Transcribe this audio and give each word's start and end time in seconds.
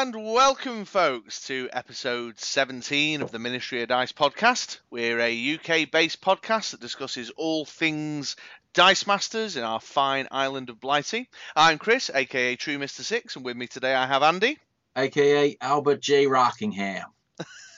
And 0.00 0.14
welcome, 0.14 0.84
folks, 0.84 1.48
to 1.48 1.68
episode 1.72 2.38
17 2.38 3.20
of 3.20 3.32
the 3.32 3.40
Ministry 3.40 3.82
of 3.82 3.88
Dice 3.88 4.12
podcast. 4.12 4.78
We're 4.90 5.18
a 5.18 5.54
UK 5.56 5.90
based 5.90 6.20
podcast 6.20 6.70
that 6.70 6.80
discusses 6.80 7.30
all 7.30 7.64
things 7.64 8.36
Dice 8.74 9.08
Masters 9.08 9.56
in 9.56 9.64
our 9.64 9.80
fine 9.80 10.28
island 10.30 10.70
of 10.70 10.78
Blighty. 10.78 11.28
I'm 11.56 11.78
Chris, 11.78 12.12
aka 12.14 12.54
True 12.54 12.78
Mr. 12.78 13.00
Six, 13.00 13.34
and 13.34 13.44
with 13.44 13.56
me 13.56 13.66
today 13.66 13.92
I 13.92 14.06
have 14.06 14.22
Andy, 14.22 14.60
aka 14.94 15.56
Albert 15.60 16.00
J. 16.00 16.28
Rockingham. 16.28 17.06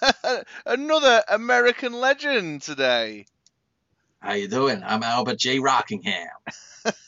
Another 0.67 1.25
American 1.27 1.95
legend 1.95 2.61
today. 2.61 3.25
How 4.21 4.35
you 4.35 4.47
doing? 4.47 4.83
I'm 4.85 5.03
Albert 5.03 5.39
J. 5.39 5.59
Rockingham. 5.59 6.29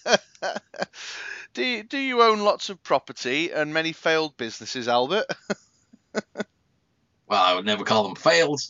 do 1.55 1.65
you, 1.65 1.83
do 1.83 1.99
you 1.99 2.23
own 2.23 2.41
lots 2.41 2.71
of 2.71 2.83
property 2.83 3.51
and 3.53 3.75
many 3.75 3.93
failed 3.93 4.37
businesses, 4.37 4.89
Albert? 4.89 5.27
well, 6.15 6.45
I 7.31 7.55
would 7.55 7.67
never 7.67 7.85
call 7.85 8.05
them 8.05 8.17
failed. 8.17 8.61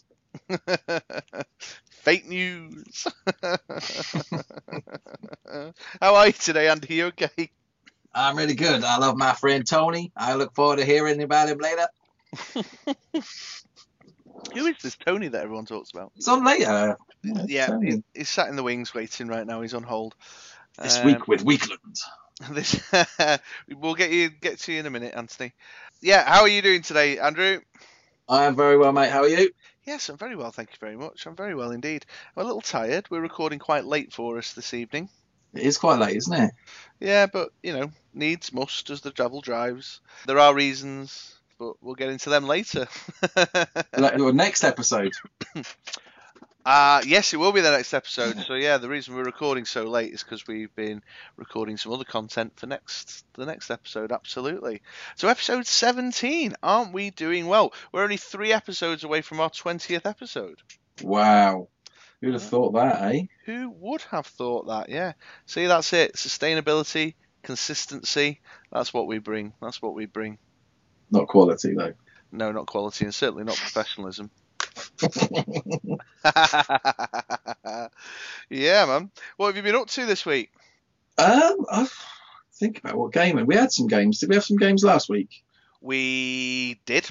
Fake 1.90 2.26
news. 2.26 3.06
How 6.00 6.14
are 6.14 6.26
you 6.26 6.32
today, 6.32 6.68
Andy? 6.68 6.94
You 6.94 7.06
okay? 7.06 7.50
I'm 8.14 8.36
really 8.36 8.54
good. 8.54 8.84
I 8.84 8.98
love 8.98 9.16
my 9.16 9.32
friend 9.32 9.66
Tony. 9.66 10.12
I 10.16 10.34
look 10.34 10.54
forward 10.54 10.78
to 10.78 10.84
hearing 10.84 11.22
about 11.22 11.48
him 11.48 11.58
later. 11.58 11.86
Who 14.54 14.66
is 14.66 14.76
this 14.82 14.96
Tony 14.96 15.28
that 15.28 15.42
everyone 15.42 15.64
talks 15.64 15.92
about? 15.92 16.12
It's 16.16 16.28
on 16.28 16.44
later. 16.44 16.96
Yeah, 17.22 17.44
yeah 17.48 17.78
he, 17.80 18.02
he's 18.12 18.28
sat 18.28 18.48
in 18.48 18.56
the 18.56 18.62
wings 18.62 18.92
waiting 18.92 19.28
right 19.28 19.46
now. 19.46 19.62
He's 19.62 19.74
on 19.74 19.82
hold. 19.82 20.14
This 20.82 20.98
um, 20.98 21.06
week 21.06 21.28
with 21.28 21.44
Weekland. 21.44 22.00
This 22.50 22.82
we'll 23.68 23.94
get 23.94 24.10
you 24.10 24.30
get 24.30 24.58
to 24.60 24.72
you 24.72 24.80
in 24.80 24.86
a 24.86 24.90
minute, 24.90 25.14
Anthony. 25.16 25.52
Yeah, 26.00 26.24
how 26.24 26.42
are 26.42 26.48
you 26.48 26.62
doing 26.62 26.82
today, 26.82 27.18
Andrew? 27.18 27.60
I 28.28 28.44
am 28.44 28.56
very 28.56 28.76
well, 28.76 28.92
mate. 28.92 29.10
How 29.10 29.22
are 29.22 29.28
you? 29.28 29.50
Yes, 29.84 30.08
I'm 30.08 30.16
very 30.16 30.36
well, 30.36 30.52
thank 30.52 30.70
you 30.70 30.76
very 30.80 30.96
much. 30.96 31.26
I'm 31.26 31.36
very 31.36 31.54
well 31.54 31.72
indeed. 31.72 32.06
I'm 32.36 32.42
a 32.42 32.46
little 32.46 32.60
tired. 32.60 33.06
We're 33.10 33.20
recording 33.20 33.58
quite 33.58 33.84
late 33.84 34.12
for 34.12 34.38
us 34.38 34.54
this 34.54 34.74
evening. 34.74 35.08
It 35.54 35.62
is 35.62 35.76
quite 35.76 35.98
late, 35.98 36.16
isn't 36.16 36.32
it? 36.32 36.52
Yeah, 37.00 37.26
but 37.26 37.50
you 37.62 37.72
know, 37.72 37.90
needs 38.14 38.52
must 38.52 38.90
as 38.90 39.00
the 39.00 39.10
travel 39.10 39.40
drives. 39.40 40.00
There 40.26 40.38
are 40.38 40.54
reasons, 40.54 41.34
but 41.58 41.74
we'll 41.82 41.94
get 41.94 42.10
into 42.10 42.30
them 42.30 42.46
later. 42.46 42.86
next 44.32 44.64
episode. 44.64 45.12
Uh, 46.64 47.02
yes, 47.04 47.34
it 47.34 47.38
will 47.38 47.52
be 47.52 47.60
the 47.60 47.70
next 47.70 47.92
episode. 47.92 48.38
So 48.46 48.54
yeah, 48.54 48.78
the 48.78 48.88
reason 48.88 49.14
we're 49.14 49.24
recording 49.24 49.64
so 49.64 49.84
late 49.84 50.12
is 50.12 50.22
because 50.22 50.46
we've 50.46 50.74
been 50.74 51.02
recording 51.36 51.76
some 51.76 51.92
other 51.92 52.04
content 52.04 52.52
for 52.56 52.66
next 52.66 53.24
the 53.34 53.46
next 53.46 53.70
episode. 53.70 54.12
Absolutely. 54.12 54.82
So 55.16 55.28
episode 55.28 55.66
17, 55.66 56.54
aren't 56.62 56.92
we 56.92 57.10
doing 57.10 57.46
well? 57.46 57.72
We're 57.90 58.04
only 58.04 58.16
three 58.16 58.52
episodes 58.52 59.02
away 59.02 59.22
from 59.22 59.40
our 59.40 59.50
20th 59.50 60.06
episode. 60.06 60.60
Wow. 61.02 61.68
Who'd 62.20 62.34
have 62.34 62.42
thought 62.42 62.74
that, 62.74 63.02
eh? 63.12 63.22
Who 63.46 63.70
would 63.80 64.02
have 64.12 64.26
thought 64.26 64.68
that? 64.68 64.88
Yeah. 64.88 65.14
See, 65.46 65.66
that's 65.66 65.92
it. 65.92 66.14
Sustainability, 66.14 67.14
consistency. 67.42 68.40
That's 68.70 68.94
what 68.94 69.08
we 69.08 69.18
bring. 69.18 69.52
That's 69.60 69.82
what 69.82 69.94
we 69.94 70.06
bring. 70.06 70.38
Not 71.10 71.26
quality, 71.26 71.74
though. 71.74 71.94
No, 72.30 72.52
not 72.52 72.66
quality, 72.66 73.04
and 73.04 73.14
certainly 73.14 73.42
not 73.42 73.56
professionalism. 73.56 74.30
yeah, 78.50 78.86
man. 78.86 79.10
What 79.36 79.48
have 79.48 79.56
you 79.56 79.62
been 79.62 79.74
up 79.74 79.88
to 79.88 80.06
this 80.06 80.24
week? 80.24 80.52
Um, 81.18 81.66
I 81.70 81.88
think 82.54 82.78
about 82.78 82.96
what 82.96 83.12
game. 83.12 83.44
We 83.46 83.56
had 83.56 83.72
some 83.72 83.88
games. 83.88 84.20
Did 84.20 84.28
we 84.28 84.36
have 84.36 84.44
some 84.44 84.56
games 84.56 84.84
last 84.84 85.08
week? 85.08 85.42
We 85.80 86.80
did. 86.86 87.10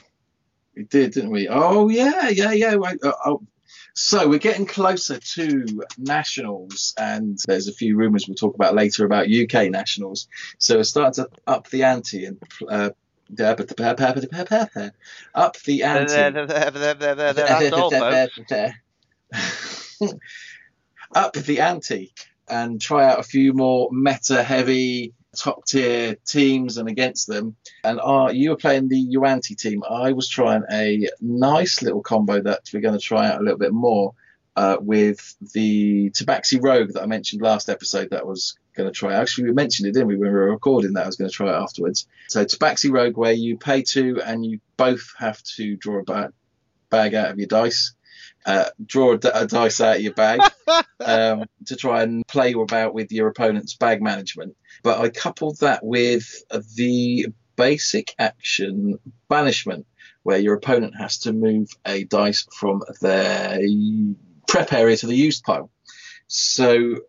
We 0.75 0.83
did, 0.83 1.11
didn't 1.11 1.31
we? 1.31 1.49
Oh 1.49 1.89
yeah, 1.89 2.29
yeah, 2.29 2.51
yeah. 2.51 2.75
Uh, 2.75 3.11
oh. 3.25 3.43
So 3.93 4.29
we're 4.29 4.39
getting 4.39 4.65
closer 4.65 5.19
to 5.19 5.65
nationals, 5.97 6.93
and 6.97 7.37
there's 7.45 7.67
a 7.67 7.73
few 7.73 7.97
rumours 7.97 8.25
we'll 8.27 8.35
talk 8.35 8.55
about 8.55 8.73
later 8.73 9.05
about 9.05 9.29
UK 9.29 9.69
nationals. 9.69 10.29
So 10.59 10.77
we're 10.77 10.83
starting 10.83 11.25
to 11.25 11.29
up 11.45 11.69
the 11.69 11.83
ante 11.83 12.25
and 12.25 12.41
uh, 12.69 12.91
up 15.33 15.57
the 15.63 15.83
ante. 15.83 16.11
up 21.15 21.33
the 21.33 21.59
ante 21.61 22.13
and 22.49 22.81
try 22.81 23.05
out 23.05 23.19
a 23.19 23.23
few 23.23 23.53
more 23.53 23.89
meta 23.91 24.43
heavy 24.43 25.13
top 25.35 25.65
tier 25.65 26.15
teams 26.25 26.77
and 26.77 26.89
against 26.89 27.27
them. 27.27 27.55
And 27.83 27.99
uh, 28.01 28.29
you 28.33 28.49
were 28.49 28.57
playing 28.57 28.89
the 28.89 29.07
Yuanti 29.15 29.55
team. 29.55 29.83
I 29.89 30.11
was 30.11 30.27
trying 30.27 30.63
a 30.71 31.07
nice 31.21 31.81
little 31.81 32.01
combo 32.01 32.41
that 32.41 32.69
we're 32.73 32.81
going 32.81 32.99
to 32.99 33.03
try 33.03 33.27
out 33.27 33.39
a 33.39 33.43
little 33.43 33.57
bit 33.59 33.73
more 33.73 34.13
uh, 34.55 34.77
with 34.79 35.35
the 35.53 36.09
Tabaxi 36.11 36.61
Rogue 36.61 36.93
that 36.93 37.03
I 37.03 37.05
mentioned 37.05 37.41
last 37.41 37.69
episode 37.69 38.09
that 38.11 38.27
was 38.27 38.57
going 38.75 38.89
to 38.89 38.93
try. 38.93 39.13
Actually, 39.13 39.45
we 39.45 39.53
mentioned 39.53 39.87
it, 39.87 39.93
didn't 39.93 40.07
we, 40.07 40.15
when 40.15 40.31
we 40.31 40.37
were 40.37 40.51
recording 40.51 40.93
that 40.93 41.03
I 41.03 41.07
was 41.07 41.15
going 41.15 41.29
to 41.29 41.35
try 41.35 41.49
it 41.49 41.61
afterwards. 41.61 42.07
So 42.29 42.45
Tabaxi 42.45 42.91
Rogue, 42.91 43.17
where 43.17 43.31
you 43.31 43.57
pay 43.57 43.81
two 43.81 44.21
and 44.23 44.45
you 44.45 44.59
both 44.77 45.13
have 45.17 45.41
to 45.55 45.75
draw 45.75 45.99
a 45.99 46.03
bag, 46.03 46.31
bag 46.89 47.13
out 47.15 47.31
of 47.31 47.37
your 47.37 47.47
dice. 47.47 47.93
Uh, 48.43 48.65
draw 48.83 49.13
a, 49.13 49.19
a, 49.33 49.45
dice 49.45 49.81
out 49.81 49.97
of 49.97 50.01
your 50.01 50.15
bag 50.15 50.41
um, 50.99 51.45
to 51.67 51.75
try 51.75 52.01
and 52.01 52.25
play 52.27 52.53
about 52.53 52.91
with 52.91 53.11
your 53.11 53.27
opponent's 53.27 53.75
bag 53.75 54.01
management. 54.01 54.55
But 54.81 54.99
I 54.99 55.09
coupled 55.09 55.59
that 55.59 55.85
with 55.85 56.43
the 56.75 57.27
basic 57.55 58.15
action 58.17 58.97
banishment, 59.29 59.85
where 60.23 60.39
your 60.39 60.55
opponent 60.55 60.95
has 60.97 61.19
to 61.19 61.33
move 61.33 61.69
a 61.85 62.03
dice 62.05 62.47
from 62.51 62.81
their 63.01 63.59
prep 64.47 64.73
area 64.73 64.97
to 64.97 65.07
the 65.07 65.15
used 65.15 65.43
pile. 65.43 65.69
So 66.27 67.01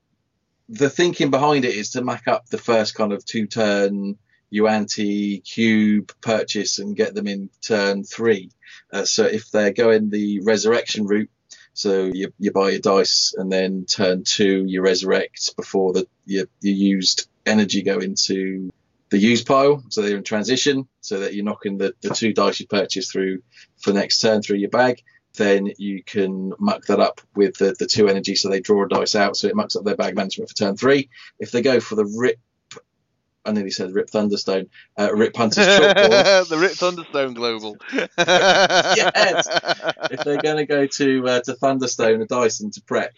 the 0.72 0.88
thinking 0.88 1.30
behind 1.30 1.66
it 1.66 1.74
is 1.74 1.90
to 1.90 2.02
mac 2.02 2.26
up 2.26 2.46
the 2.48 2.58
first 2.58 2.94
kind 2.94 3.12
of 3.12 3.24
two 3.24 3.46
turn 3.46 4.16
Yuanti 4.52 5.44
cube 5.44 6.12
purchase 6.22 6.78
and 6.78 6.96
get 6.96 7.14
them 7.14 7.26
in 7.26 7.50
turn 7.60 8.04
three. 8.04 8.50
Uh, 8.90 9.04
so 9.04 9.24
if 9.24 9.50
they're 9.50 9.72
going 9.72 10.08
the 10.08 10.40
resurrection 10.40 11.06
route, 11.06 11.30
so 11.74 12.10
you, 12.12 12.32
you 12.38 12.52
buy 12.52 12.70
your 12.70 12.80
dice 12.80 13.34
and 13.36 13.52
then 13.52 13.84
turn 13.84 14.24
two 14.24 14.64
you 14.66 14.80
resurrect 14.80 15.54
before 15.56 15.92
the 15.92 16.06
your, 16.24 16.46
your 16.60 16.74
used 16.74 17.28
energy 17.44 17.82
go 17.82 17.98
into 17.98 18.70
the 19.10 19.18
used 19.18 19.46
pile. 19.46 19.82
So 19.90 20.00
they're 20.00 20.16
in 20.16 20.22
transition, 20.22 20.88
so 21.02 21.20
that 21.20 21.34
you're 21.34 21.44
knocking 21.44 21.76
the, 21.76 21.94
the 22.00 22.14
two 22.14 22.32
dice 22.32 22.60
you 22.60 22.66
purchase 22.66 23.12
through 23.12 23.42
for 23.78 23.92
next 23.92 24.20
turn 24.20 24.40
through 24.40 24.58
your 24.58 24.70
bag 24.70 25.02
then 25.36 25.72
you 25.78 26.02
can 26.04 26.52
muck 26.58 26.84
that 26.86 27.00
up 27.00 27.20
with 27.34 27.56
the, 27.56 27.74
the 27.78 27.86
two 27.86 28.08
energy 28.08 28.34
so 28.34 28.48
they 28.48 28.60
draw 28.60 28.84
a 28.84 28.88
dice 28.88 29.14
out 29.14 29.36
so 29.36 29.48
it 29.48 29.56
mucks 29.56 29.76
up 29.76 29.84
their 29.84 29.96
bag 29.96 30.14
management 30.14 30.50
for 30.50 30.56
turn 30.56 30.76
three. 30.76 31.08
If 31.38 31.52
they 31.52 31.62
go 31.62 31.80
for 31.80 31.94
the 31.94 32.04
rip 32.04 32.38
I 33.44 33.52
nearly 33.52 33.70
said 33.70 33.94
Rip 33.94 34.08
Thunderstone. 34.08 34.68
Uh, 34.96 35.12
Rip 35.14 35.36
Hunter's 35.36 35.66
chalkboard. 35.66 36.48
the 36.48 36.58
Rip 36.58 36.72
Thunderstone 36.72 37.34
Global. 37.34 37.76
yes. 37.92 39.48
If 40.10 40.24
they're 40.24 40.42
going 40.42 40.58
to 40.58 40.66
go 40.66 40.86
to 40.86 41.28
uh, 41.28 41.40
to 41.40 41.54
Thunderstone 41.54 42.22
a 42.22 42.26
dice 42.26 42.58
to 42.58 42.82
prep, 42.82 43.14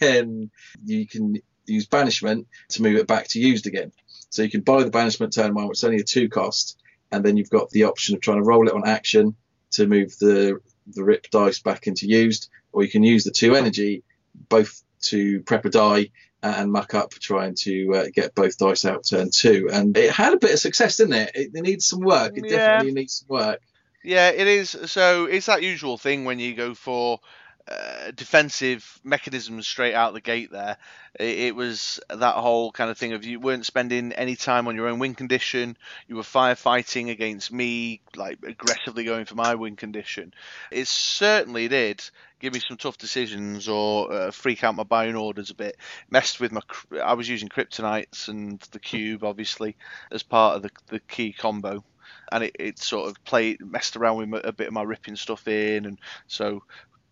then 0.00 0.50
you 0.84 1.06
can 1.06 1.36
use 1.64 1.86
banishment 1.86 2.48
to 2.70 2.82
move 2.82 2.96
it 2.96 3.06
back 3.06 3.28
to 3.28 3.40
used 3.40 3.66
again. 3.66 3.92
So 4.28 4.42
you 4.42 4.50
can 4.50 4.60
buy 4.60 4.82
the 4.82 4.90
banishment 4.90 5.32
turn 5.32 5.54
one, 5.54 5.68
which 5.68 5.78
is 5.78 5.84
only 5.84 5.98
a 5.98 6.04
two 6.04 6.28
cost, 6.28 6.78
and 7.10 7.24
then 7.24 7.36
you've 7.36 7.50
got 7.50 7.70
the 7.70 7.84
option 7.84 8.14
of 8.14 8.20
trying 8.20 8.38
to 8.38 8.42
roll 8.42 8.68
it 8.68 8.74
on 8.74 8.86
action 8.86 9.36
to 9.72 9.86
move 9.86 10.18
the 10.18 10.60
the 10.86 11.04
rip 11.04 11.30
dice 11.30 11.60
back 11.60 11.86
into 11.86 12.06
used, 12.06 12.50
or 12.72 12.82
you 12.82 12.90
can 12.90 13.02
use 13.02 13.24
the 13.24 13.30
two 13.30 13.54
energy 13.54 14.02
both 14.48 14.82
to 15.02 15.40
prep 15.42 15.64
a 15.64 15.70
die 15.70 16.10
and 16.42 16.72
muck 16.72 16.94
up 16.94 17.10
trying 17.10 17.54
to 17.54 17.94
uh, 17.94 18.06
get 18.12 18.34
both 18.34 18.58
dice 18.58 18.84
out 18.84 19.06
turn 19.06 19.30
two. 19.32 19.68
And 19.72 19.96
it 19.96 20.10
had 20.10 20.32
a 20.32 20.38
bit 20.38 20.52
of 20.52 20.58
success, 20.58 20.96
didn't 20.96 21.14
it? 21.14 21.30
It, 21.34 21.50
it 21.54 21.62
needs 21.62 21.86
some 21.86 22.00
work. 22.00 22.36
It 22.36 22.44
yeah. 22.46 22.56
definitely 22.56 22.92
needs 22.94 23.24
some 23.26 23.36
work. 23.36 23.60
Yeah, 24.04 24.30
it 24.30 24.48
is. 24.48 24.70
So 24.86 25.26
it's 25.26 25.46
that 25.46 25.62
usual 25.62 25.96
thing 25.96 26.24
when 26.24 26.40
you 26.40 26.54
go 26.54 26.74
for 26.74 27.20
uh, 27.68 28.10
defensive 28.10 29.00
mechanisms 29.04 29.66
straight 29.66 29.94
out 29.94 30.14
the 30.14 30.20
gate 30.20 30.50
there. 30.50 30.76
It, 31.18 31.38
it, 31.38 31.56
was 31.56 32.00
that 32.08 32.34
whole 32.34 32.72
kind 32.72 32.90
of 32.90 32.98
thing 32.98 33.12
of 33.12 33.24
you 33.24 33.38
weren't 33.38 33.66
spending 33.66 34.12
any 34.12 34.34
time 34.34 34.66
on 34.66 34.74
your 34.74 34.88
own 34.88 34.98
win 34.98 35.14
condition. 35.14 35.76
You 36.08 36.16
were 36.16 36.22
firefighting 36.22 37.10
against 37.10 37.52
me, 37.52 38.00
like 38.16 38.38
aggressively 38.42 39.04
going 39.04 39.26
for 39.26 39.36
my 39.36 39.54
win 39.54 39.76
condition. 39.76 40.34
It 40.70 40.88
certainly 40.88 41.68
did 41.68 42.02
give 42.40 42.52
me 42.52 42.60
some 42.66 42.76
tough 42.76 42.98
decisions 42.98 43.68
or 43.68 44.12
uh, 44.12 44.30
freak 44.32 44.64
out 44.64 44.74
my 44.74 44.82
buying 44.82 45.14
orders 45.14 45.50
a 45.50 45.54
bit. 45.54 45.76
Messed 46.10 46.40
with 46.40 46.50
my. 46.50 46.62
I 47.02 47.14
was 47.14 47.28
using 47.28 47.48
kryptonites 47.48 48.28
and 48.28 48.60
the 48.72 48.80
cube 48.80 49.22
obviously 49.22 49.76
as 50.10 50.22
part 50.22 50.56
of 50.56 50.62
the 50.62 50.70
the 50.88 51.00
key 51.00 51.32
combo 51.32 51.84
and 52.32 52.44
it, 52.44 52.56
it, 52.58 52.78
sort 52.78 53.08
of 53.08 53.22
played 53.24 53.60
messed 53.60 53.96
around 53.96 54.16
with 54.16 54.44
a 54.44 54.52
bit 54.52 54.66
of 54.66 54.72
my 54.72 54.82
ripping 54.82 55.16
stuff 55.16 55.46
in 55.46 55.86
and 55.86 55.98
so 56.26 56.62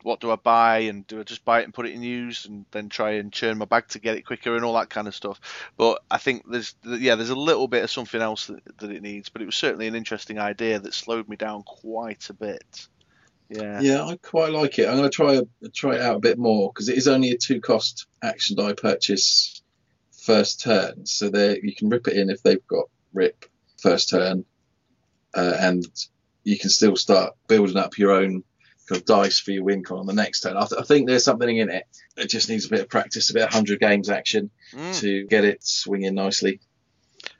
what 0.03 0.21
do 0.21 0.31
I 0.31 0.37
buy 0.37 0.79
and 0.81 1.07
do 1.07 1.21
I 1.21 1.25
just 1.25 1.45
buy 1.45 1.61
it 1.61 1.65
and 1.65 1.75
put 1.75 1.87
it 1.87 1.95
in 1.95 2.03
use 2.03 2.47
and 2.47 2.65
then 2.71 2.89
try 2.89 3.13
and 3.13 3.33
churn 3.33 3.59
my 3.59 3.65
bag 3.65 3.89
to 3.89 3.99
get 3.99 4.17
it 4.17 4.27
quicker 4.27 4.57
and 4.57 4.65
all 4.65 4.75
that 4.75 4.91
kind 4.91 5.09
of 5.09 5.15
stuff. 5.15 5.41
But 5.77 6.03
I 6.11 6.19
think 6.19 6.45
there's 6.49 6.75
yeah 6.85 7.15
there's 7.15 7.31
a 7.31 7.35
little 7.35 7.69
bit 7.69 7.85
of 7.85 7.91
something 7.91 8.21
else 8.21 8.47
that, 8.47 8.79
that 8.79 8.91
it 8.91 9.03
needs. 9.03 9.29
But 9.29 9.43
it 9.43 9.47
was 9.47 9.57
certainly 9.57 9.87
an 9.87 9.95
interesting 9.95 10.39
idea 10.39 10.79
that 10.79 10.95
slowed 10.95 11.29
me 11.29 11.37
down 11.37 11.63
quite 11.63 12.31
a 12.31 12.35
bit. 12.35 12.89
Yeah. 13.49 13.81
Yeah, 13.81 14.05
I 14.05 14.17
quite 14.17 14.53
like 14.53 14.79
it. 14.79 14.89
I'm 14.89 14.97
going 14.97 15.11
to 15.11 15.15
try 15.15 15.41
try 15.75 15.97
it 15.97 16.01
out 16.01 16.17
a 16.17 16.21
bit 16.21 16.39
more 16.39 16.71
because 16.73 16.89
it 16.89 16.97
is 16.97 17.09
only 17.09 17.31
a 17.31 17.37
two 17.37 17.61
cost 17.61 18.07
action 18.23 18.57
die 18.57 18.75
purchase 18.75 19.63
first 20.13 20.61
turn, 20.61 21.07
so 21.07 21.31
there 21.31 21.59
you 21.59 21.75
can 21.75 21.89
rip 21.89 22.07
it 22.07 22.17
in 22.17 22.31
if 22.31 22.43
they've 22.43 22.67
got 22.69 22.85
rip 23.13 23.47
first 23.79 24.11
turn, 24.11 24.45
uh, 25.35 25.57
and 25.59 25.87
you 26.45 26.59
can 26.59 26.71
still 26.71 26.95
start 26.97 27.35
building 27.49 27.77
up 27.77 27.99
your 27.99 28.13
own 28.13 28.45
of 28.91 29.05
dice 29.05 29.39
for 29.41 29.51
your 29.53 29.65
win 29.65 29.83
con 29.83 29.99
on 29.99 30.07
the 30.07 30.13
next 30.13 30.41
turn. 30.41 30.57
I, 30.57 30.67
th- 30.67 30.81
I 30.81 30.85
think 30.85 31.07
there's 31.09 31.25
something 31.25 31.57
in 31.57 31.71
it. 31.71 31.85
It 32.17 32.29
just 32.29 32.49
needs 32.49 32.67
a 32.67 32.69
bit 32.71 32.81
of 32.81 32.89
practice, 32.89 33.31
a 33.31 33.35
bit 33.35 33.43
of 33.45 33.53
hundred 33.53 33.81
games 33.81 34.09
action 34.11 34.51
Mm, 34.73 35.01
to 35.01 35.27
get 35.27 35.45
it 35.45 35.65
swinging 35.65 36.15
nicely. 36.15 36.61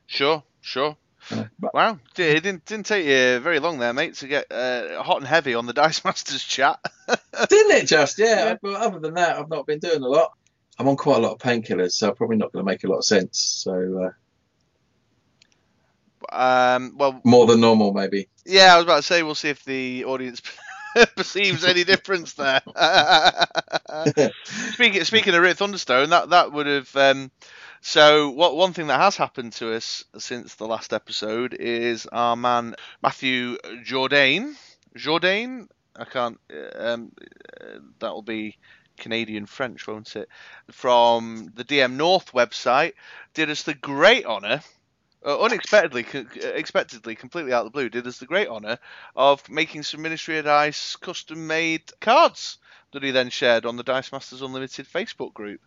sure, 0.07 0.43
sure. 0.61 0.97
Uh, 1.31 1.45
but 1.61 1.73
Wow, 1.75 1.99
it 2.17 2.43
didn't 2.43 2.65
didn't 2.65 2.87
take 2.87 3.07
you 3.07 3.39
very 3.41 3.61
long 3.61 3.79
there, 3.79 3.93
mate, 3.93 4.15
to 4.15 4.27
get 4.27 4.51
uh, 4.51 5.01
hot 5.03 5.19
and 5.19 5.27
heavy 5.27 5.55
on 5.55 5.67
the 5.67 5.73
Dice 5.83 6.05
Masters 6.05 6.43
chat. 6.43 6.81
didn't 7.09 7.77
it 7.77 7.87
just? 7.87 8.19
Yeah. 8.19 8.27
Yeah. 8.47 8.55
But 8.61 8.75
other 8.75 8.99
than 8.99 9.15
that, 9.15 9.37
I've 9.39 9.49
not 9.49 9.67
been 9.67 9.79
doing 9.79 10.03
a 10.03 10.09
lot. 10.09 10.33
I'm 10.79 10.89
on 10.89 10.97
quite 10.97 11.19
a 11.19 11.21
lot 11.21 11.33
of 11.33 11.39
painkillers, 11.39 11.93
so 11.93 12.11
probably 12.13 12.37
not 12.39 12.53
going 12.53 12.65
to 12.65 12.71
make 12.71 12.83
a 12.85 12.89
lot 12.89 12.97
of 12.99 13.05
sense. 13.05 13.39
So 13.39 14.11
uh, 16.33 16.37
um, 16.37 16.95
well, 16.97 17.21
more 17.25 17.47
than 17.47 17.61
normal, 17.61 17.93
maybe. 17.93 18.29
yeah, 18.45 18.75
I 18.75 18.77
was 18.77 18.85
about 18.85 18.97
to 18.99 19.03
say 19.03 19.23
we'll 19.23 19.35
see 19.35 19.49
if 19.51 19.65
the 19.65 20.05
audience 20.05 20.41
perceives 21.17 21.65
any 21.65 21.85
difference 21.85 22.35
there. 22.35 22.61
speaking 24.73 25.05
speaking 25.05 25.35
of 25.35 25.43
Rick 25.43 25.57
Thunderstone, 25.59 26.11
that 26.11 26.31
that 26.31 26.53
would 26.53 26.67
have. 26.67 26.97
Um, 26.97 27.31
so 27.81 28.31
what 28.31 28.57
one 28.57 28.73
thing 28.73 28.89
that 28.89 29.01
has 29.01 29.17
happened 29.17 29.55
to 29.55 29.75
us 29.75 30.05
since 30.19 30.55
the 30.57 30.67
last 30.67 30.93
episode 30.93 31.55
is 31.55 32.07
our 32.07 32.37
man 32.37 32.75
Matthew 33.03 33.57
Jourdain. 33.85 34.55
Jourdain, 34.97 35.69
I 35.97 36.05
can't. 36.05 36.39
Um, 36.77 37.13
uh, 37.61 37.79
that'll 37.99 38.23
be 38.23 38.59
Canadian 38.99 39.47
French, 39.47 39.87
won't 39.87 40.15
it? 40.15 40.29
From 40.71 41.53
the 41.55 41.65
DM 41.65 41.95
North 41.95 42.33
website, 42.33 42.93
did 43.35 43.51
us 43.51 43.63
the 43.63 43.75
great 43.75 44.27
honour. 44.27 44.63
Uh, 45.25 45.39
unexpectedly, 45.41 46.03
co- 46.03 46.25
expectedly, 46.55 47.15
completely 47.15 47.53
out 47.53 47.67
of 47.67 47.67
the 47.67 47.71
blue, 47.71 47.89
did 47.89 48.07
us 48.07 48.19
the 48.19 48.27
great 48.27 48.49
honour 48.49 48.79
of 49.15 49.49
making 49.51 49.83
some 49.83 50.03
Ministry 50.03 50.39
of 50.39 50.47
Dice 50.47 50.97
custom-made 50.97 51.83
cards 52.01 52.59
that 52.93 53.03
he 53.03 53.11
then 53.11 53.31
shared 53.31 53.67
on 53.67 53.77
the 53.77 53.83
Dice 53.83 54.13
Masters 54.13 54.43
Unlimited 54.43 54.87
Facebook 54.89 55.35
group. 55.35 55.61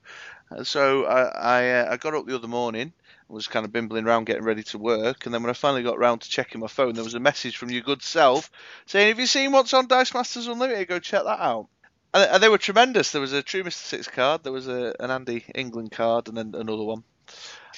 Uh, 0.51 0.63
so 0.63 1.05
I 1.05 1.21
I, 1.21 1.69
uh, 1.71 1.93
I 1.93 1.97
got 1.97 2.15
up 2.15 2.25
the 2.25 2.35
other 2.35 2.47
morning, 2.47 2.93
was 3.29 3.47
kind 3.47 3.65
of 3.65 3.71
bimbling 3.71 4.05
around 4.05 4.25
getting 4.25 4.43
ready 4.43 4.63
to 4.63 4.77
work, 4.77 5.25
and 5.25 5.33
then 5.33 5.41
when 5.41 5.49
I 5.49 5.53
finally 5.53 5.83
got 5.83 5.97
round 5.97 6.21
to 6.21 6.29
checking 6.29 6.61
my 6.61 6.67
phone, 6.67 6.93
there 6.93 7.03
was 7.03 7.15
a 7.15 7.19
message 7.19 7.57
from 7.57 7.71
your 7.71 7.81
good 7.81 8.03
self 8.03 8.51
saying, 8.85 9.07
"Have 9.07 9.19
you 9.19 9.25
seen 9.25 9.51
what's 9.51 9.73
on 9.73 9.87
Dice 9.87 10.13
Masters 10.13 10.47
Unlimited? 10.47 10.87
Go 10.87 10.99
check 10.99 11.23
that 11.23 11.39
out." 11.39 11.67
And, 12.13 12.29
and 12.29 12.43
they 12.43 12.49
were 12.49 12.57
tremendous. 12.57 13.11
There 13.11 13.21
was 13.21 13.33
a 13.33 13.41
True 13.41 13.63
Mister 13.63 13.83
Six 13.83 14.07
card, 14.07 14.43
there 14.43 14.51
was 14.51 14.67
a, 14.67 14.93
an 14.99 15.09
Andy 15.09 15.45
England 15.55 15.91
card, 15.91 16.27
and 16.27 16.37
then 16.37 16.53
another 16.55 16.83
one. 16.83 17.03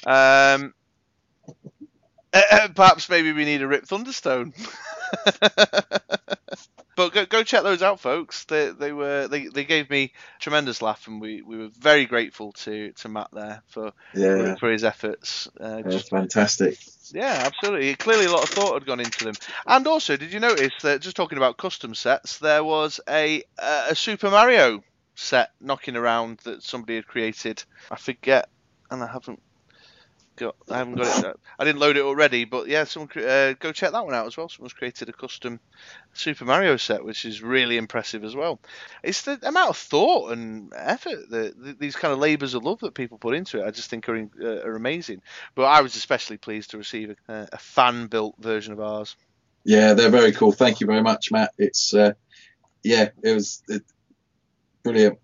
Um, 0.06 0.74
uh, 2.34 2.42
uh, 2.52 2.68
perhaps 2.70 3.10
maybe 3.10 3.32
we 3.32 3.46
need 3.46 3.62
a 3.62 3.68
Rip 3.68 3.86
Thunderstone. 3.86 4.54
but 6.96 7.14
go, 7.14 7.26
go 7.26 7.44
check 7.44 7.64
those 7.64 7.82
out, 7.82 8.00
folks. 8.00 8.46
They 8.46 8.72
they 8.72 8.92
were 8.92 9.28
they, 9.28 9.48
they 9.48 9.64
gave 9.64 9.90
me 9.90 10.14
a 10.38 10.42
tremendous 10.42 10.82
laugh, 10.82 11.08
and 11.08 11.22
we, 11.22 11.42
we 11.42 11.58
were 11.58 11.70
very 11.80 12.06
grateful 12.06 12.52
to, 12.54 12.92
to 12.92 13.10
Matt 13.10 13.30
there 13.32 13.62
for 13.68 13.92
Yeah, 14.14 14.56
for 14.56 14.72
his 14.72 14.84
efforts. 14.84 15.48
Uh, 15.60 15.82
yeah, 15.86 15.92
just, 15.92 16.10
fantastic. 16.10 16.78
yeah, 17.14 17.44
absolutely. 17.46 17.96
Clearly, 17.96 18.26
a 18.26 18.32
lot 18.32 18.44
of 18.44 18.50
thought 18.50 18.74
had 18.74 18.86
gone 18.86 19.00
into 19.00 19.26
them. 19.26 19.36
And 19.66 19.88
also, 19.88 20.18
did 20.18 20.34
you 20.34 20.40
notice 20.40 20.74
that 20.82 21.02
just 21.02 21.16
talking 21.16 21.38
about 21.38 21.58
custom 21.58 21.96
sets, 21.96 22.40
there 22.40 22.64
was 22.64 23.00
a 23.10 23.44
a 23.58 23.96
Super 23.96 24.30
Mario 24.30 24.84
set 25.16 25.52
knocking 25.62 25.96
around 25.96 26.40
that 26.44 26.64
somebody 26.64 26.96
had 26.96 27.08
created. 27.08 27.64
I 27.90 27.96
forget, 27.96 28.50
and 28.92 29.02
I 29.02 29.08
haven't 29.08 29.42
got 30.36 30.56
I 30.70 30.78
haven't 30.78 30.96
got 30.96 31.24
it. 31.24 31.36
I 31.58 31.64
didn't 31.64 31.80
load 31.80 31.98
it 31.98 32.04
already, 32.04 32.46
but 32.46 32.68
yeah, 32.68 32.84
someone 32.84 33.10
uh, 33.18 33.54
go 33.60 33.72
check 33.72 33.92
that 33.92 34.06
one 34.06 34.14
out 34.14 34.28
as 34.28 34.38
well. 34.38 34.50
Someone's 34.50 34.74
created 34.74 35.10
a 35.10 35.14
custom 35.14 35.60
Super 36.14 36.46
Mario 36.46 36.78
set, 36.78 37.04
which 37.04 37.26
is 37.26 37.42
really 37.42 37.78
impressive 37.78 38.24
as 38.24 38.36
well. 38.36 38.60
It's 39.04 39.24
the 39.24 39.40
amount 39.44 39.70
of 39.70 39.78
thought 39.78 40.32
and 40.32 40.72
effort 40.76 41.30
that 41.30 41.64
th- 41.64 41.78
these 41.78 41.96
kind 41.96 42.14
of 42.14 42.20
labours 42.20 42.54
of 42.54 42.64
love 42.64 42.80
that 42.80 42.94
people 42.94 43.18
put 43.18 43.36
into 43.36 43.62
it. 43.62 43.68
I 43.68 43.72
just 43.72 43.90
think 43.90 44.08
are 44.08 44.16
in, 44.16 44.32
uh, 44.42 44.62
are 44.62 44.76
amazing. 44.76 45.22
But 45.56 45.64
I 45.64 45.82
was 45.82 45.96
especially 45.96 46.38
pleased 46.38 46.72
to 46.72 46.78
receive 46.78 47.16
a, 47.28 47.48
a 47.52 47.58
fan 47.58 48.08
built 48.08 48.36
version 48.40 48.74
of 48.74 48.80
ours. 48.80 49.16
Yeah, 49.64 49.94
they're 49.94 50.10
very 50.10 50.32
cool. 50.32 50.52
Thank 50.52 50.80
you 50.80 50.88
very 50.88 51.02
much, 51.02 51.32
Matt. 51.32 51.52
It's 51.58 51.94
uh, 51.94 52.14
yeah, 52.84 53.10
it 53.24 53.34
was 53.34 53.64
it, 53.68 53.82
brilliant. 54.84 55.18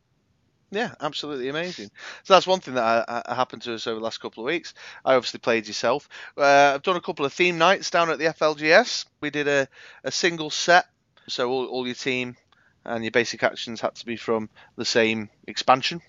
Yeah, 0.71 0.95
absolutely 1.01 1.49
amazing. 1.49 1.91
So 2.23 2.33
that's 2.33 2.47
one 2.47 2.61
thing 2.61 2.75
that 2.75 3.05
I, 3.09 3.23
I 3.25 3.35
happened 3.35 3.61
to 3.63 3.73
us 3.73 3.87
over 3.87 3.99
the 3.99 4.03
last 4.03 4.21
couple 4.21 4.43
of 4.43 4.47
weeks. 4.47 4.73
I 5.03 5.15
obviously 5.15 5.41
played 5.41 5.67
yourself. 5.67 6.07
Uh, 6.37 6.71
I've 6.73 6.81
done 6.81 6.95
a 6.95 7.01
couple 7.01 7.25
of 7.25 7.33
theme 7.33 7.57
nights 7.57 7.89
down 7.89 8.09
at 8.09 8.19
the 8.19 8.25
FLGS. 8.25 9.05
We 9.19 9.31
did 9.31 9.49
a, 9.49 9.67
a 10.05 10.11
single 10.11 10.49
set, 10.49 10.85
so 11.27 11.49
all, 11.49 11.65
all 11.65 11.85
your 11.85 11.95
team 11.95 12.37
and 12.85 13.03
your 13.03 13.11
basic 13.11 13.43
actions 13.43 13.81
had 13.81 13.95
to 13.95 14.05
be 14.05 14.15
from 14.15 14.49
the 14.77 14.85
same 14.85 15.29
expansion. 15.45 16.01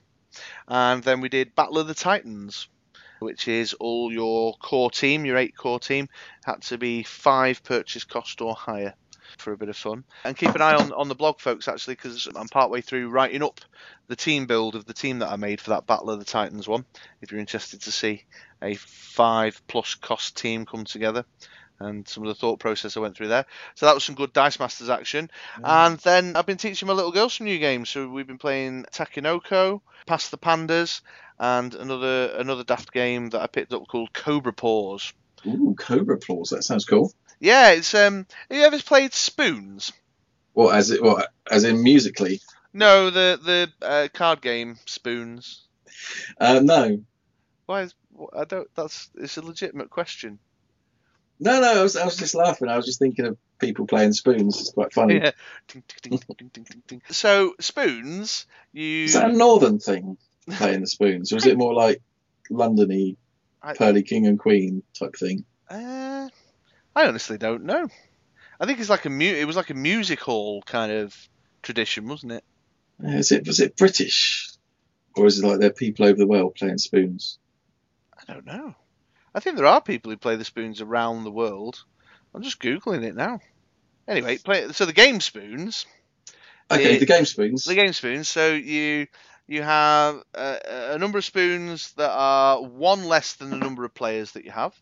And 0.68 1.02
then 1.02 1.20
we 1.20 1.28
did 1.28 1.56
Battle 1.56 1.78
of 1.78 1.88
the 1.88 1.94
Titans, 1.94 2.68
which 3.18 3.48
is 3.48 3.74
all 3.74 4.12
your 4.12 4.54
core 4.54 4.92
team, 4.92 5.24
your 5.24 5.38
eight 5.38 5.56
core 5.56 5.80
team, 5.80 6.08
had 6.44 6.62
to 6.62 6.78
be 6.78 7.02
five 7.02 7.64
purchase 7.64 8.04
cost 8.04 8.40
or 8.40 8.54
higher 8.54 8.94
for 9.40 9.52
a 9.52 9.56
bit 9.56 9.68
of 9.68 9.76
fun. 9.76 10.04
And 10.24 10.36
keep 10.36 10.54
an 10.54 10.62
eye 10.62 10.74
on, 10.74 10.92
on 10.92 11.08
the 11.08 11.14
blog, 11.14 11.40
folks, 11.40 11.68
actually, 11.68 11.94
because 11.94 12.28
I'm 12.34 12.48
partway 12.48 12.80
through 12.80 13.08
writing 13.08 13.42
up 13.42 13.60
the 14.08 14.16
team 14.16 14.46
build 14.46 14.74
of 14.74 14.84
the 14.84 14.94
team 14.94 15.20
that 15.20 15.30
I 15.30 15.36
made 15.36 15.60
for 15.60 15.70
that 15.70 15.86
Battle 15.86 16.10
of 16.10 16.18
the 16.18 16.24
Titans 16.24 16.68
one. 16.68 16.84
If 17.20 17.30
you're 17.30 17.40
interested 17.40 17.82
to 17.82 17.92
see 17.92 18.24
a 18.60 18.74
five 18.74 19.60
plus 19.66 19.94
cost 19.94 20.36
team 20.36 20.66
come 20.66 20.84
together 20.84 21.24
and 21.80 22.06
some 22.06 22.22
of 22.22 22.28
the 22.28 22.34
thought 22.34 22.60
process 22.60 22.96
I 22.96 23.00
went 23.00 23.16
through 23.16 23.28
there. 23.28 23.46
So 23.74 23.86
that 23.86 23.94
was 23.94 24.04
some 24.04 24.14
good 24.14 24.32
Dice 24.32 24.58
Masters 24.58 24.88
action. 24.88 25.30
Mm. 25.58 25.88
And 25.88 25.98
then 25.98 26.36
I've 26.36 26.46
been 26.46 26.56
teaching 26.56 26.86
my 26.86 26.94
little 26.94 27.12
girls 27.12 27.34
some 27.34 27.46
new 27.46 27.58
games. 27.58 27.90
So 27.90 28.08
we've 28.08 28.26
been 28.26 28.38
playing 28.38 28.84
Takenoko, 28.92 29.80
Pass 30.06 30.28
the 30.28 30.38
Pandas, 30.38 31.00
and 31.38 31.74
another 31.74 32.34
another 32.36 32.64
daft 32.64 32.92
game 32.92 33.30
that 33.30 33.40
I 33.40 33.46
picked 33.46 33.72
up 33.72 33.88
called 33.88 34.12
Cobra 34.12 34.52
Paws. 34.52 35.12
Ooh, 35.46 35.74
Cobra 35.76 36.18
Claws. 36.18 36.50
That 36.50 36.62
sounds 36.62 36.84
cool. 36.84 37.12
Yeah, 37.42 37.72
it's 37.72 37.92
um. 37.92 38.24
Have 38.48 38.56
you 38.56 38.64
ever 38.64 38.78
played 38.78 39.12
Spoons? 39.12 39.92
What 40.52 40.76
as 40.76 40.92
it 40.92 41.02
what 41.02 41.28
as 41.50 41.64
in 41.64 41.82
musically? 41.82 42.40
No, 42.72 43.10
the 43.10 43.68
the 43.80 43.86
uh, 43.86 44.08
card 44.14 44.40
game 44.40 44.78
Spoons. 44.86 45.66
Uh, 46.40 46.60
no, 46.62 47.02
Why? 47.66 47.82
Is, 47.82 47.94
I 48.32 48.44
don't. 48.44 48.68
That's 48.76 49.10
it's 49.16 49.38
a 49.38 49.42
legitimate 49.42 49.90
question. 49.90 50.38
no, 51.40 51.60
no. 51.60 51.80
I 51.80 51.82
was, 51.82 51.96
I 51.96 52.04
was 52.04 52.16
just 52.16 52.36
laughing. 52.36 52.68
I 52.68 52.76
was 52.76 52.86
just 52.86 53.00
thinking 53.00 53.26
of 53.26 53.36
people 53.58 53.88
playing 53.88 54.12
spoons. 54.12 54.60
It's 54.60 54.70
quite 54.70 54.92
funny. 54.92 55.16
Yeah. 55.16 55.32
Ding, 55.66 55.82
ding, 56.52 56.82
ding. 56.86 57.02
So 57.10 57.54
spoons, 57.58 58.46
you. 58.72 59.04
Is 59.06 59.14
that 59.14 59.30
a 59.30 59.36
northern 59.36 59.80
thing? 59.80 60.16
Playing 60.48 60.82
the 60.82 60.86
spoons, 60.86 61.32
or 61.32 61.38
is 61.38 61.46
it 61.46 61.58
more 61.58 61.74
like 61.74 62.00
Londony, 62.52 63.16
I- 63.62 63.74
Pearly 63.74 64.04
King 64.04 64.28
and 64.28 64.38
Queen 64.38 64.84
type 64.96 65.16
thing? 65.16 65.44
Uh, 65.68 66.28
I 66.94 67.06
honestly 67.06 67.38
don't 67.38 67.64
know. 67.64 67.88
I 68.60 68.66
think 68.66 68.78
it's 68.80 68.90
like 68.90 69.06
a 69.06 69.10
mu- 69.10 69.24
It 69.34 69.46
was 69.46 69.56
like 69.56 69.70
a 69.70 69.74
music 69.74 70.20
hall 70.20 70.62
kind 70.62 70.92
of 70.92 71.16
tradition, 71.62 72.06
wasn't 72.08 72.32
it? 72.32 72.44
Uh, 73.02 73.22
it 73.30 73.46
was 73.46 73.60
it 73.60 73.76
British, 73.76 74.50
or 75.16 75.26
is 75.26 75.38
it 75.38 75.46
like 75.46 75.58
there 75.58 75.70
are 75.70 75.72
people 75.72 76.04
over 76.06 76.16
the 76.16 76.26
world 76.26 76.54
playing 76.54 76.78
spoons? 76.78 77.38
I 78.16 78.32
don't 78.32 78.46
know. 78.46 78.74
I 79.34 79.40
think 79.40 79.56
there 79.56 79.66
are 79.66 79.80
people 79.80 80.10
who 80.12 80.16
play 80.18 80.36
the 80.36 80.44
spoons 80.44 80.80
around 80.80 81.24
the 81.24 81.30
world. 81.32 81.82
I'm 82.34 82.42
just 82.42 82.60
googling 82.60 83.02
it 83.04 83.16
now. 83.16 83.40
Anyway, 84.06 84.38
play. 84.38 84.70
So 84.72 84.84
the 84.86 84.92
game 84.92 85.20
spoons. 85.20 85.86
Okay, 86.70 86.94
The- 86.94 86.98
the 87.00 87.06
game 87.06 87.24
spoons. 87.24 87.64
the 87.64 87.74
game 87.74 87.92
spoons. 87.92 88.28
So 88.28 88.52
you 88.54 89.06
you 89.48 89.62
have 89.62 90.22
a, 90.34 90.92
a 90.94 90.98
number 90.98 91.18
of 91.18 91.24
spoons 91.24 91.92
that 91.94 92.10
are 92.10 92.62
one 92.62 93.04
less 93.06 93.34
than 93.34 93.50
the 93.50 93.56
number 93.56 93.84
of 93.84 93.94
players 93.94 94.32
that 94.32 94.44
you 94.44 94.50
have. 94.52 94.74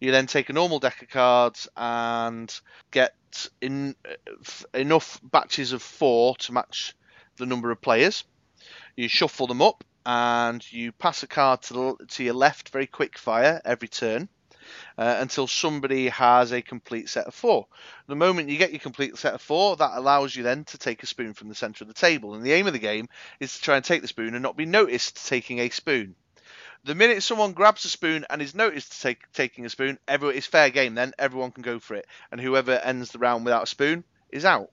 You 0.00 0.10
then 0.10 0.26
take 0.26 0.50
a 0.50 0.52
normal 0.52 0.78
deck 0.80 1.02
of 1.02 1.08
cards 1.08 1.68
and 1.76 2.52
get 2.90 3.14
in 3.60 3.94
f- 4.40 4.64
enough 4.74 5.20
batches 5.22 5.72
of 5.72 5.82
four 5.82 6.36
to 6.36 6.52
match 6.52 6.94
the 7.36 7.46
number 7.46 7.70
of 7.70 7.80
players. 7.80 8.24
You 8.96 9.08
shuffle 9.08 9.46
them 9.46 9.62
up 9.62 9.84
and 10.06 10.64
you 10.72 10.92
pass 10.92 11.22
a 11.22 11.26
card 11.26 11.62
to 11.62 11.74
the, 11.74 12.06
to 12.08 12.24
your 12.24 12.34
left, 12.34 12.68
very 12.70 12.86
quick 12.86 13.18
fire 13.18 13.60
every 13.64 13.88
turn. 13.88 14.28
uh, 14.98 15.16
until 15.20 15.46
somebody 15.46 16.08
has 16.08 16.52
a 16.52 16.62
complete 16.62 17.08
set 17.08 17.26
of 17.26 17.34
four. 17.34 17.66
The 18.06 18.16
moment 18.16 18.48
you 18.48 18.58
get 18.58 18.72
your 18.72 18.80
complete 18.80 19.16
set 19.16 19.34
of 19.34 19.42
four, 19.42 19.76
that 19.76 19.92
allows 19.94 20.34
you 20.34 20.42
then 20.42 20.64
to 20.64 20.78
take 20.78 21.02
a 21.02 21.06
spoon 21.06 21.34
from 21.34 21.48
the 21.48 21.54
centre 21.54 21.84
of 21.84 21.88
the 21.88 21.94
table. 21.94 22.34
And 22.34 22.44
the 22.44 22.52
aim 22.52 22.66
of 22.66 22.72
the 22.72 22.78
game 22.78 23.08
is 23.40 23.54
to 23.54 23.62
try 23.62 23.76
and 23.76 23.84
take 23.84 24.02
the 24.02 24.08
spoon 24.08 24.34
and 24.34 24.42
not 24.42 24.56
be 24.56 24.66
noticed 24.66 25.26
taking 25.26 25.58
a 25.58 25.68
spoon. 25.70 26.14
The 26.84 26.94
minute 26.94 27.22
someone 27.22 27.52
grabs 27.52 27.84
a 27.84 27.88
spoon 27.88 28.26
and 28.28 28.42
is 28.42 28.54
noticed 28.54 28.92
to 28.92 29.00
take, 29.00 29.32
taking 29.32 29.64
a 29.64 29.70
spoon, 29.70 29.98
every, 30.06 30.36
it's 30.36 30.46
fair 30.46 30.70
game 30.70 30.94
then. 30.94 31.12
Everyone 31.18 31.50
can 31.50 31.62
go 31.62 31.78
for 31.78 31.94
it. 31.94 32.06
And 32.30 32.40
whoever 32.40 32.72
ends 32.72 33.10
the 33.10 33.18
round 33.18 33.44
without 33.44 33.62
a 33.62 33.66
spoon 33.66 34.04
is 34.30 34.44
out. 34.44 34.70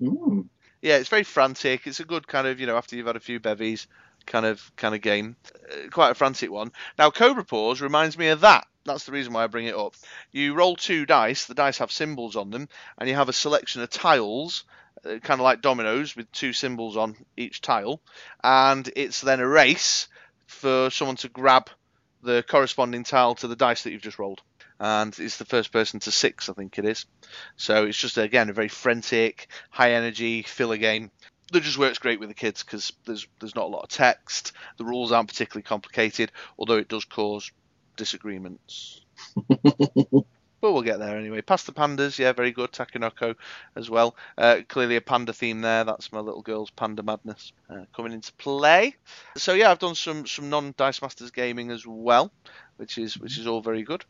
Mm. 0.00 0.48
Yeah, 0.80 0.96
it's 0.96 1.08
very 1.08 1.22
frantic. 1.22 1.86
It's 1.86 2.00
a 2.00 2.04
good 2.04 2.26
kind 2.26 2.48
of, 2.48 2.58
you 2.58 2.66
know, 2.66 2.76
after 2.76 2.96
you've 2.96 3.06
had 3.06 3.16
a 3.16 3.20
few 3.20 3.38
bevies 3.38 3.86
kind 4.26 4.46
of 4.46 4.74
kind 4.76 4.94
of 4.94 5.00
game. 5.00 5.36
Uh, 5.70 5.88
quite 5.90 6.10
a 6.10 6.14
frantic 6.14 6.50
one. 6.50 6.72
Now, 6.98 7.10
Cobra 7.10 7.44
Paws 7.44 7.80
reminds 7.80 8.18
me 8.18 8.28
of 8.28 8.40
that. 8.40 8.66
That's 8.84 9.04
the 9.04 9.12
reason 9.12 9.32
why 9.32 9.44
I 9.44 9.46
bring 9.46 9.66
it 9.66 9.76
up. 9.76 9.94
You 10.32 10.54
roll 10.54 10.74
two 10.74 11.06
dice. 11.06 11.44
The 11.44 11.54
dice 11.54 11.78
have 11.78 11.92
symbols 11.92 12.34
on 12.34 12.50
them, 12.50 12.68
and 12.98 13.08
you 13.08 13.14
have 13.14 13.28
a 13.28 13.32
selection 13.32 13.82
of 13.82 13.90
tiles, 13.90 14.64
uh, 15.04 15.18
kind 15.22 15.40
of 15.40 15.44
like 15.44 15.62
dominoes, 15.62 16.16
with 16.16 16.30
two 16.32 16.52
symbols 16.52 16.96
on 16.96 17.16
each 17.36 17.60
tile. 17.60 18.00
And 18.42 18.90
it's 18.96 19.20
then 19.20 19.38
a 19.38 19.46
race 19.46 20.08
for 20.46 20.90
someone 20.90 21.16
to 21.16 21.28
grab 21.28 21.70
the 22.22 22.44
corresponding 22.48 23.04
tile 23.04 23.34
to 23.36 23.48
the 23.48 23.56
dice 23.56 23.82
that 23.82 23.92
you've 23.92 24.02
just 24.02 24.18
rolled. 24.18 24.42
And 24.78 25.16
it's 25.18 25.36
the 25.36 25.44
first 25.44 25.72
person 25.72 26.00
to 26.00 26.10
six, 26.10 26.48
I 26.48 26.54
think 26.54 26.78
it 26.78 26.84
is. 26.84 27.06
So 27.56 27.86
it's 27.86 27.98
just 27.98 28.18
again 28.18 28.50
a 28.50 28.52
very 28.52 28.68
frantic, 28.68 29.48
high 29.70 29.92
energy 29.92 30.42
filler 30.42 30.76
game 30.76 31.10
that 31.52 31.62
just 31.62 31.78
works 31.78 31.98
great 31.98 32.18
with 32.18 32.28
the 32.28 32.34
kids 32.34 32.62
because 32.62 32.92
there's 33.04 33.26
there's 33.38 33.54
not 33.54 33.66
a 33.66 33.68
lot 33.68 33.82
of 33.82 33.90
text. 33.90 34.52
The 34.78 34.84
rules 34.84 35.12
aren't 35.12 35.28
particularly 35.28 35.62
complicated, 35.62 36.32
although 36.58 36.78
it 36.78 36.88
does 36.88 37.04
cause 37.04 37.52
disagreements. 37.96 39.02
but 40.62 40.72
we'll 40.72 40.82
get 40.82 41.00
there 41.00 41.18
anyway. 41.18 41.42
Pass 41.42 41.64
the 41.64 41.72
pandas, 41.72 42.18
yeah, 42.18 42.32
very 42.32 42.52
good. 42.52 42.70
Takenoko 42.70 43.34
as 43.74 43.90
well. 43.90 44.14
Uh, 44.38 44.60
clearly 44.68 44.96
a 44.96 45.00
panda 45.00 45.32
theme 45.32 45.60
there. 45.60 45.82
That's 45.82 46.12
my 46.12 46.20
little 46.20 46.40
girl's 46.40 46.70
panda 46.70 47.02
madness 47.02 47.52
uh, 47.68 47.84
coming 47.94 48.12
into 48.12 48.32
play. 48.34 48.94
So 49.36 49.54
yeah, 49.54 49.72
I've 49.72 49.80
done 49.80 49.96
some 49.96 50.24
some 50.24 50.48
non 50.48 50.72
Dice 50.76 51.02
Masters 51.02 51.32
gaming 51.32 51.70
as 51.72 51.84
well, 51.84 52.30
which 52.76 52.96
is 52.96 53.18
which 53.18 53.38
is 53.38 53.46
all 53.46 53.60
very 53.60 53.82
good. 53.82 54.04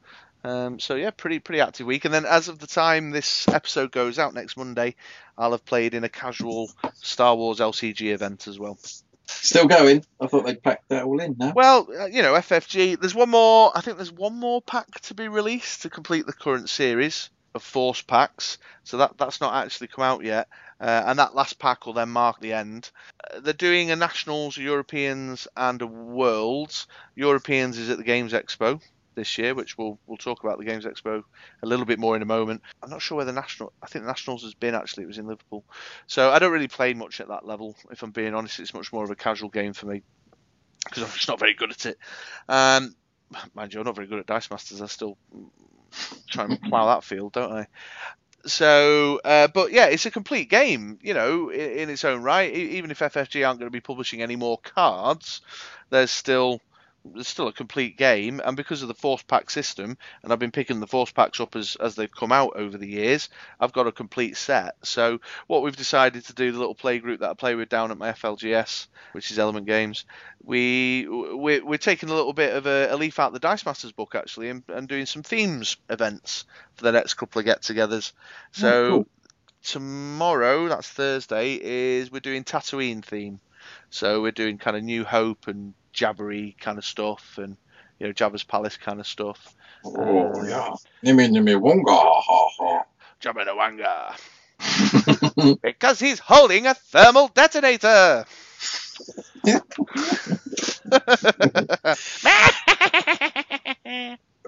Um, 0.44 0.78
so 0.78 0.94
yeah, 0.94 1.10
pretty 1.10 1.38
pretty 1.38 1.62
active 1.62 1.86
week. 1.86 2.04
And 2.04 2.12
then 2.12 2.26
as 2.26 2.48
of 2.48 2.58
the 2.58 2.66
time 2.66 3.10
this 3.10 3.48
episode 3.48 3.90
goes 3.90 4.18
out 4.18 4.34
next 4.34 4.58
Monday, 4.58 4.94
I'll 5.38 5.52
have 5.52 5.64
played 5.64 5.94
in 5.94 6.04
a 6.04 6.08
casual 6.10 6.70
Star 6.96 7.34
Wars 7.34 7.60
LCG 7.60 8.12
event 8.12 8.46
as 8.46 8.58
well. 8.58 8.78
Still 9.40 9.66
going. 9.66 10.04
I 10.20 10.26
thought 10.26 10.46
they'd 10.46 10.62
packed 10.62 10.88
that 10.88 11.04
all 11.04 11.20
in 11.20 11.36
now. 11.38 11.52
Well, 11.54 11.88
uh, 11.90 12.06
you 12.06 12.22
know, 12.22 12.34
FFG. 12.34 13.00
There's 13.00 13.14
one 13.14 13.30
more. 13.30 13.72
I 13.74 13.80
think 13.80 13.96
there's 13.96 14.12
one 14.12 14.34
more 14.34 14.62
pack 14.62 15.00
to 15.02 15.14
be 15.14 15.28
released 15.28 15.82
to 15.82 15.90
complete 15.90 16.26
the 16.26 16.32
current 16.32 16.68
series 16.68 17.30
of 17.54 17.62
Force 17.62 18.02
packs. 18.02 18.58
So 18.84 18.98
that 18.98 19.18
that's 19.18 19.40
not 19.40 19.64
actually 19.64 19.88
come 19.88 20.04
out 20.04 20.24
yet. 20.24 20.48
Uh, 20.80 21.04
and 21.06 21.18
that 21.18 21.34
last 21.34 21.58
pack 21.58 21.86
will 21.86 21.92
then 21.92 22.08
mark 22.08 22.40
the 22.40 22.52
end. 22.52 22.90
Uh, 23.22 23.40
they're 23.40 23.52
doing 23.52 23.90
a 23.90 23.96
Nationals, 23.96 24.56
Europeans, 24.56 25.46
and 25.56 25.80
a 25.80 25.86
Worlds. 25.86 26.86
Europeans 27.14 27.78
is 27.78 27.88
at 27.88 27.98
the 27.98 28.04
Games 28.04 28.32
Expo 28.32 28.80
this 29.14 29.38
year, 29.38 29.54
which 29.54 29.76
we'll 29.78 29.98
we'll 30.06 30.16
talk 30.16 30.44
about 30.44 30.58
the 30.58 30.64
Games 30.64 30.84
Expo 30.84 31.22
a 31.62 31.66
little 31.66 31.84
bit 31.84 31.98
more 31.98 32.16
in 32.16 32.22
a 32.22 32.26
moment. 32.26 32.62
I'm 32.82 32.90
not 32.90 33.02
sure 33.02 33.16
where 33.16 33.24
the 33.24 33.32
national. 33.32 33.72
I 33.82 33.86
think 33.86 34.04
the 34.04 34.10
Nationals 34.10 34.42
has 34.42 34.54
been 34.54 34.74
actually. 34.74 35.04
It 35.04 35.08
was 35.08 35.18
in 35.18 35.26
Liverpool, 35.26 35.64
so 36.06 36.30
I 36.30 36.38
don't 36.38 36.52
really 36.52 36.68
play 36.68 36.94
much 36.94 37.20
at 37.20 37.28
that 37.28 37.46
level. 37.46 37.76
If 37.90 38.02
I'm 38.02 38.10
being 38.10 38.34
honest, 38.34 38.60
it's 38.60 38.74
much 38.74 38.92
more 38.92 39.04
of 39.04 39.10
a 39.10 39.16
casual 39.16 39.48
game 39.48 39.72
for 39.72 39.86
me 39.86 40.02
because 40.84 41.02
I'm 41.02 41.10
just 41.10 41.28
not 41.28 41.38
very 41.38 41.54
good 41.54 41.70
at 41.70 41.86
it. 41.86 41.98
Um, 42.48 42.94
mind 43.54 43.72
you, 43.72 43.80
I'm 43.80 43.86
not 43.86 43.96
very 43.96 44.06
good 44.06 44.18
at 44.18 44.26
Dice 44.26 44.50
Masters. 44.50 44.82
I 44.82 44.86
still 44.86 45.16
try 46.28 46.44
and 46.44 46.60
plough 46.60 46.94
that 46.94 47.04
field, 47.04 47.32
don't 47.32 47.52
I? 47.52 47.66
So, 48.44 49.20
uh, 49.24 49.48
but 49.48 49.72
yeah, 49.72 49.86
it's 49.86 50.06
a 50.06 50.10
complete 50.10 50.50
game, 50.50 50.98
you 51.00 51.14
know, 51.14 51.50
in, 51.50 51.70
in 51.78 51.90
its 51.90 52.04
own 52.04 52.22
right. 52.22 52.52
Even 52.52 52.90
if 52.90 52.98
FFG 52.98 53.46
aren't 53.46 53.60
going 53.60 53.68
to 53.68 53.72
be 53.72 53.80
publishing 53.80 54.20
any 54.20 54.36
more 54.36 54.58
cards, 54.58 55.42
there's 55.90 56.10
still 56.10 56.60
there's 57.04 57.28
still 57.28 57.48
a 57.48 57.52
complete 57.52 57.96
game, 57.96 58.40
and 58.44 58.56
because 58.56 58.82
of 58.82 58.88
the 58.88 58.94
force 58.94 59.22
pack 59.22 59.50
system, 59.50 59.96
and 60.22 60.32
I've 60.32 60.38
been 60.38 60.52
picking 60.52 60.80
the 60.80 60.86
force 60.86 61.10
packs 61.10 61.40
up 61.40 61.56
as, 61.56 61.76
as 61.76 61.94
they've 61.94 62.10
come 62.10 62.32
out 62.32 62.52
over 62.56 62.78
the 62.78 62.86
years, 62.86 63.28
I've 63.58 63.72
got 63.72 63.86
a 63.86 63.92
complete 63.92 64.36
set. 64.36 64.74
So 64.82 65.20
what 65.46 65.62
we've 65.62 65.76
decided 65.76 66.24
to 66.26 66.34
do, 66.34 66.52
the 66.52 66.58
little 66.58 66.74
play 66.74 66.98
group 66.98 67.20
that 67.20 67.30
I 67.30 67.34
play 67.34 67.54
with 67.54 67.68
down 67.68 67.90
at 67.90 67.98
my 67.98 68.12
FLGS, 68.12 68.86
which 69.12 69.30
is 69.30 69.38
Element 69.38 69.66
Games, 69.66 70.04
we 70.44 71.06
we're, 71.08 71.64
we're 71.64 71.78
taking 71.78 72.08
a 72.08 72.14
little 72.14 72.32
bit 72.32 72.54
of 72.54 72.66
a, 72.66 72.88
a 72.90 72.96
leaf 72.96 73.18
out 73.18 73.32
the 73.32 73.38
Dice 73.38 73.66
Masters 73.66 73.92
book 73.92 74.14
actually, 74.14 74.50
and, 74.50 74.62
and 74.68 74.88
doing 74.88 75.06
some 75.06 75.22
themes 75.22 75.76
events 75.90 76.44
for 76.74 76.84
the 76.84 76.92
next 76.92 77.14
couple 77.14 77.40
of 77.40 77.44
get-togethers. 77.44 78.12
Mm, 78.12 78.12
so 78.52 78.88
cool. 78.88 79.06
tomorrow, 79.64 80.68
that's 80.68 80.88
Thursday, 80.88 81.58
is 81.60 82.12
we're 82.12 82.20
doing 82.20 82.44
Tatooine 82.44 83.04
theme. 83.04 83.40
So 83.90 84.22
we're 84.22 84.32
doing 84.32 84.58
kind 84.58 84.76
of 84.76 84.82
New 84.82 85.04
Hope 85.04 85.48
and 85.48 85.74
jabbery 85.94 86.58
kind 86.58 86.78
of 86.78 86.84
stuff, 86.84 87.38
and 87.38 87.56
you 87.98 88.06
know 88.06 88.12
Jabba's 88.12 88.44
Palace 88.44 88.76
kind 88.76 89.00
of 89.00 89.06
stuff. 89.06 89.54
Oh, 89.84 90.32
yeah. 90.46 90.74
Nimmy, 91.04 91.28
nimmy, 91.28 91.60
wonga, 91.60 91.92
ha, 91.92 92.48
ha. 92.58 92.84
Jabba 93.20 93.44
the 93.44 93.52
Wanga. 93.52 94.16
because 95.62 95.98
he's 95.98 96.18
holding 96.18 96.66
a 96.66 96.74
thermal 96.74 97.28
detonator. 97.28 98.24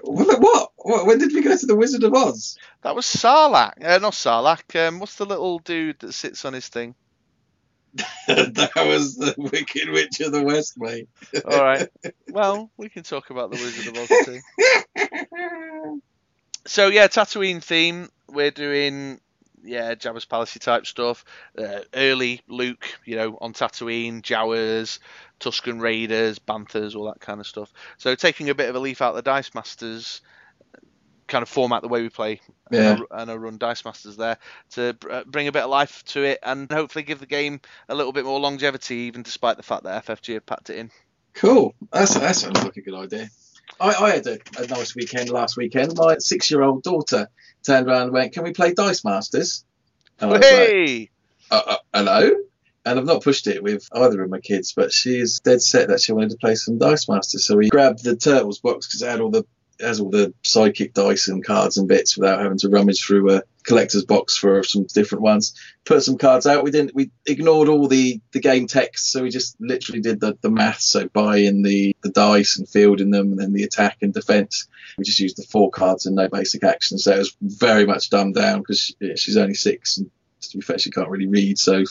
What, 0.01 0.39
what? 0.39 0.71
What? 0.77 1.05
When 1.07 1.17
did 1.17 1.33
we 1.33 1.41
go 1.41 1.57
to 1.57 1.65
the 1.65 1.75
Wizard 1.75 2.03
of 2.03 2.13
Oz? 2.13 2.57
that 2.83 2.95
was 2.95 3.05
Sarlacc. 3.05 3.83
Uh, 3.83 3.97
not 3.97 4.13
Sarlacc. 4.13 4.87
Um, 4.87 4.99
what's 4.99 5.15
the 5.15 5.25
little 5.25 5.59
dude 5.59 5.99
that 5.99 6.13
sits 6.13 6.45
on 6.45 6.53
his 6.53 6.67
thing? 6.67 6.95
that 8.27 8.71
was 8.75 9.15
the 9.15 9.33
Wicked 9.37 9.89
Witch 9.89 10.19
of 10.19 10.31
the 10.31 10.43
West, 10.43 10.77
mate. 10.77 11.07
All 11.45 11.63
right. 11.63 11.87
Well, 12.29 12.69
we 12.77 12.89
can 12.89 13.03
talk 13.03 13.29
about 13.29 13.51
the 13.51 13.57
Wizard 13.57 13.95
of 13.95 14.03
Oz 14.03 14.25
too. 14.25 16.01
So 16.67 16.87
yeah, 16.87 17.07
Tatooine 17.07 17.63
theme. 17.63 18.09
We're 18.27 18.51
doing 18.51 19.19
yeah 19.63 19.93
Jabba's 19.95 20.25
Palace 20.25 20.57
type 20.59 20.87
stuff. 20.87 21.23
Uh, 21.57 21.81
early 21.93 22.41
Luke, 22.47 22.85
you 23.05 23.15
know, 23.15 23.37
on 23.39 23.53
Tatooine, 23.53 24.21
Jawas, 24.21 24.99
Tusken 25.39 25.79
Raiders, 25.79 26.39
Banthas, 26.39 26.95
all 26.95 27.05
that 27.05 27.19
kind 27.19 27.39
of 27.39 27.45
stuff. 27.45 27.71
So 27.97 28.15
taking 28.15 28.49
a 28.49 28.55
bit 28.55 28.69
of 28.69 28.75
a 28.75 28.79
leaf 28.79 29.01
out 29.01 29.11
of 29.11 29.15
the 29.15 29.21
Dice 29.21 29.53
Masters 29.53 30.21
kind 31.35 31.43
of 31.43 31.49
format 31.49 31.81
the 31.81 31.89
way 31.89 32.01
we 32.01 32.07
play 32.07 32.39
Yeah. 32.71 32.97
and, 33.11 33.29
I, 33.29 33.35
run 33.35 33.57
Dice 33.57 33.83
Masters 33.83 34.15
there 34.15 34.37
to 34.71 34.95
uh, 35.11 35.25
bring 35.25 35.49
a 35.49 35.51
bit 35.51 35.63
of 35.63 35.69
life 35.69 36.01
to 36.05 36.23
it 36.23 36.39
and 36.41 36.71
hopefully 36.71 37.03
give 37.03 37.19
the 37.19 37.25
game 37.25 37.59
a 37.89 37.93
little 37.95 38.13
bit 38.13 38.23
more 38.23 38.39
longevity, 38.39 38.95
even 39.09 39.21
despite 39.21 39.57
the 39.57 39.63
fact 39.63 39.83
that 39.83 40.05
FFG 40.05 40.35
have 40.35 40.45
packed 40.45 40.69
it 40.69 40.77
in. 40.77 40.91
Cool. 41.33 41.75
That's, 41.91 42.13
that 42.13 42.37
sounds 42.37 42.63
like 42.63 42.77
a 42.77 42.81
good 42.81 42.93
idea. 42.95 43.29
I, 43.81 43.89
I 43.95 44.09
had 44.11 44.27
a, 44.27 44.37
a 44.57 44.67
nice 44.67 44.95
weekend 44.95 45.29
last 45.29 45.57
weekend. 45.57 45.97
My 45.97 46.15
six 46.19 46.49
year 46.49 46.61
old 46.61 46.83
daughter 46.83 47.27
turned 47.63 47.89
around 47.89 48.03
and 48.03 48.11
went, 48.13 48.31
Can 48.31 48.43
we 48.43 48.53
play 48.53 48.73
Dice 48.73 49.03
Masters? 49.03 49.65
And 50.21 50.29
I 50.29 50.33
was 50.37 50.41
like, 50.41 50.49
Hey! 50.49 51.09
uh, 51.51 51.61
uh, 51.67 51.77
Hello? 51.93 52.31
And 52.85 52.97
I've 52.97 53.05
not 53.05 53.23
pushed 53.23 53.47
it 53.47 53.61
with 53.61 53.89
either 53.91 54.23
of 54.23 54.29
my 54.29 54.39
kids, 54.39 54.71
but 54.71 54.93
she's 54.93 55.41
dead 55.41 55.61
set 55.61 55.89
that 55.89 55.99
she 55.99 56.13
wanted 56.13 56.29
to 56.29 56.37
play 56.37 56.55
some 56.55 56.77
Dice 56.77 57.09
Masters. 57.09 57.45
So 57.45 57.57
we 57.57 57.67
grabbed 57.67 58.05
the 58.05 58.15
Turtles 58.15 58.59
box 58.59 58.87
because 58.87 59.01
it 59.01 59.09
had 59.09 59.19
all 59.19 59.31
the 59.31 59.43
has 59.79 59.99
all 59.99 60.09
the 60.09 60.33
psychic 60.43 60.93
dice 60.93 61.27
and 61.27 61.45
cards 61.45 61.77
and 61.77 61.87
bits 61.87 62.17
without 62.17 62.41
having 62.41 62.57
to 62.59 62.69
rummage 62.69 63.03
through 63.03 63.35
a 63.35 63.43
collector's 63.63 64.05
box 64.05 64.37
for 64.37 64.63
some 64.63 64.85
different 64.85 65.23
ones. 65.23 65.59
Put 65.83 66.03
some 66.03 66.17
cards 66.17 66.47
out. 66.47 66.63
We 66.63 66.71
didn't. 66.71 66.95
We 66.95 67.11
ignored 67.25 67.67
all 67.67 67.87
the, 67.87 68.21
the 68.31 68.39
game 68.39 68.67
text, 68.67 69.11
so 69.11 69.23
we 69.23 69.29
just 69.29 69.59
literally 69.59 70.01
did 70.01 70.19
the, 70.19 70.37
the 70.41 70.49
maths. 70.49 70.85
So 70.85 71.07
buying 71.07 71.61
the 71.61 71.95
the 72.01 72.09
dice 72.09 72.57
and 72.57 72.69
fielding 72.69 73.11
them, 73.11 73.31
and 73.31 73.39
then 73.39 73.53
the 73.53 73.63
attack 73.63 73.97
and 74.01 74.13
defense. 74.13 74.67
We 74.97 75.03
just 75.03 75.19
used 75.19 75.37
the 75.37 75.43
four 75.43 75.71
cards 75.71 76.05
and 76.05 76.15
no 76.15 76.29
basic 76.29 76.63
action. 76.63 76.97
So 76.97 77.13
it 77.13 77.19
was 77.19 77.35
very 77.41 77.85
much 77.85 78.09
dumbed 78.09 78.35
down 78.35 78.59
because 78.59 78.95
she's 79.15 79.37
only 79.37 79.55
six, 79.55 79.97
and 79.97 80.09
to 80.41 80.57
be 80.57 80.61
fair, 80.61 80.79
she 80.79 80.91
can't 80.91 81.09
really 81.09 81.27
read. 81.27 81.57
So 81.57 81.83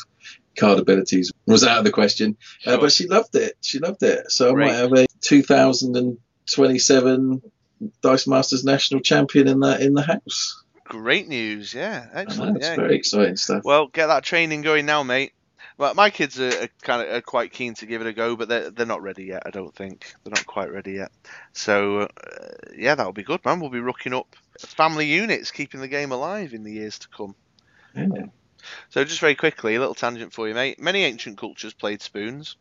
card 0.57 0.79
abilities 0.79 1.33
was 1.47 1.65
out 1.65 1.79
of 1.79 1.85
the 1.85 1.91
question. 1.91 2.37
Uh, 2.65 2.79
but 2.79 2.93
she 2.93 3.09
loved 3.09 3.35
it. 3.35 3.57
She 3.61 3.79
loved 3.79 4.03
it. 4.03 4.31
So 4.31 4.51
I 4.51 4.55
might 4.55 4.75
have 4.75 4.93
a 4.93 5.07
2027 5.21 7.43
Dice 8.03 8.27
Masters 8.27 8.65
national 8.65 9.01
champion 9.01 9.49
in 9.49 9.61
the 9.61 9.85
in 9.85 9.95
the 9.95 10.03
house. 10.03 10.63
Great 10.85 11.29
news, 11.29 11.73
yeah, 11.73 12.07
excellent. 12.13 12.59
it's 12.59 12.67
Yeah. 12.69 12.77
very 12.77 12.97
exciting 12.97 13.37
stuff. 13.37 13.65
Well, 13.65 13.87
get 13.89 14.09
that 14.09 14.23
training 14.23 14.63
going 14.63 14.87
now, 14.87 15.03
mate. 15.03 15.33
Well, 15.77 15.93
my 15.95 16.11
kids 16.11 16.39
are, 16.39 16.63
are 16.65 16.69
kind 16.83 17.03
of 17.03 17.13
are 17.15 17.21
quite 17.21 17.53
keen 17.53 17.75
to 17.75 17.87
give 17.87 18.01
it 18.01 18.07
a 18.07 18.13
go, 18.13 18.37
but 18.37 18.49
they're 18.49 18.71
they're 18.71 18.87
not 18.87 19.03
ready 19.03 19.25
yet. 19.25 19.43
I 19.47 19.51
don't 19.51 19.75
think 19.75 20.13
they're 20.23 20.31
not 20.31 20.47
quite 20.47 20.71
ready 20.73 20.93
yet. 20.93 21.11
So 21.53 22.01
uh, 22.01 22.07
yeah, 22.77 22.95
that'll 22.95 23.13
be 23.13 23.25
good, 23.25 23.45
man. 23.45 23.59
We'll 23.61 23.71
be 23.71 23.81
rooking 23.81 24.15
up 24.15 24.37
family 24.59 25.07
units, 25.07 25.51
keeping 25.51 25.81
the 25.81 25.89
game 25.89 26.13
alive 26.13 26.53
in 26.55 26.63
the 26.65 26.73
years 26.73 26.99
to 27.01 27.09
come. 27.09 27.35
Yeah. 27.97 28.27
So 28.91 29.05
just 29.05 29.21
very 29.21 29.35
quickly, 29.35 29.75
a 29.75 29.81
little 29.81 29.95
tangent 29.95 30.33
for 30.33 30.49
you, 30.49 30.55
mate. 30.55 30.81
Many 30.81 31.05
ancient 31.05 31.39
cultures 31.39 31.75
played 31.75 32.03
spoons. 32.03 32.57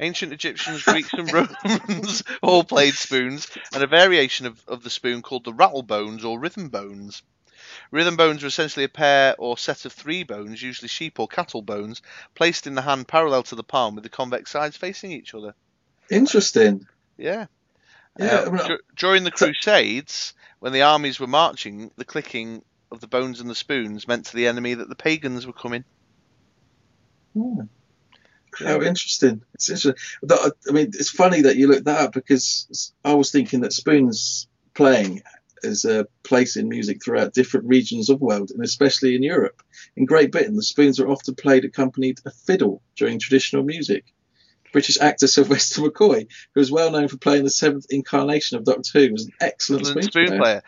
Ancient 0.00 0.32
Egyptians, 0.32 0.82
Greeks, 0.84 1.12
and 1.12 1.32
Romans 1.32 2.22
all 2.42 2.64
played 2.64 2.94
spoons, 2.94 3.48
and 3.72 3.82
a 3.82 3.86
variation 3.86 4.46
of, 4.46 4.62
of 4.66 4.82
the 4.82 4.90
spoon 4.90 5.22
called 5.22 5.44
the 5.44 5.52
rattle 5.52 5.82
bones 5.82 6.24
or 6.24 6.38
rhythm 6.38 6.68
bones. 6.68 7.22
Rhythm 7.90 8.16
bones 8.16 8.44
are 8.44 8.48
essentially 8.48 8.84
a 8.84 8.88
pair 8.88 9.34
or 9.38 9.58
set 9.58 9.84
of 9.84 9.92
three 9.92 10.22
bones, 10.22 10.62
usually 10.62 10.88
sheep 10.88 11.18
or 11.18 11.28
cattle 11.28 11.62
bones, 11.62 12.02
placed 12.34 12.66
in 12.66 12.74
the 12.74 12.82
hand 12.82 13.08
parallel 13.08 13.42
to 13.44 13.54
the 13.54 13.64
palm 13.64 13.94
with 13.94 14.04
the 14.04 14.10
convex 14.10 14.50
sides 14.50 14.76
facing 14.76 15.12
each 15.12 15.34
other. 15.34 15.54
Interesting. 16.10 16.86
Yeah. 17.16 17.46
Yeah, 18.18 18.26
Uh, 18.26 18.46
I 18.46 18.68
mean, 18.68 18.78
during 18.96 19.24
the 19.24 19.30
Crusades, 19.30 20.34
when 20.58 20.72
the 20.72 20.82
armies 20.82 21.20
were 21.20 21.26
marching, 21.26 21.90
the 21.96 22.04
clicking 22.04 22.62
of 22.90 23.00
the 23.00 23.06
bones 23.06 23.40
and 23.40 23.48
the 23.50 23.54
spoons 23.54 24.08
meant 24.08 24.26
to 24.26 24.36
the 24.36 24.46
enemy 24.46 24.74
that 24.74 24.88
the 24.88 24.94
pagans 24.94 25.46
were 25.46 25.52
coming. 25.52 25.84
Hmm. 27.34 27.62
How 28.58 28.82
interesting. 28.82 29.42
It's 29.54 29.68
interesting. 29.68 29.94
I 30.30 30.72
mean, 30.72 30.88
it's 30.88 31.10
funny 31.10 31.42
that 31.42 31.56
you 31.56 31.68
looked 31.68 31.84
that 31.84 32.00
up 32.00 32.12
because 32.12 32.92
I 33.04 33.14
was 33.14 33.30
thinking 33.30 33.60
that 33.60 33.72
spoons 33.72 34.48
playing 34.74 35.22
is 35.62 35.84
a 35.84 36.06
place 36.22 36.56
in 36.56 36.68
music 36.68 37.04
throughout 37.04 37.34
different 37.34 37.66
regions 37.66 38.10
of 38.10 38.18
the 38.18 38.24
world, 38.24 38.50
and 38.50 38.64
especially 38.64 39.14
in 39.14 39.22
Europe. 39.22 39.62
In 39.96 40.06
Great 40.06 40.32
Britain, 40.32 40.56
the 40.56 40.62
spoons 40.62 41.00
are 41.00 41.08
often 41.08 41.34
played 41.34 41.64
accompanied 41.64 42.20
a 42.24 42.30
fiddle 42.30 42.82
during 42.96 43.18
traditional 43.18 43.62
music. 43.62 44.04
British 44.72 45.00
actor 45.00 45.26
Sylvester 45.28 45.82
McCoy, 45.82 46.26
who 46.54 46.60
is 46.60 46.70
well 46.70 46.90
known 46.90 47.08
for 47.08 47.16
playing 47.16 47.44
the 47.44 47.50
seventh 47.50 47.86
incarnation 47.90 48.56
of 48.56 48.64
Doctor 48.64 48.98
Who, 48.98 49.12
was 49.12 49.26
an 49.26 49.32
excellent 49.40 49.82
Excellent 49.82 50.04
spoon, 50.04 50.26
spoon 50.26 50.26
player. 50.26 50.40
player. 50.40 50.62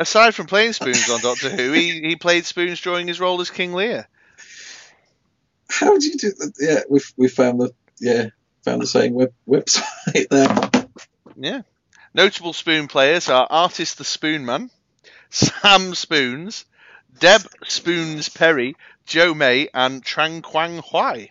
Aside 0.00 0.34
from 0.34 0.46
playing 0.46 0.72
spoons 0.72 1.10
on 1.10 1.20
Doctor 1.20 1.50
Who, 1.50 1.72
he, 1.72 2.00
he 2.00 2.16
played 2.16 2.46
spoons 2.46 2.80
during 2.80 3.06
his 3.06 3.20
role 3.20 3.38
as 3.42 3.50
King 3.50 3.74
Lear. 3.74 4.08
How 5.68 5.98
do 5.98 6.06
you 6.06 6.16
do 6.16 6.30
that? 6.38 6.54
Yeah, 6.58 6.80
we 6.88 7.00
we 7.18 7.28
found 7.28 7.60
the 7.60 7.74
yeah 8.00 8.28
found 8.64 8.80
the 8.80 8.86
same 8.86 9.12
web 9.12 9.34
website 9.46 10.28
there. 10.30 10.70
Yeah. 11.36 11.62
Notable 12.14 12.54
spoon 12.54 12.88
players 12.88 13.28
are 13.28 13.46
Artis 13.50 13.94
the 13.94 14.04
Spoon 14.04 14.46
Man, 14.46 14.70
Sam 15.28 15.94
Spoons, 15.94 16.64
Deb 17.18 17.42
Spoons 17.68 18.30
Perry, 18.30 18.76
Joe 19.04 19.34
May, 19.34 19.68
and 19.74 20.02
Tran 20.02 20.42
Quang 20.42 20.78
Hai. 20.78 21.30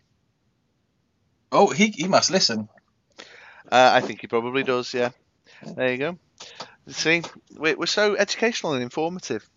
Oh, 1.51 1.71
he 1.71 1.87
he 1.87 2.07
must 2.07 2.29
listen. 2.29 2.69
Uh, 3.71 3.91
I 3.95 4.01
think 4.01 4.21
he 4.21 4.27
probably 4.27 4.61
does, 4.61 4.93
yeah. 4.93 5.09
There 5.63 5.91
you 5.91 5.97
go. 5.97 6.17
See, 6.89 7.21
we're, 7.55 7.77
we're 7.77 7.85
so 7.85 8.15
educational 8.15 8.73
and 8.73 8.83
informative. 8.83 9.47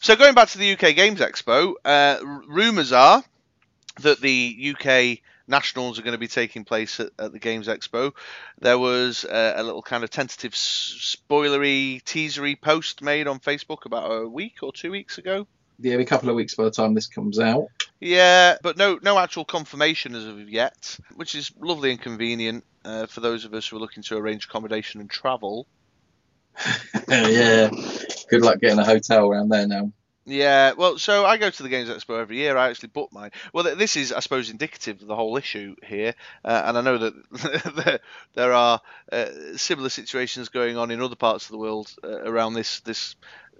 So 0.00 0.16
going 0.16 0.34
back 0.34 0.48
to 0.50 0.58
the 0.58 0.72
UK 0.72 0.94
Games 0.94 1.20
Expo, 1.20 1.74
uh, 1.84 2.18
r- 2.24 2.42
rumours 2.48 2.92
are 2.92 3.22
that 4.00 4.20
the 4.20 4.74
UK 4.74 5.18
Nationals 5.48 5.98
are 5.98 6.02
going 6.02 6.12
to 6.12 6.18
be 6.18 6.28
taking 6.28 6.64
place 6.64 7.00
at, 7.00 7.10
at 7.18 7.32
the 7.32 7.38
Games 7.38 7.68
Expo. 7.68 8.12
There 8.60 8.78
was 8.78 9.24
uh, 9.24 9.54
a 9.56 9.62
little 9.62 9.82
kind 9.82 10.04
of 10.04 10.10
tentative 10.10 10.54
s- 10.54 11.16
spoilery, 11.30 12.02
teasery 12.04 12.60
post 12.60 13.02
made 13.02 13.26
on 13.26 13.38
Facebook 13.40 13.84
about 13.84 14.10
a 14.10 14.28
week 14.28 14.62
or 14.62 14.72
two 14.72 14.90
weeks 14.90 15.18
ago. 15.18 15.46
Yeah, 15.78 15.94
a 15.96 16.04
couple 16.04 16.28
of 16.30 16.36
weeks 16.36 16.54
by 16.54 16.64
the 16.64 16.70
time 16.70 16.94
this 16.94 17.08
comes 17.08 17.40
out. 17.40 17.66
Yeah, 18.00 18.56
but 18.62 18.76
no, 18.76 18.98
no 19.02 19.18
actual 19.18 19.44
confirmation 19.44 20.14
as 20.14 20.24
of 20.24 20.48
yet, 20.48 20.98
which 21.16 21.34
is 21.34 21.52
lovely 21.60 21.90
and 21.90 22.00
convenient 22.00 22.64
uh, 22.84 23.06
for 23.06 23.20
those 23.20 23.44
of 23.44 23.54
us 23.54 23.66
who 23.66 23.76
are 23.76 23.80
looking 23.80 24.02
to 24.04 24.16
arrange 24.16 24.46
accommodation 24.46 25.00
and 25.00 25.10
travel. 25.10 25.66
yeah. 27.08 27.70
Good 28.28 28.42
luck 28.42 28.60
getting 28.60 28.78
a 28.78 28.84
hotel 28.84 29.28
around 29.28 29.48
there 29.48 29.66
now. 29.66 29.92
Yeah, 30.24 30.72
well, 30.76 30.98
so 30.98 31.26
I 31.26 31.36
go 31.36 31.50
to 31.50 31.62
the 31.64 31.68
Games 31.68 31.88
Expo 31.88 32.20
every 32.20 32.36
year. 32.36 32.56
I 32.56 32.70
actually 32.70 32.90
book 32.90 33.10
mine. 33.12 33.32
Well, 33.52 33.74
this 33.74 33.96
is, 33.96 34.12
I 34.12 34.20
suppose, 34.20 34.50
indicative 34.50 35.02
of 35.02 35.08
the 35.08 35.16
whole 35.16 35.36
issue 35.36 35.74
here, 35.82 36.14
uh, 36.44 36.62
and 36.66 36.78
I 36.78 36.80
know 36.80 36.98
that 36.98 38.00
there- 38.34 38.52
are 38.52 38.80
uh, 39.10 39.26
similar 39.56 39.88
situations 39.88 40.48
going 40.48 40.76
on 40.76 40.92
in 40.92 41.02
other 41.02 41.16
parts 41.16 41.46
of 41.46 41.50
the 41.52 41.58
world 41.58 41.92
uh, 42.04 42.20
around 42.22 42.54
this 42.54 42.80
this 42.80 43.16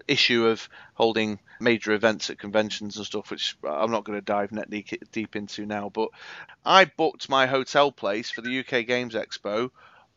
issue 0.07 0.47
of 0.47 0.69
holding 0.93 1.39
major 1.59 1.91
events 1.91 2.29
at 2.29 2.39
conventions 2.39 2.95
and 2.95 3.05
stuff, 3.05 3.29
which 3.29 3.57
I'm 3.67 3.91
not 3.91 4.05
going 4.05 4.17
to 4.17 4.23
dive 4.25 4.51
net 4.53 4.69
deep 5.11 5.35
into 5.35 5.65
now. 5.65 5.89
But 5.89 6.09
I 6.65 6.85
booked 6.85 7.27
my 7.27 7.45
hotel 7.45 7.91
place 7.91 8.29
for 8.31 8.41
the 8.41 8.59
UK 8.59 8.85
Games 8.87 9.15
Expo 9.15 9.69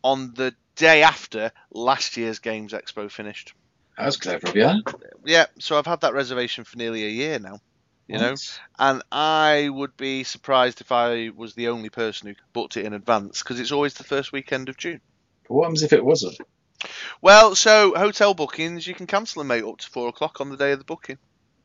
on 0.02 0.32
the 0.34 0.54
day 0.76 1.02
after 1.02 1.50
last 1.72 2.16
year's 2.16 2.38
Games 2.38 2.72
Expo 2.72 3.10
finished. 3.10 3.54
That's 3.96 4.06
was 4.06 4.16
clever 4.18 4.48
of 4.48 4.56
you. 4.56 4.82
Yeah, 5.24 5.46
so 5.58 5.78
I've 5.78 5.86
had 5.86 6.02
that 6.02 6.14
reservation 6.14 6.64
for 6.64 6.76
nearly 6.76 7.04
a 7.04 7.10
year 7.10 7.38
now. 7.38 7.58
You 8.08 8.18
know, 8.18 8.34
and 8.78 9.02
I 9.10 9.68
would 9.68 9.96
be 9.96 10.22
surprised 10.22 10.80
if 10.80 10.92
I 10.92 11.30
was 11.34 11.54
the 11.54 11.68
only 11.68 11.88
person 11.88 12.28
who 12.28 12.34
booked 12.52 12.76
it 12.76 12.84
in 12.84 12.92
advance 12.92 13.42
because 13.42 13.58
it's 13.58 13.72
always 13.72 13.94
the 13.94 14.04
first 14.04 14.30
weekend 14.30 14.68
of 14.68 14.76
June. 14.76 15.00
What 15.48 15.64
happens 15.64 15.82
if 15.82 15.92
it 15.92 16.04
wasn't? 16.04 16.38
Well, 17.20 17.56
so 17.56 17.94
hotel 17.96 18.32
bookings 18.32 18.86
you 18.86 18.94
can 18.94 19.08
cancel 19.08 19.40
them 19.40 19.48
mate 19.48 19.64
up 19.64 19.78
to 19.78 19.88
four 19.88 20.08
o'clock 20.08 20.40
on 20.40 20.50
the 20.50 20.56
day 20.56 20.70
of 20.70 20.78
the 20.78 20.84
booking. 20.84 21.18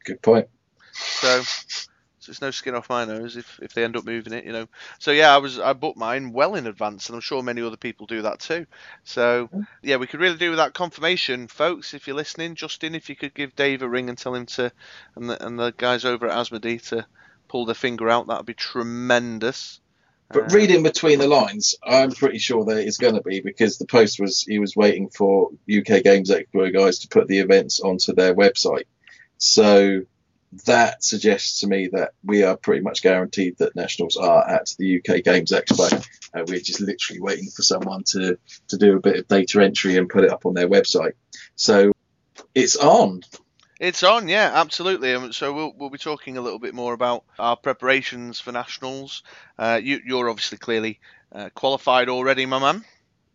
Good 0.04 0.22
point. 0.24 0.48
So, 0.94 1.44
so 2.22 2.30
it's 2.30 2.42
no 2.42 2.52
skin 2.52 2.76
off 2.76 2.90
my 2.90 3.04
nose 3.04 3.36
if, 3.36 3.60
if 3.64 3.74
they 3.74 3.84
end 3.84 3.98
up 3.98 4.06
moving 4.06 4.32
it, 4.34 4.46
you 4.46 4.52
know. 4.52 4.68
So 5.00 5.10
yeah, 5.10 5.34
I 5.34 5.40
was 5.40 5.60
I 5.60 5.74
booked 5.74 5.98
mine 5.98 6.32
well 6.32 6.54
in 6.54 6.68
advance, 6.68 7.10
and 7.10 7.16
I'm 7.16 7.22
sure 7.22 7.42
many 7.42 7.64
other 7.64 7.78
people 7.78 8.06
do 8.06 8.22
that 8.22 8.40
too. 8.40 8.68
So 9.04 9.50
yeah, 9.82 9.98
we 9.98 10.06
could 10.06 10.20
really 10.20 10.38
do 10.38 10.52
with 10.52 10.60
that 10.60 10.76
confirmation, 10.76 11.48
folks. 11.48 11.96
If 11.96 12.06
you're 12.06 12.16
listening, 12.16 12.54
Justin, 12.54 12.94
if 12.94 13.10
you 13.10 13.16
could 13.16 13.34
give 13.34 13.56
Dave 13.56 13.82
a 13.82 13.90
ring 13.90 14.08
and 14.08 14.18
tell 14.18 14.36
him 14.36 14.46
to, 14.46 14.72
and 15.16 15.32
the 15.32 15.44
and 15.44 15.58
the 15.58 15.74
guys 15.76 16.06
over 16.06 16.28
at 16.28 16.38
Asmodee 16.38 16.88
to 16.90 17.08
pull 17.48 17.66
their 17.66 17.74
finger 17.74 18.08
out, 18.08 18.28
that'd 18.28 18.46
be 18.46 18.54
tremendous. 18.54 19.82
But 20.32 20.44
Uh, 20.44 20.56
reading 20.56 20.84
between 20.84 21.18
the 21.18 21.28
lines, 21.28 21.76
I'm 21.84 22.12
pretty 22.12 22.38
sure 22.38 22.66
that 22.66 22.78
it's 22.78 22.98
going 22.98 23.16
to 23.16 23.22
be 23.22 23.42
because 23.42 23.80
the 23.80 23.88
post 23.88 24.20
was 24.20 24.44
he 24.44 24.60
was 24.60 24.76
waiting 24.76 25.10
for 25.10 25.50
UK 25.68 26.04
Games 26.04 26.30
Expo 26.30 26.72
guys 26.72 27.00
to 27.00 27.08
put 27.08 27.28
the 27.28 27.40
events 27.40 27.80
onto 27.80 28.14
their 28.14 28.36
website. 28.36 28.86
So 29.40 30.04
that 30.66 31.04
suggests 31.04 31.62
to 31.62 31.68
me 31.68 31.88
that 31.94 32.12
we 32.24 32.44
are 32.44 32.58
pretty 32.58 32.82
much 32.82 33.02
guaranteed 33.02 33.58
that 33.60 33.76
nationals 33.76 34.18
are 34.18 34.48
at 34.48 34.76
the 34.78 34.98
UK 34.98 35.24
Games 35.24 35.52
Expo. 35.52 36.06
Uh, 36.34 36.44
we're 36.48 36.60
just 36.60 36.82
literally 36.82 37.22
waiting 37.22 37.50
for 37.50 37.62
someone 37.62 38.04
to, 38.04 38.38
to 38.68 38.78
do 38.78 38.98
a 38.98 39.00
bit 39.00 39.18
of 39.18 39.28
data 39.28 39.64
entry 39.64 39.98
and 39.98 40.10
put 40.10 40.24
it 40.24 40.32
up 40.32 40.46
on 40.46 40.54
their 40.54 40.68
website. 40.68 41.14
So 41.56 41.94
it's 42.54 42.76
on. 42.76 43.22
It's 43.80 44.04
on, 44.04 44.28
yeah, 44.28 44.52
absolutely. 44.54 45.16
Um, 45.16 45.34
so 45.34 45.54
we'll 45.54 45.74
we'll 45.76 45.90
be 45.90 45.98
talking 45.98 46.38
a 46.38 46.42
little 46.42 46.60
bit 46.60 46.76
more 46.76 46.94
about 46.94 47.24
our 47.40 47.56
preparations 47.56 48.40
for 48.40 48.52
nationals. 48.52 49.24
Uh, 49.58 49.80
you, 49.82 50.02
you're 50.06 50.30
obviously 50.30 50.60
clearly 50.60 51.00
uh, 51.32 51.50
qualified 51.56 52.08
already, 52.08 52.46
my 52.46 52.60
man. 52.60 52.86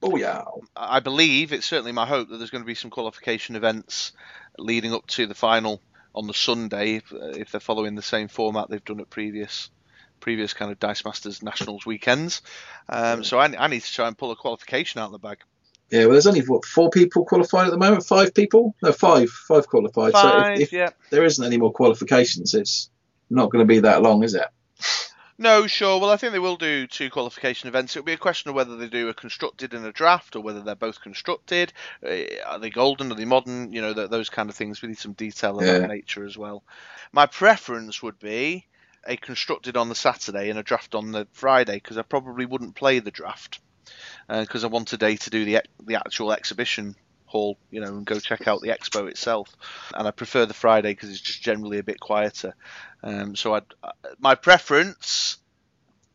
Oh 0.03 0.17
yeah. 0.17 0.45
I 0.77 1.01
believe 1.01 1.53
it's 1.53 1.67
certainly 1.67 1.93
my 1.93 2.07
hope 2.07 2.29
that 2.29 2.37
there's 2.37 2.51
going 2.51 2.63
to 2.63 2.67
be 2.67 2.75
some 2.75 2.91
qualification 2.91 3.57
events 3.57 4.13
leading 4.59 4.93
up 4.93 5.07
to 5.09 5.27
the 5.27 5.35
final 5.35 5.81
on 6.17 6.27
the 6.27 6.35
Sunday 6.35 6.97
if, 6.97 7.13
uh, 7.13 7.29
if 7.29 7.53
they're 7.53 7.61
following 7.61 7.95
the 7.95 8.03
same 8.03 8.29
format 8.29 8.69
they've 8.69 8.85
done 8.85 9.01
at 9.01 9.11
previous 9.11 9.71
previous 10.19 10.55
kind 10.55 10.73
of 10.73 10.81
Dice 10.81 11.05
Masters 11.05 11.43
Nationals 11.43 11.85
weekends. 11.85 12.43
Um, 12.89 13.23
so 13.23 13.39
I, 13.39 13.55
I 13.57 13.69
need 13.69 13.83
to 13.83 13.93
try 13.93 14.09
and 14.09 14.17
pull 14.17 14.31
a 14.31 14.37
qualification 14.37 15.01
out 15.01 15.07
of 15.07 15.13
the 15.13 15.19
bag. 15.19 15.39
Yeah, 15.91 16.01
well, 16.01 16.13
there's 16.13 16.27
only 16.27 16.41
what 16.41 16.65
four 16.65 16.91
people 16.91 17.25
qualified 17.25 17.67
at 17.67 17.71
the 17.71 17.79
moment. 17.79 18.05
Five 18.05 18.35
people? 18.35 18.75
No, 18.83 18.93
five. 18.93 19.29
Five 19.31 19.69
qualified. 19.69 20.13
so 20.13 20.23
Five, 20.23 20.57
if, 20.57 20.63
if 20.63 20.73
yeah. 20.73 20.91
there 21.11 21.25
isn't 21.25 21.45
any 21.45 21.59
more 21.59 21.73
qualifications, 21.73 22.55
it's 22.55 22.91
not 23.31 23.51
going 23.51 23.63
to 23.63 23.69
be 23.69 23.81
that 23.81 24.03
long, 24.03 24.25
is 24.25 24.35
it? 24.35 24.47
No, 25.39 25.67
sure. 25.67 26.01
Well, 26.01 26.11
I 26.11 26.17
think 26.17 26.33
they 26.33 26.39
will 26.39 26.57
do 26.57 26.87
two 26.87 27.11
qualification 27.11 27.69
events. 27.69 27.95
It'll 27.95 28.07
be 28.07 28.15
a 28.15 28.19
question 28.19 28.49
of 28.49 28.55
whether 28.55 28.77
they 28.77 28.89
do 28.89 29.09
a 29.11 29.15
constructed 29.15 29.75
and 29.75 29.85
a 29.85 29.93
draft, 29.93 30.35
or 30.35 30.41
whether 30.41 30.63
they're 30.63 30.75
both 30.75 31.03
constructed. 31.03 31.75
Uh, 32.03 32.23
are 32.47 32.59
they 32.59 32.71
golden? 32.71 33.13
Are 33.13 33.15
they 33.15 33.27
modern? 33.27 33.73
You 33.73 33.83
know, 33.83 33.93
th- 33.93 34.09
those 34.11 34.31
kind 34.31 34.49
of 34.49 34.57
things. 34.57 34.81
We 34.81 34.89
need 34.89 34.99
some 34.99 35.13
detail 35.13 35.59
of 35.59 35.67
Yeah. 35.67 35.81
that 35.81 35.89
nature 35.89 36.25
as 36.25 36.39
well. 36.39 36.65
My 37.13 37.27
preference 37.27 38.03
would 38.03 38.19
be 38.19 38.67
a 39.07 39.17
constructed 39.17 39.77
on 39.77 39.89
the 39.91 39.95
Saturday 39.95 40.49
and 40.49 40.59
a 40.59 40.63
draft 40.63 40.95
on 40.95 41.13
the 41.13 41.29
Friday, 41.33 41.75
because 41.75 41.99
I 41.99 42.03
probably 42.03 42.47
wouldn't 42.47 42.75
play 42.75 42.99
the 43.01 43.11
draft 43.11 43.61
because 44.29 44.65
I 44.65 44.69
want 44.69 44.93
a 44.93 44.97
day 44.97 45.17
to 45.17 45.31
do 45.31 45.45
the 45.45 45.63
the 45.85 45.95
actual 45.97 46.33
exhibition 46.33 46.97
hall, 47.27 47.59
you 47.71 47.81
know, 47.81 47.89
and 47.89 48.07
go 48.07 48.19
check 48.19 48.49
out 48.49 48.61
the 48.61 48.69
expo 48.69 49.09
itself. 49.09 49.55
And 49.95 50.09
I 50.09 50.11
prefer 50.11 50.47
the 50.47 50.55
Friday 50.55 50.93
because 50.93 51.11
it's 51.11 51.21
just 51.21 51.43
generally 51.43 51.79
a 51.79 51.83
bit 51.83 52.01
quieter. 52.01 52.55
Um, 53.03 53.37
so 53.37 53.55
I'd, 53.55 53.65
uh, 53.83 53.93
my 54.19 54.35
preference, 54.35 55.39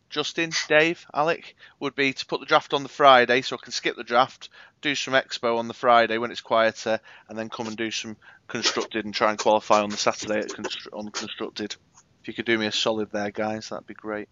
Justin, 0.10 0.52
Dave, 0.67 1.06
Alec, 1.13 1.56
would 1.80 1.95
be 1.95 2.13
to 2.13 2.26
put 2.26 2.39
the 2.39 2.45
draft 2.45 2.74
on 2.74 2.84
the 2.84 2.89
Friday 2.89 3.41
so 3.41 3.56
I 3.56 3.63
can 3.63 3.71
skip 3.71 3.95
the 3.95 4.04
draft, 4.04 4.50
do 4.82 4.95
some 4.95 5.13
expo 5.13 5.58
on 5.58 5.67
the 5.67 5.74
Friday 5.74 6.17
when 6.17 6.32
it's 6.32 6.41
quieter, 6.41 7.00
and 7.30 7.38
then 7.38 7.50
come 7.50 7.67
and 7.67 7.78
do 7.78 7.91
some 7.91 8.17
constructed 8.47 9.06
and 9.06 9.13
try 9.13 9.30
and 9.30 9.39
qualify 9.39 9.82
on 9.82 9.89
the 9.89 9.97
Saturday 9.97 10.39
at 10.39 10.50
constru- 10.50 10.93
on 10.93 11.10
constructed. 11.10 11.76
If 12.21 12.28
you 12.28 12.34
could 12.34 12.45
do 12.45 12.58
me 12.58 12.67
a 12.67 12.71
solid 12.71 13.12
there, 13.12 13.32
guys, 13.32 13.69
that'd 13.69 13.88
be 13.88 13.93
great. 13.93 14.28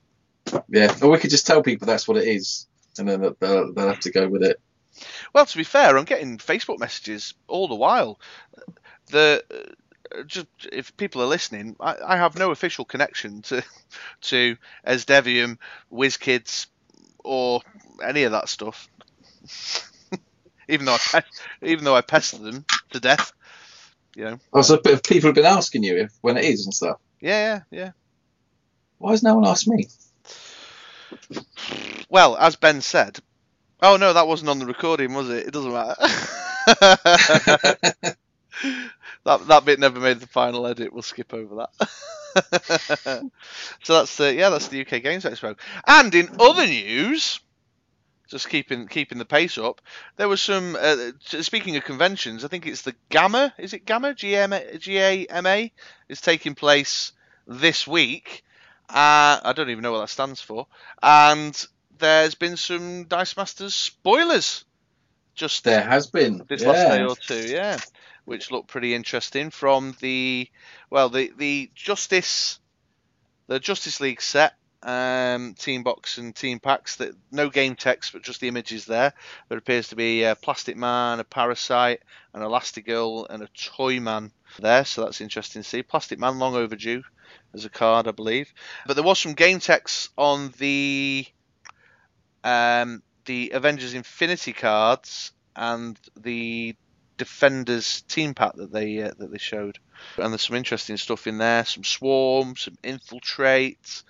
Yeah. 0.68 0.94
Or 1.02 1.12
we 1.12 1.18
could 1.18 1.30
just 1.30 1.48
tell 1.48 1.64
people 1.64 1.88
that's 1.88 2.08
what 2.08 2.18
it 2.18 2.28
is, 2.28 2.68
and 2.98 3.08
then 3.08 3.22
they'll, 3.40 3.74
they'll 3.74 3.88
have 3.88 4.02
to 4.02 4.12
go 4.12 4.28
with 4.28 4.44
it. 4.44 4.60
Well, 5.34 5.46
to 5.46 5.58
be 5.58 5.64
fair, 5.64 5.98
I'm 5.98 6.06
getting 6.06 6.38
Facebook 6.38 6.80
messages 6.80 7.34
all 7.48 7.68
the 7.68 7.76
while. 7.76 8.20
The 9.08 9.44
uh, 9.52 10.24
just 10.24 10.48
if 10.72 10.96
people 10.98 11.22
are 11.22 11.28
listening, 11.28 11.76
I, 11.80 11.96
I 12.06 12.18
have 12.18 12.38
no 12.38 12.52
official 12.52 12.86
connection 12.86 13.42
to 13.44 13.64
to 14.22 14.58
Esdevium, 14.86 15.58
WizKids, 15.92 16.68
or 17.24 17.62
any 18.04 18.24
of 18.24 18.32
that 18.32 18.50
stuff. 18.50 18.90
even 20.70 20.86
though 20.86 20.98
I 21.14 21.24
even 21.62 21.84
though 21.84 21.96
I 21.96 22.02
pester 22.02 22.38
them 22.38 22.66
to 22.92 23.00
death, 23.00 23.34
you 24.16 24.26
know. 24.26 24.40
Oh, 24.54 24.62
so 24.62 24.78
people 24.78 25.30
have 25.30 25.36
been 25.36 25.46
asking 25.46 25.84
you 25.84 25.98
if 25.98 26.12
when 26.22 26.38
it 26.38 26.46
is 26.46 26.66
and 26.66 26.74
stuff. 26.74 26.98
Yeah, 27.20 27.62
yeah, 27.72 27.80
yeah. 27.80 27.92
Why 28.98 29.12
has 29.12 29.24
no 29.24 29.36
one 29.36 29.48
asked 29.48 29.68
me? 29.68 29.88
Well, 32.10 32.38
as 32.38 32.56
Ben 32.56 32.82
said, 32.82 33.20
oh 33.82 33.98
no, 33.98 34.14
that 34.14 34.28
wasn't 34.28 34.50
on 34.50 34.60
the 34.60 34.66
recording, 34.66 35.14
was 35.14 35.30
it? 35.30 35.48
It 35.48 35.54
doesn't 35.54 35.72
matter. 35.72 35.96
that 39.24 39.48
that 39.48 39.66
bit 39.66 39.80
never 39.80 40.00
made 40.00 40.20
the 40.20 40.28
final 40.28 40.68
edit. 40.68 40.94
We'll 40.94 41.02
skip 41.02 41.34
over 41.34 41.56
that. 41.56 41.90
so 43.84 43.94
that's 43.94 44.18
the 44.18 44.34
yeah, 44.34 44.50
that's 44.50 44.68
the 44.68 44.82
UK 44.82 45.02
Games 45.02 45.26
Expo. 45.26 45.58
And 45.88 46.14
in 46.14 46.30
other 46.40 46.66
news, 46.66 47.40
just 48.28 48.50
keeping 48.50 48.88
keeping 48.88 49.18
the 49.18 49.26
pace 49.26 49.58
up, 49.58 49.82
there 50.18 50.28
was 50.28 50.42
some. 50.42 50.78
Uh, 50.80 51.12
speaking 51.22 51.76
of 51.76 51.84
conventions, 51.84 52.46
I 52.46 52.48
think 52.48 52.68
it's 52.68 52.84
the 52.84 52.96
Gamma. 53.10 53.54
Is 53.58 53.74
it 53.74 53.86
Gamma? 53.86 54.14
G 54.14 54.36
M 54.36 54.54
G 54.78 54.98
A 54.98 55.26
M 55.26 55.46
A 55.46 55.72
is 56.08 56.22
taking 56.22 56.56
place 56.56 57.12
this 57.48 57.88
week. 57.88 58.44
Uh, 58.90 59.40
I 59.44 59.54
don't 59.56 59.70
even 59.70 59.84
know 59.84 59.92
what 59.92 60.00
that 60.00 60.10
stands 60.10 60.42
for. 60.42 60.68
And 61.02 61.56
there's 62.00 62.36
been 62.36 62.58
some 62.58 63.06
Dice 63.06 63.38
Masters 63.38 63.76
spoilers. 63.76 64.66
Just 65.36 65.64
There 65.64 65.82
has 65.82 66.08
been. 66.08 66.44
this 66.50 66.64
yeah. 66.64 66.68
last 66.68 66.90
day 66.90 67.04
or 67.04 67.16
two, 67.16 67.50
yeah, 67.50 67.78
which 68.26 68.52
looked 68.52 68.68
pretty 68.68 68.94
interesting 68.94 69.52
from 69.52 69.96
the 70.02 70.50
well, 70.90 71.10
the 71.10 71.32
the 71.38 71.72
Justice, 71.76 72.60
the 73.48 73.60
Justice 73.60 74.02
League 74.02 74.22
set, 74.22 74.56
um, 74.84 75.54
team 75.54 75.84
box 75.84 76.18
and 76.18 76.36
team 76.36 76.60
packs. 76.60 76.98
That 76.98 77.16
no 77.32 77.50
game 77.50 77.76
text, 77.76 78.12
but 78.12 78.22
just 78.22 78.42
the 78.42 78.50
images 78.50 78.86
there. 78.86 79.14
There 79.48 79.58
appears 79.58 79.90
to 79.90 79.96
be 79.96 80.24
a 80.24 80.36
Plastic 80.36 80.76
Man, 80.76 81.22
a 81.22 81.24
Parasite, 81.24 82.02
an 82.34 82.42
Elastigirl, 82.42 83.28
and 83.30 83.44
a 83.44 83.48
Toy 83.48 84.02
Man 84.02 84.32
there. 84.60 84.84
So 84.84 85.06
that's 85.06 85.22
interesting 85.22 85.62
to 85.62 85.68
see. 85.68 85.84
Plastic 85.84 86.20
Man, 86.20 86.40
long 86.40 86.56
overdue 86.56 87.04
as 87.54 87.66
a 87.66 87.70
card, 87.70 88.08
I 88.08 88.12
believe. 88.12 88.54
But 88.86 88.96
there 88.96 89.04
was 89.04 89.20
some 89.20 89.34
game 89.34 89.60
text 89.60 90.10
on 90.18 90.54
the 90.58 91.26
um, 92.44 93.04
the 93.26 93.52
Avengers 93.54 93.94
Infinity 93.94 94.54
cards 94.54 95.32
and 95.56 96.00
the 96.20 96.76
Defenders 97.18 98.02
team 98.04 98.34
pack 98.34 98.56
that 98.56 98.72
they 98.72 99.02
uh, 99.02 99.12
that 99.18 99.30
they 99.30 99.38
showed, 99.38 99.78
and 100.18 100.32
there's 100.32 100.44
some 100.44 100.56
interesting 100.56 100.96
stuff 100.96 101.28
in 101.28 101.38
there. 101.38 101.66
Some 101.66 101.84
swarm, 101.84 102.56
some 102.56 102.78
infiltrate, 102.82 104.04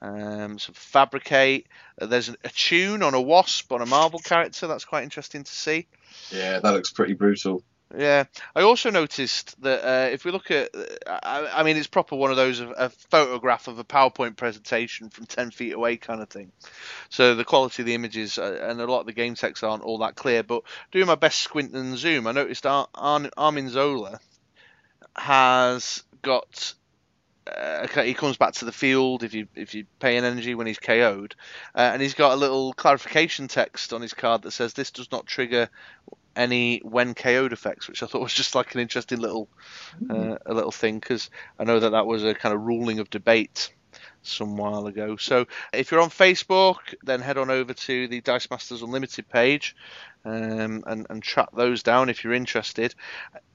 um, 0.00 0.58
some 0.58 0.74
fabricate. 0.74 1.66
Uh, 2.00 2.06
there's 2.06 2.30
an, 2.30 2.36
a 2.42 2.48
tune 2.48 3.02
on 3.02 3.12
a 3.12 3.20
wasp 3.20 3.70
on 3.70 3.82
a 3.82 3.86
Marvel 3.86 4.18
character. 4.18 4.66
That's 4.66 4.86
quite 4.86 5.04
interesting 5.04 5.44
to 5.44 5.52
see. 5.52 5.86
Yeah, 6.30 6.60
that 6.60 6.72
looks 6.72 6.90
pretty 6.90 7.12
brutal. 7.12 7.62
Yeah, 7.96 8.24
I 8.56 8.62
also 8.62 8.90
noticed 8.90 9.60
that 9.62 9.84
uh, 9.84 10.10
if 10.10 10.24
we 10.24 10.32
look 10.32 10.50
at, 10.50 10.70
I, 11.06 11.48
I 11.54 11.62
mean, 11.62 11.76
it's 11.76 11.86
proper 11.86 12.16
one 12.16 12.30
of 12.30 12.36
those 12.36 12.58
of 12.58 12.72
a 12.76 12.88
photograph 12.88 13.68
of 13.68 13.78
a 13.78 13.84
PowerPoint 13.84 14.36
presentation 14.36 15.10
from 15.10 15.26
ten 15.26 15.50
feet 15.50 15.74
away 15.74 15.96
kind 15.96 16.20
of 16.20 16.28
thing. 16.28 16.50
So 17.08 17.34
the 17.34 17.44
quality 17.44 17.82
of 17.82 17.86
the 17.86 17.94
images 17.94 18.38
uh, 18.38 18.66
and 18.68 18.80
a 18.80 18.86
lot 18.86 19.00
of 19.00 19.06
the 19.06 19.12
game 19.12 19.34
text 19.34 19.62
aren't 19.62 19.84
all 19.84 19.98
that 19.98 20.16
clear. 20.16 20.42
But 20.42 20.62
doing 20.90 21.06
my 21.06 21.14
best 21.14 21.40
squint 21.40 21.72
and 21.72 21.96
zoom, 21.96 22.26
I 22.26 22.32
noticed 22.32 22.66
Ar- 22.66 22.88
Ar- 22.94 23.30
Arnim 23.36 23.68
Zola 23.68 24.18
has 25.16 26.02
got. 26.22 26.74
Uh, 27.46 27.86
he 28.02 28.14
comes 28.14 28.38
back 28.38 28.54
to 28.54 28.64
the 28.64 28.72
field 28.72 29.22
if 29.22 29.34
you 29.34 29.46
if 29.54 29.74
you 29.74 29.84
pay 30.00 30.16
an 30.16 30.24
energy 30.24 30.54
when 30.54 30.66
he's 30.66 30.78
KO'd, 30.78 31.36
uh, 31.74 31.78
and 31.78 32.00
he's 32.00 32.14
got 32.14 32.32
a 32.32 32.36
little 32.36 32.72
clarification 32.72 33.46
text 33.46 33.92
on 33.92 34.00
his 34.00 34.14
card 34.14 34.42
that 34.42 34.52
says 34.52 34.72
this 34.72 34.90
does 34.90 35.12
not 35.12 35.26
trigger 35.26 35.68
any 36.36 36.78
when 36.78 37.14
KO'd 37.14 37.52
effects, 37.52 37.88
which 37.88 38.02
I 38.02 38.06
thought 38.06 38.22
was 38.22 38.34
just 38.34 38.54
like 38.54 38.74
an 38.74 38.80
interesting 38.80 39.18
little 39.18 39.48
uh, 40.10 40.36
a 40.46 40.54
little 40.54 40.72
thing 40.72 40.98
because 40.98 41.30
I 41.58 41.64
know 41.64 41.80
that 41.80 41.90
that 41.90 42.06
was 42.06 42.24
a 42.24 42.34
kind 42.34 42.54
of 42.54 42.62
ruling 42.62 42.98
of 42.98 43.10
debate 43.10 43.72
some 44.22 44.56
while 44.56 44.86
ago. 44.86 45.16
So 45.16 45.46
if 45.72 45.90
you're 45.90 46.00
on 46.00 46.10
Facebook, 46.10 46.94
then 47.02 47.20
head 47.20 47.38
on 47.38 47.50
over 47.50 47.74
to 47.74 48.08
the 48.08 48.20
Dice 48.20 48.50
Masters 48.50 48.82
Unlimited 48.82 49.28
page 49.28 49.76
um, 50.24 50.82
and 50.86 51.06
and 51.10 51.22
track 51.22 51.50
those 51.54 51.82
down 51.82 52.08
if 52.08 52.24
you're 52.24 52.32
interested. 52.32 52.94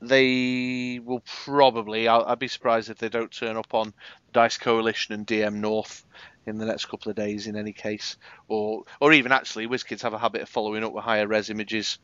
They 0.01 0.99
will 1.03 1.23
probably. 1.45 2.07
I'll, 2.07 2.23
I'd 2.25 2.39
be 2.39 2.47
surprised 2.47 2.89
if 2.89 2.97
they 2.97 3.09
don't 3.09 3.31
turn 3.31 3.57
up 3.57 3.73
on 3.73 3.93
Dice 4.33 4.57
Coalition 4.57 5.13
and 5.13 5.25
DM 5.25 5.55
North 5.55 6.05
in 6.45 6.57
the 6.57 6.65
next 6.65 6.85
couple 6.85 7.09
of 7.09 7.15
days. 7.15 7.47
In 7.47 7.55
any 7.55 7.73
case, 7.73 8.17
or 8.47 8.83
or 8.99 9.13
even 9.13 9.31
actually, 9.31 9.67
WizKids 9.67 10.03
have 10.03 10.13
a 10.13 10.19
habit 10.19 10.43
of 10.43 10.49
following 10.49 10.83
up 10.83 10.93
with 10.93 11.03
higher 11.03 11.27
res 11.27 11.49
images 11.49 11.97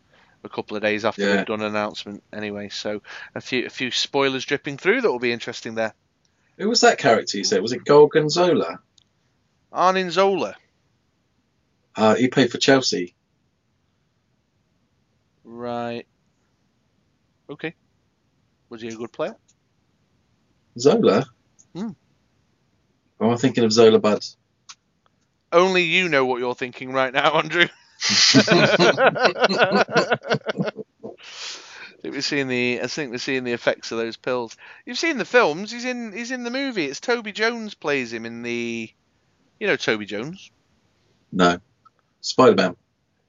a 0.46 0.50
couple 0.50 0.78
of 0.78 0.84
days 0.84 1.04
after 1.04 1.22
Yeah. 1.24 1.36
they've 1.38 1.46
done 1.46 1.62
an 1.62 1.68
announcement 1.68 2.24
anyway. 2.32 2.70
So 2.70 3.02
a 3.34 3.42
few 3.42 3.66
a 3.66 3.70
few 3.70 3.92
spoilers 3.92 4.46
dripping 4.46 4.78
through 4.78 5.02
that 5.02 5.12
will 5.12 5.20
be 5.20 5.32
interesting 5.34 5.76
there. 5.76 5.94
Who 6.58 6.70
was 6.70 6.82
that 6.82 6.98
character 6.98 7.38
you 7.38 7.44
said? 7.44 7.62
Was 7.62 7.74
it 7.74 7.84
Gorgonzola? 7.84 8.80
Arnim 9.74 10.10
Zola. 10.10 10.56
Uh, 11.96 12.16
he 12.16 12.28
played 12.30 12.52
for 12.52 12.58
Chelsea. 12.58 13.16
Right. 15.44 16.06
Okay. 17.50 17.74
Was 18.70 18.82
he 18.82 18.88
a 18.90 18.96
good 18.96 19.12
player? 19.12 19.36
Zola? 20.80 21.26
Hmm. 21.76 21.90
Or 23.20 23.32
am 23.32 23.38
thinking 23.38 23.64
of 23.64 23.72
Zola 23.72 24.00
Budd? 24.00 24.26
Only 25.52 25.84
you 25.84 26.10
know 26.10 26.26
what 26.26 26.40
you're 26.40 26.56
thinking 26.56 26.92
right 26.92 27.14
now, 27.14 27.34
Andrew. 27.40 27.68
I 28.04 28.12
think 32.02 32.14
we're 32.14 32.22
seeing 32.22 32.48
the. 32.48 32.82
I 32.82 32.88
think 32.88 33.12
we're 33.12 33.18
seeing 33.18 33.44
the 33.44 33.54
effects 33.54 33.92
of 33.92 33.98
those 33.98 34.18
pills. 34.18 34.58
You've 34.86 34.98
seen 35.00 35.18
the 35.18 35.26
films. 35.26 35.72
He's 35.72 35.86
in. 35.86 36.12
He's 36.12 36.32
in 36.32 36.44
the 36.44 36.52
movie. 36.52 36.86
It's 36.86 37.00
Toby 37.00 37.32
Jones 37.32 37.74
plays 37.74 38.12
him 38.14 38.26
in 38.26 38.44
the. 38.44 38.92
You 39.60 39.68
know 39.68 39.76
Toby 39.76 40.06
Jones. 40.06 40.52
no. 41.32 41.60
Spider 42.22 42.56
Man. 42.56 42.76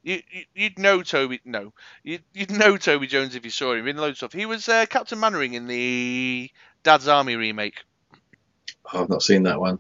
You, 0.03 0.23
you 0.31 0.45
you'd 0.55 0.79
know 0.79 1.03
Toby. 1.03 1.41
No, 1.45 1.73
you'd, 2.03 2.23
you'd 2.33 2.51
know 2.51 2.77
Toby 2.77 3.07
Jones 3.07 3.35
if 3.35 3.45
you 3.45 3.51
saw 3.51 3.75
him 3.75 3.87
in 3.87 3.97
loads 3.97 4.13
of 4.13 4.17
stuff. 4.19 4.33
He 4.33 4.47
was 4.47 4.69
uh, 4.69 4.87
Captain 4.87 5.21
Mainwaring 5.21 5.55
in 5.55 5.67
the 5.67 6.51
Dad's 6.83 7.07
Army 7.09 7.37
remake. 7.37 7.75
Oh, 8.93 9.03
I've 9.03 9.09
not 9.09 9.23
seen 9.23 9.43
that 9.43 9.61
one. 9.61 9.79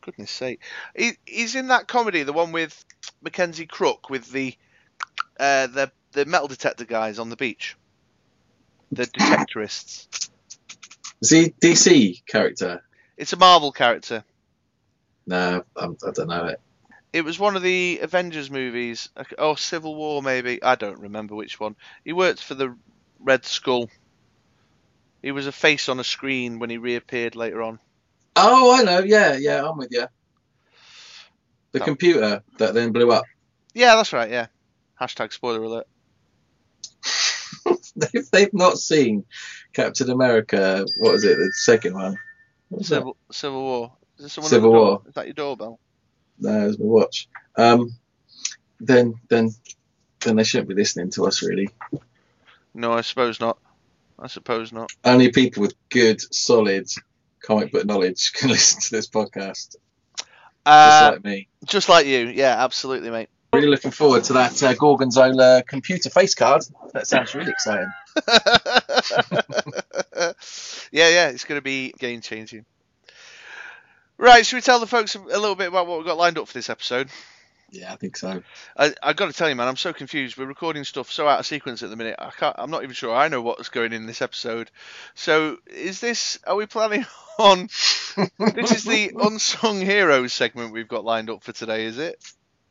Goodness 0.00 0.30
sake, 0.30 0.60
he, 0.96 1.12
he's 1.26 1.54
in 1.54 1.68
that 1.68 1.88
comedy, 1.88 2.22
the 2.22 2.32
one 2.32 2.52
with 2.52 2.84
Mackenzie 3.22 3.66
Crook 3.66 4.10
with 4.10 4.30
the 4.30 4.56
uh, 5.38 5.66
the 5.66 5.92
the 6.12 6.24
metal 6.24 6.48
detector 6.48 6.84
guys 6.84 7.18
on 7.18 7.30
the 7.30 7.36
beach, 7.36 7.76
the 8.92 9.06
detectorists. 9.18 10.30
Is 11.20 11.30
he 11.30 11.50
DC 11.50 12.26
character? 12.26 12.82
It's 13.16 13.32
a 13.32 13.36
Marvel 13.36 13.72
character. 13.72 14.24
No, 15.26 15.64
I'm, 15.76 15.96
I 16.06 16.10
don't 16.12 16.28
know 16.28 16.46
it. 16.46 16.60
It 17.12 17.24
was 17.24 17.38
one 17.38 17.56
of 17.56 17.62
the 17.62 17.98
Avengers 18.02 18.50
movies. 18.50 19.10
Oh, 19.36 19.54
Civil 19.54 19.94
War 19.94 20.22
maybe. 20.22 20.62
I 20.62 20.76
don't 20.76 21.00
remember 21.00 21.34
which 21.34 21.58
one. 21.58 21.76
He 22.04 22.12
worked 22.12 22.42
for 22.42 22.54
the 22.54 22.76
Red 23.18 23.44
Skull. 23.44 23.90
He 25.20 25.32
was 25.32 25.46
a 25.46 25.52
face 25.52 25.88
on 25.88 26.00
a 26.00 26.04
screen 26.04 26.58
when 26.58 26.70
he 26.70 26.78
reappeared 26.78 27.36
later 27.36 27.62
on. 27.62 27.80
Oh, 28.36 28.74
I 28.78 28.82
know. 28.82 29.00
Yeah, 29.00 29.36
yeah, 29.36 29.68
I'm 29.68 29.76
with 29.76 29.90
you. 29.90 30.06
The 31.72 31.80
Oh. 31.80 31.84
computer 31.84 32.42
that 32.58 32.74
then 32.74 32.92
blew 32.92 33.10
up. 33.12 33.24
Yeah, 33.74 33.96
that's 33.96 34.12
right. 34.12 34.30
Yeah. 34.30 34.46
Hashtag 35.00 35.32
spoiler 35.32 35.62
alert. 35.62 35.86
if 38.14 38.30
they've 38.30 38.52
not 38.54 38.78
seen 38.78 39.24
Captain 39.72 40.10
America, 40.10 40.84
what 40.98 41.12
was 41.12 41.24
it? 41.24 41.36
The 41.36 41.52
second 41.54 41.94
one. 41.94 42.16
What 42.68 42.78
was 42.78 42.88
that? 42.88 42.96
Civil 42.96 43.16
Civil 43.30 43.62
War. 43.62 43.92
Is 44.16 44.22
there 44.24 44.28
someone 44.28 44.50
Civil? 44.50 44.72
War. 44.72 45.02
Is 45.06 45.14
that 45.14 45.26
your 45.26 45.34
doorbell? 45.34 45.78
No, 46.38 46.68
it's 46.68 46.78
my 46.78 46.84
watch. 46.86 47.28
Um, 47.56 47.90
then, 48.80 49.14
then, 49.28 49.50
then 50.20 50.36
they 50.36 50.44
shouldn't 50.44 50.68
be 50.68 50.74
listening 50.74 51.10
to 51.12 51.26
us 51.26 51.42
really. 51.42 51.68
No, 52.74 52.92
I 52.92 53.00
suppose 53.02 53.40
not. 53.40 53.58
I 54.18 54.26
suppose 54.26 54.72
not. 54.72 54.90
Only 55.04 55.30
people 55.30 55.62
with 55.62 55.74
good, 55.88 56.20
solid 56.34 56.88
comic 57.42 57.72
book 57.72 57.84
knowledge 57.86 58.32
can 58.32 58.48
listen 58.50 58.80
to 58.80 58.90
this 58.90 59.08
podcast. 59.08 59.76
Just 60.16 60.26
Uh, 60.66 61.10
like 61.14 61.24
me. 61.24 61.48
just 61.64 61.88
like 61.88 62.06
you. 62.06 62.26
Yeah, 62.28 62.62
absolutely, 62.62 63.10
mate. 63.10 63.28
Really 63.52 63.66
looking 63.66 63.90
forward 63.90 64.22
to 64.24 64.34
that 64.34 64.62
uh, 64.62 64.74
Gorgonzola 64.74 65.64
computer 65.66 66.08
face 66.10 66.34
card. 66.34 66.62
That 66.92 67.06
sounds 67.08 67.34
really 67.34 67.50
exciting. 67.50 67.90
yeah, 70.92 71.08
yeah, 71.08 71.28
it's 71.30 71.44
going 71.44 71.58
to 71.58 71.62
be 71.62 71.92
game 71.98 72.20
changing. 72.20 72.64
Right, 74.18 74.44
should 74.44 74.56
we 74.56 74.60
tell 74.60 74.78
the 74.80 74.86
folks 74.86 75.14
a 75.14 75.18
little 75.20 75.54
bit 75.54 75.68
about 75.68 75.86
what 75.86 75.98
we've 75.98 76.06
got 76.06 76.18
lined 76.18 76.38
up 76.38 76.46
for 76.46 76.52
this 76.54 76.68
episode? 76.70 77.08
Yeah, 77.72 77.92
I 77.92 77.96
think 77.96 78.16
so. 78.16 78.42
I, 78.76 78.92
I 79.02 79.12
got 79.12 79.26
to 79.26 79.32
tell 79.32 79.48
you, 79.48 79.54
man, 79.54 79.68
I'm 79.68 79.76
so 79.76 79.92
confused. 79.92 80.36
We're 80.36 80.46
recording 80.46 80.82
stuff 80.84 81.10
so 81.12 81.28
out 81.28 81.38
of 81.38 81.46
sequence 81.46 81.82
at 81.82 81.90
the 81.90 81.96
minute. 81.96 82.16
I 82.18 82.30
can't. 82.30 82.56
I'm 82.58 82.70
not 82.70 82.82
even 82.82 82.94
sure 82.94 83.14
I 83.14 83.28
know 83.28 83.42
what's 83.42 83.68
going 83.68 83.92
in 83.92 84.06
this 84.06 84.22
episode. 84.22 84.70
So, 85.14 85.56
is 85.66 86.00
this? 86.00 86.40
Are 86.46 86.56
we 86.56 86.66
planning 86.66 87.06
on? 87.38 87.68
this 88.54 88.72
is 88.72 88.84
the 88.84 89.12
unsung 89.22 89.80
heroes 89.80 90.32
segment 90.32 90.72
we've 90.72 90.88
got 90.88 91.04
lined 91.04 91.30
up 91.30 91.44
for 91.44 91.52
today, 91.52 91.84
is 91.84 91.98
it? 91.98 92.20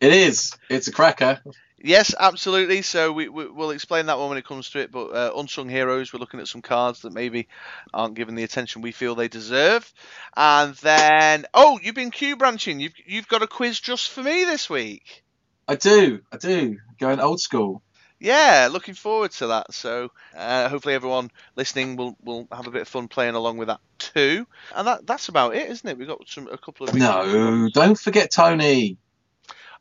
It 0.02 0.14
is. 0.14 0.56
It's 0.70 0.88
a 0.88 0.92
cracker. 0.92 1.42
Yes, 1.82 2.14
absolutely. 2.18 2.82
So 2.82 3.12
we, 3.14 3.30
we 3.30 3.48
will 3.48 3.72
explain 3.72 4.08
that 4.08 4.18
one 4.18 4.30
when 4.30 4.38
it 4.38 4.46
comes 4.46 4.70
to 4.72 4.80
it. 4.80 4.92
But 4.92 5.08
uh, 5.10 5.32
unsung 5.36 5.70
heroes, 5.70 6.12
we're 6.12 6.20
looking 6.20 6.40
at 6.40 6.48
some 6.48 6.62
cards 6.62 7.02
that 7.02 7.14
maybe 7.14 7.48
aren't 7.94 8.16
given 8.16 8.36
the 8.36 8.44
attention 8.44 8.82
we 8.82 8.92
feel 8.92 9.16
they 9.16 9.28
deserve. 9.28 9.92
And 10.36 10.76
then, 10.76 11.46
oh, 11.54 11.80
you've 11.82 11.96
been 11.96 12.12
Q 12.12 12.36
branching. 12.36 12.80
You've 12.80 12.94
you've 13.06 13.28
got 13.28 13.44
a 13.44 13.48
quiz 13.48 13.80
just 13.80 14.10
for 14.10 14.22
me 14.24 14.44
this 14.46 14.70
week. 14.70 15.24
I 15.68 15.76
do. 15.76 16.22
I 16.32 16.38
do. 16.38 16.78
Going 17.00 17.20
old 17.20 17.40
school. 17.40 17.82
Yeah, 18.20 18.68
looking 18.70 18.96
forward 18.96 19.32
to 19.34 19.48
that. 19.48 19.74
So 19.74 20.12
uh, 20.36 20.68
hopefully 20.68 20.96
everyone 20.96 21.32
listening 21.56 21.96
will, 21.96 22.18
will 22.22 22.48
have 22.52 22.68
a 22.68 22.72
bit 22.72 22.82
of 22.82 22.88
fun 22.90 23.08
playing 23.08 23.36
along 23.36 23.58
with 23.58 23.70
that 23.70 23.80
too. 23.98 24.46
And 24.76 24.88
that 24.88 25.08
that's 25.08 25.30
about 25.30 25.56
it, 25.56 25.70
isn't 25.70 25.90
it? 25.90 25.98
We've 25.98 26.08
got 26.08 26.28
some 26.28 26.48
a 26.48 26.58
couple 26.58 26.88
of 26.88 26.96
no. 26.96 27.70
Don't 27.74 27.98
forget 27.98 28.32
Tony. 28.32 28.98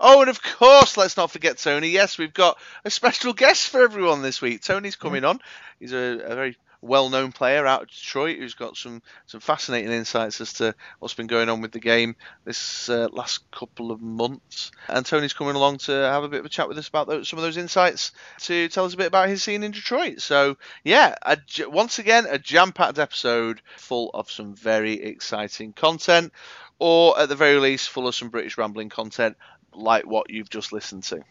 Oh, 0.00 0.20
and 0.20 0.30
of 0.30 0.42
course, 0.42 0.96
let's 0.96 1.16
not 1.16 1.30
forget 1.30 1.58
Tony. 1.58 1.88
Yes, 1.88 2.18
we've 2.18 2.34
got 2.34 2.58
a 2.84 2.90
special 2.90 3.32
guest 3.32 3.68
for 3.68 3.82
everyone 3.82 4.22
this 4.22 4.40
week. 4.40 4.62
Tony's 4.62 4.96
coming 4.96 5.24
on. 5.24 5.40
He's 5.80 5.92
a, 5.92 6.20
a 6.24 6.34
very 6.34 6.56
well-known 6.80 7.32
player 7.32 7.66
out 7.66 7.82
of 7.82 7.88
Detroit 7.88 8.38
who's 8.38 8.54
got 8.54 8.76
some 8.76 9.02
some 9.26 9.40
fascinating 9.40 9.90
insights 9.90 10.40
as 10.40 10.52
to 10.52 10.72
what's 11.00 11.14
been 11.14 11.26
going 11.26 11.48
on 11.48 11.60
with 11.60 11.72
the 11.72 11.80
game 11.80 12.14
this 12.44 12.88
uh, 12.88 13.08
last 13.10 13.50
couple 13.50 13.90
of 13.90 14.00
months. 14.00 14.70
And 14.88 15.04
Tony's 15.04 15.32
coming 15.32 15.56
along 15.56 15.78
to 15.78 15.92
have 15.92 16.22
a 16.22 16.28
bit 16.28 16.38
of 16.40 16.46
a 16.46 16.50
chat 16.50 16.68
with 16.68 16.78
us 16.78 16.86
about 16.86 17.08
those, 17.08 17.28
some 17.28 17.40
of 17.40 17.42
those 17.42 17.56
insights 17.56 18.12
to 18.42 18.68
tell 18.68 18.84
us 18.84 18.94
a 18.94 18.98
bit 18.98 19.08
about 19.08 19.28
his 19.28 19.42
scene 19.42 19.64
in 19.64 19.72
Detroit. 19.72 20.20
So 20.20 20.56
yeah, 20.84 21.16
a, 21.22 21.38
once 21.66 21.98
again 21.98 22.26
a 22.28 22.38
jam-packed 22.38 23.00
episode 23.00 23.60
full 23.76 24.10
of 24.14 24.30
some 24.30 24.54
very 24.54 25.02
exciting 25.02 25.72
content, 25.72 26.32
or 26.78 27.18
at 27.18 27.28
the 27.28 27.34
very 27.34 27.58
least, 27.58 27.90
full 27.90 28.06
of 28.06 28.14
some 28.14 28.28
British 28.28 28.56
rambling 28.56 28.88
content 28.88 29.36
like 29.72 30.06
what 30.06 30.30
you've 30.30 30.50
just 30.50 30.72
listened 30.72 31.04
to. 31.04 31.22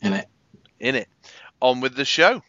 In 0.00 0.12
it. 0.12 0.26
In 0.80 0.94
it. 0.94 1.08
On 1.60 1.80
with 1.80 1.94
the 1.94 2.04
show. 2.04 2.42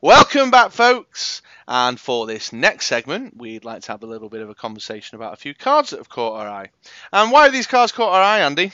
Welcome 0.00 0.50
back, 0.50 0.72
folks. 0.72 1.42
And 1.68 1.98
for 1.98 2.26
this 2.26 2.52
next 2.52 2.86
segment, 2.86 3.36
we'd 3.36 3.64
like 3.64 3.82
to 3.82 3.92
have 3.92 4.02
a 4.02 4.06
little 4.06 4.28
bit 4.28 4.40
of 4.40 4.50
a 4.50 4.54
conversation 4.54 5.16
about 5.16 5.32
a 5.32 5.36
few 5.36 5.54
cards 5.54 5.90
that 5.90 5.98
have 5.98 6.08
caught 6.08 6.40
our 6.40 6.48
eye. 6.48 6.70
And 7.12 7.30
why 7.30 7.44
have 7.44 7.52
these 7.52 7.66
cards 7.66 7.92
caught 7.92 8.12
our 8.12 8.22
eye, 8.22 8.40
Andy? 8.40 8.72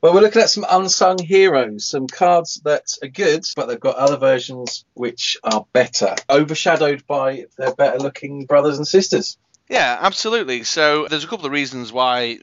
Well, 0.00 0.14
we're 0.14 0.20
looking 0.20 0.42
at 0.42 0.50
some 0.50 0.66
unsung 0.68 1.18
heroes, 1.18 1.86
some 1.86 2.06
cards 2.06 2.60
that 2.64 2.96
are 3.02 3.08
good, 3.08 3.44
but 3.56 3.66
they've 3.66 3.80
got 3.80 3.96
other 3.96 4.16
versions 4.16 4.84
which 4.94 5.36
are 5.44 5.66
better, 5.72 6.14
overshadowed 6.30 7.06
by 7.06 7.46
their 7.56 7.74
better 7.74 7.98
looking 7.98 8.46
brothers 8.46 8.78
and 8.78 8.86
sisters. 8.86 9.38
Yeah, 9.68 9.98
absolutely. 10.00 10.62
So 10.64 11.08
there's 11.08 11.24
a 11.24 11.26
couple 11.26 11.46
of 11.46 11.52
reasons 11.52 11.92
why 11.92 12.38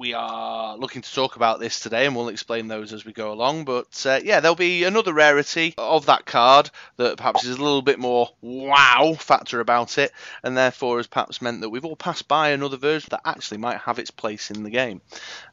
we 0.00 0.14
are 0.14 0.78
looking 0.78 1.02
to 1.02 1.14
talk 1.14 1.36
about 1.36 1.60
this 1.60 1.78
today, 1.78 2.06
and 2.06 2.16
we'll 2.16 2.30
explain 2.30 2.68
those 2.68 2.94
as 2.94 3.04
we 3.04 3.12
go 3.12 3.32
along. 3.32 3.66
But 3.66 4.06
uh, 4.06 4.18
yeah, 4.24 4.40
there'll 4.40 4.56
be 4.56 4.84
another 4.84 5.12
rarity 5.12 5.74
of 5.76 6.06
that 6.06 6.24
card 6.24 6.70
that 6.96 7.18
perhaps 7.18 7.44
is 7.44 7.58
a 7.58 7.62
little 7.62 7.82
bit 7.82 7.98
more 7.98 8.30
wow 8.40 9.14
factor 9.18 9.60
about 9.60 9.98
it, 9.98 10.10
and 10.42 10.56
therefore 10.56 10.96
has 10.96 11.06
perhaps 11.06 11.42
meant 11.42 11.60
that 11.60 11.68
we've 11.68 11.84
all 11.84 11.96
passed 11.96 12.26
by 12.26 12.48
another 12.48 12.78
version 12.78 13.08
that 13.10 13.20
actually 13.26 13.58
might 13.58 13.76
have 13.76 13.98
its 13.98 14.10
place 14.10 14.50
in 14.50 14.62
the 14.62 14.70
game, 14.70 15.02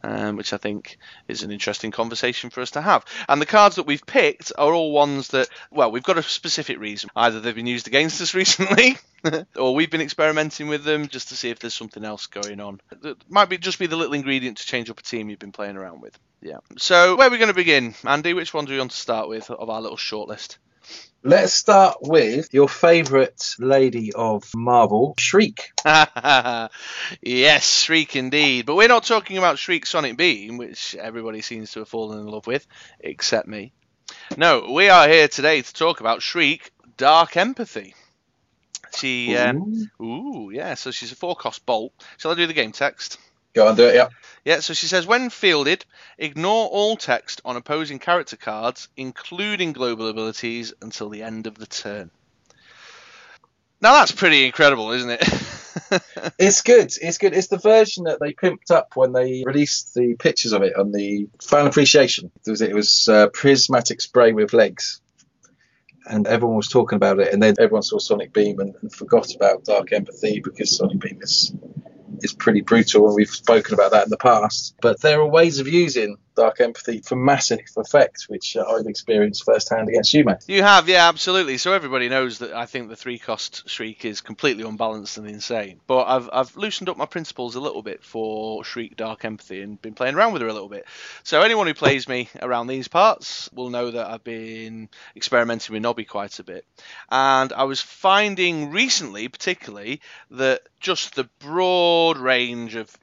um, 0.02 0.38
which 0.38 0.54
I 0.54 0.58
think 0.58 0.98
is 1.28 1.44
an 1.44 1.52
interesting 1.52 1.92
conversation 1.92 2.50
for 2.50 2.62
us 2.62 2.72
to 2.72 2.82
have. 2.82 3.04
And 3.28 3.42
the 3.42 3.46
cards 3.46 3.76
that 3.76 3.86
we've 3.86 4.06
picked 4.06 4.54
are 4.58 4.74
all 4.74 4.94
ones 4.94 5.28
that, 5.30 5.50
well, 5.72 5.92
we've 5.92 6.04
got 6.04 6.18
a 6.18 6.24
specific 6.24 6.80
reason. 6.80 7.10
Either 7.18 7.42
they've 7.42 7.54
been 7.54 7.68
used 7.68 7.88
against 7.88 8.22
us 8.22 8.34
recently. 8.34 8.96
or 9.56 9.74
we've 9.74 9.90
been 9.90 10.02
experimenting 10.02 10.68
with 10.68 10.84
them 10.84 11.08
just 11.08 11.30
to 11.30 11.36
see 11.36 11.50
if 11.50 11.60
there's 11.60 11.74
something 11.74 12.06
else 12.06 12.28
going 12.28 12.60
on. 12.60 12.80
It 13.04 13.18
might 13.28 13.50
be 13.50 13.58
just 13.58 13.80
be 13.80 13.88
the 13.88 13.96
little 13.96 14.14
ingredient 14.14 14.37
to 14.40 14.54
change 14.66 14.90
up 14.90 15.00
a 15.00 15.04
team 15.04 15.30
you've 15.30 15.40
been 15.40 15.52
playing 15.52 15.78
around 15.78 16.02
with. 16.02 16.18
Yeah. 16.42 16.58
So 16.78 17.16
where 17.16 17.28
are 17.28 17.32
we 17.32 17.38
going 17.38 17.50
to 17.50 17.54
begin, 17.54 17.96
Andy? 18.06 18.34
Which 18.34 18.54
one 18.54 18.66
do 18.66 18.74
we 18.74 18.80
want 18.80 18.92
to 18.92 18.98
start 18.98 19.28
with 19.30 19.50
of 19.50 19.70
our 19.70 19.82
little 19.82 19.98
shortlist? 19.98 20.58
Let's 21.24 21.52
start 21.52 21.98
with 22.02 22.54
your 22.54 22.70
favourite 22.70 23.56
lady 23.60 24.14
of 24.14 24.50
Marvel, 24.56 25.16
Shriek. 25.18 25.72
yes, 25.86 26.70
Shriek 27.82 28.16
indeed. 28.16 28.66
But 28.66 28.76
we're 28.76 28.88
not 28.88 29.04
talking 29.04 29.38
about 29.38 29.58
Shriek 29.58 29.86
Sonic 29.86 30.16
Beam, 30.16 30.58
which 30.58 30.96
everybody 30.96 31.42
seems 31.42 31.72
to 31.72 31.80
have 31.80 31.90
fallen 31.90 32.20
in 32.20 32.28
love 32.28 32.48
with, 32.48 32.66
except 33.00 33.48
me. 33.48 33.74
No, 34.38 34.72
we 34.72 34.90
are 34.90 35.10
here 35.10 35.28
today 35.28 35.62
to 35.62 35.74
talk 35.74 36.00
about 36.00 36.22
Shriek 36.22 36.72
Dark 36.96 37.36
Empathy. 37.36 37.94
She, 38.96 39.36
um, 39.36 39.90
ooh. 40.02 40.06
ooh, 40.06 40.50
yeah. 40.52 40.76
So 40.76 40.92
she's 40.92 41.12
a 41.12 41.16
four 41.16 41.36
cost 41.36 41.66
bolt. 41.66 41.94
Shall 42.18 42.32
I 42.32 42.36
do 42.36 42.48
the 42.48 42.54
game 42.54 42.72
text? 42.72 43.18
Go 43.58 43.68
on, 43.68 43.76
do 43.76 43.88
it. 43.88 43.96
Yeah. 43.96 44.10
Yeah. 44.46 44.60
So 44.60 44.76
she 44.76 44.86
says, 44.86 45.08
when 45.08 45.32
fielded, 45.32 45.84
ignore 46.20 46.68
all 46.68 46.96
text 46.96 47.42
on 47.44 47.58
opposing 47.58 47.98
character 47.98 48.38
cards, 48.38 48.88
including 48.96 49.74
global 49.74 50.08
abilities, 50.10 50.76
until 50.80 51.10
the 51.10 51.24
end 51.24 51.48
of 51.48 51.56
the 51.58 51.66
turn. 51.66 52.12
Now 53.82 53.94
that's 53.94 54.12
pretty 54.12 54.46
incredible, 54.46 54.92
isn't 54.92 55.10
it? 55.10 55.24
it's 56.38 56.62
good. 56.62 56.94
It's 57.02 57.18
good. 57.18 57.34
It's 57.34 57.48
the 57.48 57.58
version 57.58 58.04
that 58.04 58.20
they 58.20 58.34
pimped 58.34 58.70
up 58.70 58.96
when 58.96 59.12
they 59.12 59.44
released 59.44 59.96
the 59.96 60.14
pictures 60.14 60.54
of 60.54 60.62
it 60.62 60.76
on 60.76 60.92
the 60.92 61.28
fan 61.42 61.66
appreciation. 61.66 62.30
It 62.46 62.52
was, 62.52 62.62
it 62.62 62.76
was 62.76 63.10
uh, 63.10 63.30
prismatic 63.30 64.02
spray 64.02 64.34
with 64.34 64.54
legs 64.54 65.02
and 66.06 66.28
everyone 66.28 66.58
was 66.58 66.70
talking 66.70 66.96
about 66.96 67.20
it, 67.20 67.34
and 67.34 67.44
then 67.44 67.56
everyone 67.60 67.82
saw 67.82 67.98
Sonic 67.98 68.32
Beam 68.32 68.60
and, 68.60 68.76
and 68.82 68.94
forgot 68.94 69.36
about 69.36 69.66
Dark 69.66 69.92
Empathy 69.92 70.40
because 70.40 70.78
Sonic 70.78 71.00
Beam 71.00 71.20
is 71.22 71.54
is 72.22 72.34
pretty 72.34 72.62
brutal, 72.62 73.08
and 73.08 73.16
we've 73.16 73.30
spoken 73.30 73.74
about 73.74 73.92
that 73.92 74.06
in 74.06 74.10
the 74.10 74.18
past. 74.18 74.76
But 74.82 75.02
there 75.02 75.20
are 75.20 75.28
ways 75.28 75.60
of 75.60 75.68
using 75.68 76.18
dark 76.38 76.62
empathy 76.62 77.02
for 77.02 77.16
massive 77.16 77.60
effect, 77.76 78.26
which 78.30 78.56
uh, 78.56 78.64
I've 78.64 78.86
experienced 78.86 79.44
firsthand 79.44 79.90
against 79.90 80.14
you, 80.14 80.24
mate. 80.24 80.46
You 80.48 80.64
have, 80.64 80.88
yeah, 80.88 81.10
absolutely. 81.10 81.58
So 81.58 81.74
everybody 81.74 82.08
knows 82.08 82.40
that 82.40 82.54
I 82.54 82.66
think 82.66 82.90
the 82.90 82.96
three 82.96 83.20
cost 83.20 83.68
Shriek 83.68 84.06
is 84.06 84.22
completely 84.22 84.64
unbalanced 84.64 85.18
and 85.18 85.28
insane. 85.28 85.82
But 85.88 86.06
I've 86.06 86.30
I've 86.32 86.56
loosened 86.56 86.90
up 86.90 86.98
my 86.98 87.06
principles 87.06 87.56
a 87.56 87.60
little 87.60 87.82
bit 87.82 88.04
for 88.04 88.64
Shriek 88.64 88.96
Dark 88.96 89.26
Empathy 89.26 89.62
and 89.62 89.82
been 89.82 89.96
playing 89.96 90.16
around 90.16 90.34
with 90.34 90.42
her 90.44 90.48
a 90.48 90.54
little 90.54 90.70
bit. 90.70 90.86
So 91.24 91.42
anyone 91.42 91.68
who 91.68 91.74
plays 91.74 92.08
me 92.08 92.30
around 92.42 92.68
these 92.68 92.88
parts 92.88 93.50
will 93.52 93.70
know 93.70 93.92
that 93.92 94.08
I've 94.08 94.24
been 94.24 94.90
experimenting 95.16 95.74
with 95.74 95.82
Nobby 95.82 96.06
quite 96.06 96.40
a 96.40 96.44
bit. 96.44 96.66
And 97.10 97.52
I 97.52 97.64
was 97.64 97.82
finding 97.82 98.72
recently, 98.72 99.28
particularly, 99.28 100.02
that 100.32 100.62
just 100.80 101.16
the 101.16 101.30
broad 101.40 102.18
range 102.18 102.76
of 102.76 102.96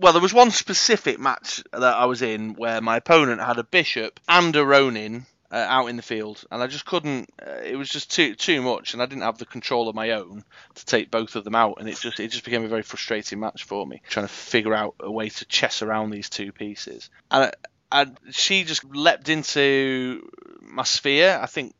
well, 0.00 0.12
there 0.12 0.22
was 0.22 0.34
one 0.34 0.50
specific 0.50 1.18
match 1.18 1.62
that 1.72 1.82
I 1.82 2.04
was 2.06 2.22
in 2.22 2.54
where 2.54 2.80
my 2.80 2.96
opponent 2.96 3.40
had 3.40 3.58
a 3.58 3.64
bishop 3.64 4.20
and 4.28 4.54
a 4.56 4.64
Ronin 4.64 5.26
uh, 5.50 5.66
out 5.68 5.86
in 5.86 5.96
the 5.96 6.02
field, 6.02 6.44
and 6.50 6.62
I 6.62 6.66
just 6.66 6.84
couldn't. 6.84 7.30
Uh, 7.40 7.60
it 7.62 7.76
was 7.76 7.88
just 7.88 8.10
too 8.10 8.34
too 8.34 8.60
much, 8.60 8.92
and 8.92 9.02
I 9.02 9.06
didn't 9.06 9.22
have 9.22 9.38
the 9.38 9.46
control 9.46 9.88
of 9.88 9.94
my 9.94 10.10
own 10.10 10.44
to 10.74 10.84
take 10.84 11.10
both 11.10 11.36
of 11.36 11.44
them 11.44 11.54
out, 11.54 11.76
and 11.78 11.88
it 11.88 11.96
just 11.98 12.18
it 12.18 12.32
just 12.32 12.44
became 12.44 12.64
a 12.64 12.68
very 12.68 12.82
frustrating 12.82 13.40
match 13.40 13.64
for 13.64 13.86
me, 13.86 14.02
trying 14.08 14.26
to 14.26 14.32
figure 14.32 14.74
out 14.74 14.96
a 15.00 15.10
way 15.10 15.28
to 15.28 15.44
chess 15.44 15.82
around 15.82 16.10
these 16.10 16.28
two 16.28 16.50
pieces. 16.50 17.08
And, 17.30 17.52
and 17.92 18.18
she 18.32 18.64
just 18.64 18.84
leapt 18.84 19.28
into 19.28 20.28
my 20.60 20.82
sphere. 20.82 21.38
I 21.40 21.46
think. 21.46 21.74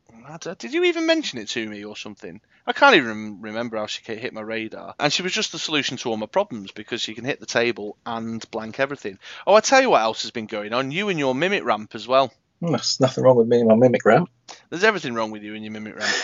Did 0.57 0.73
you 0.73 0.85
even 0.85 1.05
mention 1.05 1.37
it 1.37 1.49
to 1.49 1.69
me 1.69 1.83
or 1.83 1.95
something? 1.95 2.41
I 2.67 2.73
can't 2.73 2.95
even 2.95 3.41
remember 3.41 3.77
how 3.77 3.85
she 3.85 4.01
hit 4.03 4.33
my 4.33 4.41
radar. 4.41 4.95
And 4.99 5.13
she 5.13 5.21
was 5.21 5.33
just 5.33 5.51
the 5.51 5.59
solution 5.59 5.97
to 5.97 6.09
all 6.09 6.17
my 6.17 6.25
problems 6.25 6.71
because 6.71 7.01
she 7.01 7.13
can 7.13 7.25
hit 7.25 7.39
the 7.39 7.45
table 7.45 7.97
and 8.05 8.49
blank 8.49 8.79
everything. 8.79 9.19
Oh, 9.45 9.53
I 9.53 9.59
tell 9.59 9.81
you 9.81 9.91
what 9.91 10.01
else 10.01 10.23
has 10.23 10.31
been 10.31 10.47
going 10.47 10.73
on. 10.73 10.91
You 10.91 11.09
and 11.09 11.19
your 11.19 11.35
mimic 11.35 11.63
ramp 11.63 11.93
as 11.93 12.07
well. 12.07 12.33
Hmm, 12.61 12.71
there's 12.71 12.99
nothing 12.99 13.23
wrong 13.23 13.37
with 13.37 13.47
me 13.47 13.59
and 13.59 13.69
my 13.69 13.75
mimic 13.75 14.03
ramp. 14.03 14.29
There's 14.69 14.83
everything 14.83 15.13
wrong 15.13 15.31
with 15.31 15.43
you 15.43 15.53
and 15.53 15.63
your 15.63 15.73
mimic 15.73 15.95
ramp. 15.95 16.15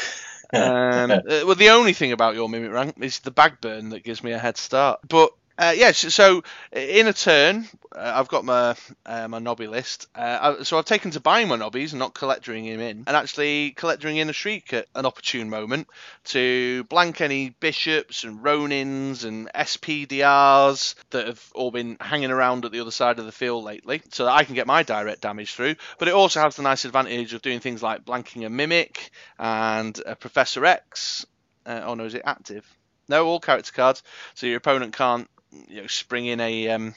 um, 0.53 1.11
uh, 1.29 1.45
well, 1.45 1.55
the 1.55 1.69
only 1.69 1.93
thing 1.93 2.11
about 2.11 2.35
your 2.35 2.49
mimic 2.49 2.71
ramp 2.71 3.03
is 3.03 3.19
the 3.19 3.31
bag 3.31 3.61
burn 3.61 3.89
that 3.89 4.03
gives 4.03 4.23
me 4.23 4.31
a 4.31 4.39
head 4.39 4.57
start. 4.57 5.01
But 5.07 5.31
uh, 5.57 5.73
yes, 5.75 6.03
yeah, 6.03 6.09
so 6.09 6.43
in 6.71 7.07
a 7.07 7.13
turn, 7.13 7.67
uh, 7.95 8.13
I've 8.15 8.29
got 8.29 8.45
my 8.45 8.75
uh, 9.05 9.27
my 9.27 9.39
nobby 9.39 9.67
list. 9.67 10.07
Uh, 10.15 10.63
so 10.63 10.77
I've 10.77 10.85
taken 10.85 11.11
to 11.11 11.19
buying 11.19 11.47
my 11.47 11.57
nobbies 11.57 11.93
and 11.93 11.99
not 11.99 12.13
collecting 12.13 12.65
him 12.65 12.79
in, 12.79 13.03
and 13.05 13.15
actually 13.15 13.71
collecting 13.71 14.17
in 14.17 14.29
a 14.29 14.33
shriek 14.33 14.73
at 14.73 14.87
an 14.95 15.05
opportune 15.05 15.49
moment 15.49 15.87
to 16.25 16.83
blank 16.85 17.21
any 17.21 17.49
bishops 17.49 18.23
and 18.23 18.39
ronins 18.39 19.25
and 19.25 19.49
SPDRs 19.53 20.95
that 21.09 21.27
have 21.27 21.51
all 21.53 21.71
been 21.71 21.97
hanging 21.99 22.31
around 22.31 22.65
at 22.65 22.71
the 22.71 22.79
other 22.79 22.91
side 22.91 23.19
of 23.19 23.25
the 23.25 23.31
field 23.31 23.63
lately, 23.63 24.01
so 24.11 24.25
that 24.25 24.33
I 24.33 24.45
can 24.45 24.55
get 24.55 24.67
my 24.67 24.83
direct 24.83 25.21
damage 25.21 25.53
through. 25.53 25.75
But 25.99 26.07
it 26.07 26.13
also 26.13 26.39
has 26.39 26.55
the 26.55 26.63
nice 26.63 26.85
advantage 26.85 27.33
of 27.33 27.41
doing 27.41 27.59
things 27.59 27.83
like 27.83 28.05
blanking 28.05 28.45
a 28.45 28.49
mimic 28.49 29.11
and 29.37 29.99
a 30.05 30.15
Professor 30.15 30.65
X. 30.65 31.25
Uh, 31.65 31.81
oh 31.83 31.95
no, 31.95 32.05
is 32.05 32.15
it 32.15 32.23
active? 32.25 32.65
No, 33.09 33.27
all 33.27 33.41
character 33.41 33.73
cards, 33.73 34.03
so 34.35 34.47
your 34.47 34.57
opponent 34.57 34.95
can't 34.95 35.29
you 35.67 35.81
know, 35.81 35.87
spring 35.87 36.25
in 36.25 36.39
a 36.39 36.69
um, 36.69 36.95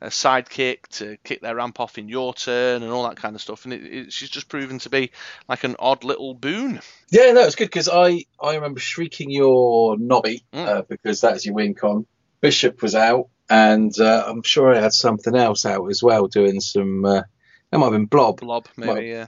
a 0.00 0.08
sidekick 0.08 0.86
to 0.88 1.16
kick 1.24 1.40
their 1.40 1.54
ramp 1.56 1.80
off 1.80 1.96
in 1.98 2.08
your 2.08 2.34
turn 2.34 2.82
and 2.82 2.92
all 2.92 3.08
that 3.08 3.16
kind 3.16 3.34
of 3.34 3.40
stuff. 3.40 3.64
And 3.64 3.72
it, 3.72 3.84
it, 3.84 4.12
she's 4.12 4.28
just 4.28 4.48
proven 4.48 4.78
to 4.80 4.90
be 4.90 5.10
like 5.48 5.64
an 5.64 5.76
odd 5.78 6.04
little 6.04 6.34
boon. 6.34 6.80
Yeah, 7.10 7.32
no, 7.32 7.42
it's 7.42 7.54
good 7.54 7.66
because 7.66 7.88
I, 7.88 8.24
I 8.40 8.56
remember 8.56 8.80
shrieking 8.80 9.30
your 9.30 9.96
Nobby 9.98 10.44
Mm. 10.52 10.66
uh, 10.66 10.82
because 10.82 11.20
that's 11.20 11.46
your 11.46 11.54
win 11.54 11.74
con. 11.74 12.06
Bishop 12.42 12.82
was 12.82 12.94
out, 12.94 13.28
and 13.48 13.98
uh, 13.98 14.24
I'm 14.26 14.42
sure 14.42 14.74
I 14.74 14.80
had 14.80 14.92
something 14.92 15.34
else 15.34 15.64
out 15.64 15.86
as 15.88 16.02
well, 16.02 16.26
doing 16.26 16.60
some. 16.60 17.04
Uh, 17.04 17.22
that 17.70 17.78
might 17.78 17.86
have 17.86 17.92
been 17.92 18.06
Blob, 18.06 18.40
Blob, 18.40 18.68
maybe, 18.76 19.06
yeah. 19.08 19.26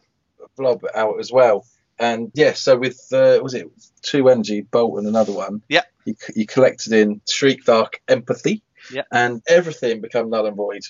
Blob 0.56 0.84
out 0.94 1.18
as 1.18 1.32
well. 1.32 1.64
And 1.98 2.30
yeah, 2.34 2.52
so 2.52 2.76
with 2.76 3.00
uh, 3.12 3.40
was 3.42 3.54
it 3.54 3.66
two 4.02 4.28
energy 4.28 4.60
bolt 4.60 4.98
and 4.98 5.08
another 5.08 5.32
one? 5.32 5.62
Yep. 5.68 5.86
You, 6.08 6.14
you 6.34 6.46
collected 6.46 6.92
in 6.92 7.20
Shriek 7.28 7.64
Dark 7.64 8.00
Empathy. 8.08 8.62
Yep. 8.92 9.06
And 9.12 9.42
everything 9.48 10.00
became 10.00 10.30
null 10.30 10.46
and 10.46 10.56
void. 10.56 10.82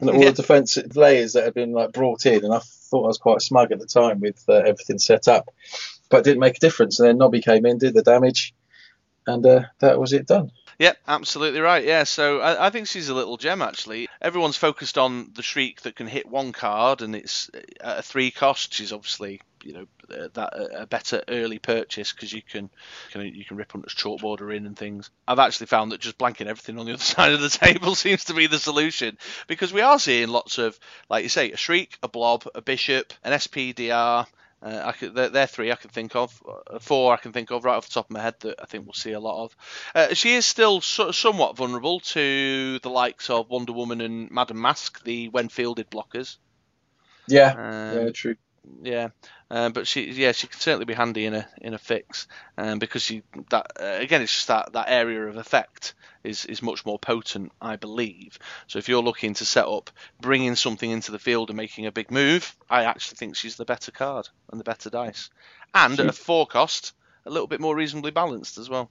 And 0.00 0.10
all 0.10 0.16
Yeah. 0.20 0.30
the 0.30 0.42
defensive 0.42 0.96
layers 0.96 1.32
that 1.32 1.44
had 1.44 1.54
been 1.54 1.72
like 1.72 1.92
brought 1.92 2.26
in, 2.26 2.44
and 2.44 2.52
I 2.52 2.58
thought 2.58 3.04
I 3.04 3.08
was 3.08 3.18
quite 3.18 3.40
smug 3.40 3.72
at 3.72 3.78
the 3.78 3.86
time 3.86 4.20
with 4.20 4.44
uh, 4.48 4.54
everything 4.54 4.98
set 4.98 5.26
up, 5.26 5.48
but 6.10 6.18
it 6.18 6.24
didn't 6.24 6.40
make 6.40 6.58
a 6.58 6.60
difference. 6.60 7.00
And 7.00 7.08
then 7.08 7.18
Nobby 7.18 7.40
came 7.40 7.64
in, 7.64 7.78
did 7.78 7.94
the 7.94 8.02
damage, 8.02 8.54
and 9.26 9.46
uh, 9.46 9.62
that 9.78 9.98
was 9.98 10.12
it 10.12 10.26
done. 10.26 10.50
Yep, 10.78 10.98
absolutely 11.08 11.60
right. 11.60 11.82
Yeah, 11.82 12.04
so 12.04 12.40
I, 12.40 12.66
I 12.66 12.70
think 12.70 12.88
she's 12.88 13.08
a 13.08 13.14
little 13.14 13.38
gem 13.38 13.62
actually. 13.62 14.08
Everyone's 14.20 14.58
focused 14.58 14.98
on 14.98 15.30
the 15.34 15.42
shriek 15.42 15.80
that 15.82 15.96
can 15.96 16.06
hit 16.06 16.28
one 16.28 16.52
card, 16.52 17.00
and 17.00 17.16
it's 17.16 17.50
at 17.80 18.00
a 18.00 18.02
three 18.02 18.30
cost. 18.30 18.74
She's 18.74 18.92
obviously 18.92 19.40
you 19.66 19.72
know 19.74 19.86
uh, 20.16 20.28
that 20.34 20.52
a 20.82 20.86
better 20.86 21.22
early 21.28 21.58
purchase 21.58 22.12
because 22.12 22.32
you 22.32 22.42
can, 22.42 22.70
can 23.10 23.22
you 23.22 23.44
can 23.44 23.56
rip 23.56 23.72
Hunter's 23.72 23.94
chalkboard 23.94 24.40
her 24.40 24.50
in 24.52 24.66
and 24.66 24.76
things. 24.78 25.10
I've 25.26 25.38
actually 25.40 25.66
found 25.66 25.92
that 25.92 26.00
just 26.00 26.18
blanking 26.18 26.46
everything 26.46 26.78
on 26.78 26.86
the 26.86 26.92
other 26.94 27.02
side 27.02 27.32
of 27.32 27.40
the 27.40 27.50
table 27.50 27.94
seems 27.96 28.24
to 28.26 28.34
be 28.34 28.46
the 28.46 28.58
solution 28.58 29.18
because 29.48 29.72
we 29.72 29.80
are 29.82 29.98
seeing 29.98 30.28
lots 30.28 30.58
of 30.58 30.78
like 31.10 31.24
you 31.24 31.28
say 31.28 31.52
a 31.52 31.56
shriek, 31.56 31.98
a 32.02 32.08
blob, 32.08 32.46
a 32.54 32.62
bishop, 32.62 33.12
an 33.24 33.32
SPDR. 33.32 34.26
Uh, 34.62 34.82
I 34.86 34.92
could, 34.92 35.14
they're, 35.14 35.28
they're 35.28 35.46
three 35.46 35.70
I 35.70 35.76
can 35.76 35.90
think 35.90 36.16
of. 36.16 36.42
Uh, 36.48 36.78
four 36.78 37.12
I 37.12 37.18
can 37.18 37.32
think 37.32 37.50
of 37.50 37.64
right 37.64 37.76
off 37.76 37.88
the 37.88 37.94
top 37.94 38.06
of 38.06 38.10
my 38.12 38.22
head 38.22 38.36
that 38.40 38.56
I 38.62 38.66
think 38.66 38.86
we'll 38.86 38.94
see 38.94 39.12
a 39.12 39.20
lot 39.20 39.44
of. 39.44 39.56
Uh, 39.94 40.14
she 40.14 40.34
is 40.34 40.46
still 40.46 40.80
so, 40.80 41.10
somewhat 41.12 41.56
vulnerable 41.56 42.00
to 42.00 42.78
the 42.78 42.90
likes 42.90 43.28
of 43.30 43.50
Wonder 43.50 43.72
Woman 43.72 44.00
and 44.00 44.30
Madame 44.30 44.60
Masque, 44.60 45.02
the 45.04 45.28
when 45.28 45.48
fielded 45.50 45.90
blockers. 45.90 46.38
Yeah, 47.28 47.54
Um, 47.54 47.62
yeah, 47.88 48.10
true. 48.10 48.36
yeah, 48.82 49.08
uh, 49.50 49.68
but 49.68 49.86
she, 49.86 50.10
yeah, 50.10 50.32
she 50.32 50.48
can 50.48 50.58
certainly 50.58 50.86
be 50.86 50.94
handy 50.94 51.24
in 51.24 51.34
a 51.34 51.48
in 51.60 51.74
a 51.74 51.78
fix, 51.78 52.26
um, 52.58 52.78
because 52.78 53.02
she 53.02 53.22
that 53.50 53.72
uh, 53.80 53.98
again, 54.00 54.22
it's 54.22 54.34
just 54.34 54.48
that 54.48 54.72
that 54.72 54.88
area 54.88 55.26
of 55.26 55.36
effect 55.36 55.94
is 56.24 56.44
is 56.46 56.62
much 56.62 56.84
more 56.84 56.98
potent, 56.98 57.52
I 57.60 57.76
believe. 57.76 58.38
So 58.66 58.78
if 58.78 58.88
you're 58.88 59.02
looking 59.02 59.34
to 59.34 59.44
set 59.44 59.66
up 59.66 59.90
bringing 60.20 60.56
something 60.56 60.90
into 60.90 61.12
the 61.12 61.18
field 61.18 61.50
and 61.50 61.56
making 61.56 61.86
a 61.86 61.92
big 61.92 62.10
move, 62.10 62.56
I 62.68 62.84
actually 62.84 63.16
think 63.16 63.36
she's 63.36 63.56
the 63.56 63.64
better 63.64 63.92
card 63.92 64.28
and 64.50 64.58
the 64.58 64.64
better 64.64 64.90
dice, 64.90 65.30
and 65.74 65.98
at 66.00 66.06
a 66.06 66.12
four 66.12 66.46
cost, 66.46 66.92
a 67.24 67.30
little 67.30 67.46
bit 67.46 67.60
more 67.60 67.76
reasonably 67.76 68.10
balanced 68.10 68.58
as 68.58 68.68
well. 68.68 68.90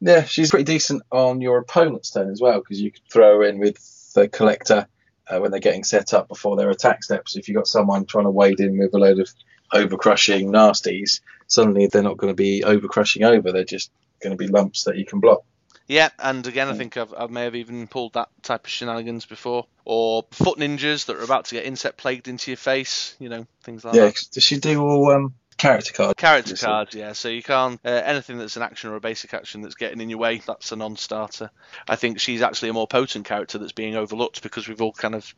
Yeah, 0.00 0.24
she's 0.24 0.50
pretty 0.50 0.64
decent 0.64 1.02
on 1.10 1.40
your 1.40 1.58
opponent's 1.58 2.10
turn 2.10 2.30
as 2.30 2.40
well 2.40 2.60
because 2.60 2.80
you 2.80 2.92
could 2.92 3.02
throw 3.10 3.38
her 3.38 3.44
in 3.44 3.58
with 3.58 4.12
the 4.14 4.28
collector 4.28 4.86
uh, 5.28 5.38
when 5.38 5.50
they're 5.50 5.60
getting 5.60 5.84
set 5.84 6.14
up 6.14 6.28
before 6.28 6.56
their 6.56 6.70
attack 6.70 7.02
steps. 7.02 7.36
If 7.36 7.48
you've 7.48 7.56
got 7.56 7.66
someone 7.66 8.04
trying 8.04 8.24
to 8.24 8.30
wade 8.30 8.60
in 8.60 8.78
with 8.78 8.94
a 8.94 8.98
load 8.98 9.18
of 9.18 9.30
over 9.74 9.98
crushing 9.98 10.50
nasties, 10.50 11.20
suddenly 11.46 11.86
they're 11.88 12.02
not 12.02 12.16
going 12.16 12.30
to 12.30 12.36
be 12.36 12.64
over 12.64 12.88
crushing 12.88 13.24
over. 13.24 13.52
They're 13.52 13.64
just 13.64 13.90
going 14.20 14.36
to 14.36 14.42
be 14.42 14.50
lumps 14.50 14.84
that 14.84 14.96
you 14.96 15.04
can 15.04 15.20
block. 15.20 15.44
Yeah, 15.86 16.08
and 16.18 16.46
again, 16.46 16.68
I 16.68 16.72
think 16.72 16.96
I've, 16.96 17.12
I 17.12 17.26
may 17.26 17.44
have 17.44 17.54
even 17.54 17.86
pulled 17.88 18.14
that 18.14 18.30
type 18.42 18.64
of 18.64 18.70
shenanigans 18.70 19.26
before, 19.26 19.66
or 19.84 20.24
foot 20.30 20.58
ninjas 20.58 21.04
that 21.06 21.16
are 21.16 21.22
about 21.22 21.44
to 21.46 21.56
get 21.56 21.66
insect 21.66 21.98
plagued 21.98 22.26
into 22.26 22.50
your 22.50 22.56
face, 22.56 23.14
you 23.18 23.28
know, 23.28 23.46
things 23.62 23.84
like 23.84 23.92
that. 23.92 24.00
Yeah, 24.00 24.10
does 24.32 24.42
she 24.42 24.58
do 24.58 24.82
all 24.82 25.10
um, 25.10 25.34
character 25.58 25.92
cards? 25.92 26.14
Character 26.16 26.56
cards, 26.56 26.94
yeah. 26.94 27.12
So 27.12 27.28
you 27.28 27.42
can't 27.42 27.78
uh, 27.84 27.90
anything 27.90 28.38
that's 28.38 28.56
an 28.56 28.62
action 28.62 28.90
or 28.90 28.96
a 28.96 29.00
basic 29.00 29.34
action 29.34 29.60
that's 29.60 29.74
getting 29.74 30.00
in 30.00 30.08
your 30.08 30.18
way. 30.18 30.40
That's 30.46 30.72
a 30.72 30.76
non-starter. 30.76 31.50
I 31.86 31.96
think 31.96 32.18
she's 32.18 32.40
actually 32.40 32.70
a 32.70 32.72
more 32.72 32.88
potent 32.88 33.26
character 33.26 33.58
that's 33.58 33.72
being 33.72 33.94
overlooked 33.94 34.42
because 34.42 34.66
we've 34.66 34.80
all 34.80 34.92
kind 34.92 35.14
of, 35.14 35.34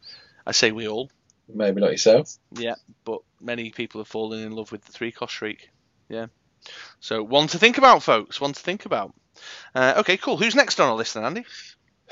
I 0.46 0.52
say 0.52 0.70
we 0.70 0.86
all, 0.86 1.10
Maybe 1.48 1.80
not 1.80 1.90
yourself. 1.92 2.36
yeah, 2.52 2.74
but 3.04 3.20
many 3.40 3.70
people 3.70 4.00
have 4.00 4.08
fallen 4.08 4.42
in 4.42 4.52
love 4.52 4.72
with 4.72 4.84
the 4.84 4.92
three 4.92 5.12
cost 5.12 5.34
shriek. 5.34 5.70
Yeah. 6.08 6.26
So 7.00 7.22
one 7.22 7.46
to 7.48 7.58
think 7.58 7.78
about, 7.78 8.02
folks. 8.02 8.40
One 8.40 8.52
to 8.52 8.60
think 8.60 8.86
about. 8.86 9.14
Uh, 9.74 9.94
okay, 9.98 10.16
cool. 10.16 10.36
Who's 10.36 10.54
next 10.54 10.80
on 10.80 10.88
our 10.88 10.96
list 10.96 11.14
then, 11.14 11.24
Andy? 11.24 11.44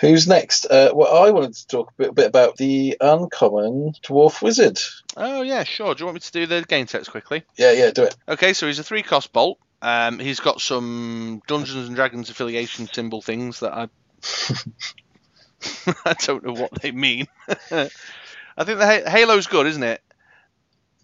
Who's 0.01 0.27
next? 0.27 0.67
Uh, 0.67 0.91
well, 0.95 1.25
I 1.25 1.31
wanted 1.31 1.55
to 1.55 1.67
talk 1.67 1.91
a 1.91 1.95
bit, 2.03 2.15
bit 2.15 2.27
about 2.27 2.57
the 2.57 2.97
uncommon 3.01 3.95
dwarf 4.03 4.43
wizard. 4.43 4.79
Oh 5.17 5.43
yeah, 5.43 5.63
sure. 5.65 5.95
Do 5.95 6.01
you 6.01 6.07
want 6.07 6.15
me 6.15 6.21
to 6.21 6.33
do 6.33 6.47
the 6.47 6.63
game 6.63 6.87
text 6.87 7.11
quickly? 7.11 7.45
Yeah, 7.57 7.73
yeah, 7.73 7.91
do 7.91 8.03
it. 8.05 8.17
Okay, 8.29 8.53
so 8.53 8.67
he's 8.67 8.79
a 8.79 8.85
three 8.85 9.03
cost 9.03 9.33
bolt. 9.33 9.59
Um, 9.83 10.19
he's 10.19 10.41
got 10.41 10.61
some 10.61 11.43
Dungeons 11.47 11.87
and 11.87 11.97
Dragons 11.97 12.31
affiliation 12.31 12.89
symbol 12.93 13.23
things 13.23 13.61
that 13.61 13.73
I 13.73 13.89
I 16.05 16.15
don't 16.15 16.45
know 16.45 16.55
what 16.55 16.81
they 16.81 16.91
mean. 16.91 17.27
I 18.57 18.65
think 18.65 18.79
the 18.79 18.87
ha- 18.87 19.11
Halo's 19.11 19.47
good, 19.47 19.67
isn't 19.67 19.83
it? 19.83 20.01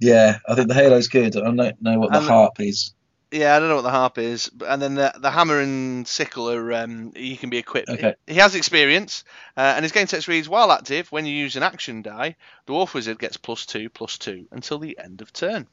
Yeah, 0.01 0.39
I 0.49 0.55
think 0.55 0.69
the 0.69 0.75
halo's 0.75 1.09
good. 1.09 1.37
I 1.37 1.41
don't 1.41 1.57
know 1.57 1.99
what 1.99 2.11
the 2.11 2.19
And- 2.19 2.27
harp 2.27 2.59
is. 2.61 2.95
Yeah, 3.33 3.55
I 3.55 3.61
don't 3.61 3.69
know 3.69 3.77
what 3.77 3.83
the 3.83 3.91
harp 3.91 4.19
is, 4.19 4.51
and 4.67 4.83
then 4.83 4.97
the 4.97 5.13
the 5.17 5.31
hammer 5.31 5.61
and 5.61 6.09
sickle 6.09 6.51
are 6.51 6.73
um, 6.73 7.13
he 7.15 7.37
can 7.37 7.49
be 7.49 7.59
equipped. 7.59 7.89
Okay. 7.89 8.15
He 8.27 8.35
has 8.35 8.57
experience, 8.57 9.23
uh, 9.57 9.75
and 9.77 9.85
his 9.85 9.93
game 9.93 10.09
text 10.09 10.27
reads: 10.27 10.49
While 10.49 10.73
active, 10.73 11.13
when 11.13 11.27
you 11.27 11.33
use 11.35 11.55
an 11.55 11.63
action 11.63 12.03
die, 12.03 12.35
the 12.67 12.73
Dwarf 12.73 12.93
Wizard 12.93 13.21
gets 13.21 13.37
plus 13.37 13.67
two, 13.67 13.89
plus 13.89 14.19
two 14.19 14.49
until 14.51 14.81
the 14.81 14.99
end 14.99 15.21
of 15.21 15.33
turn. 15.33 15.63
Do 15.63 15.69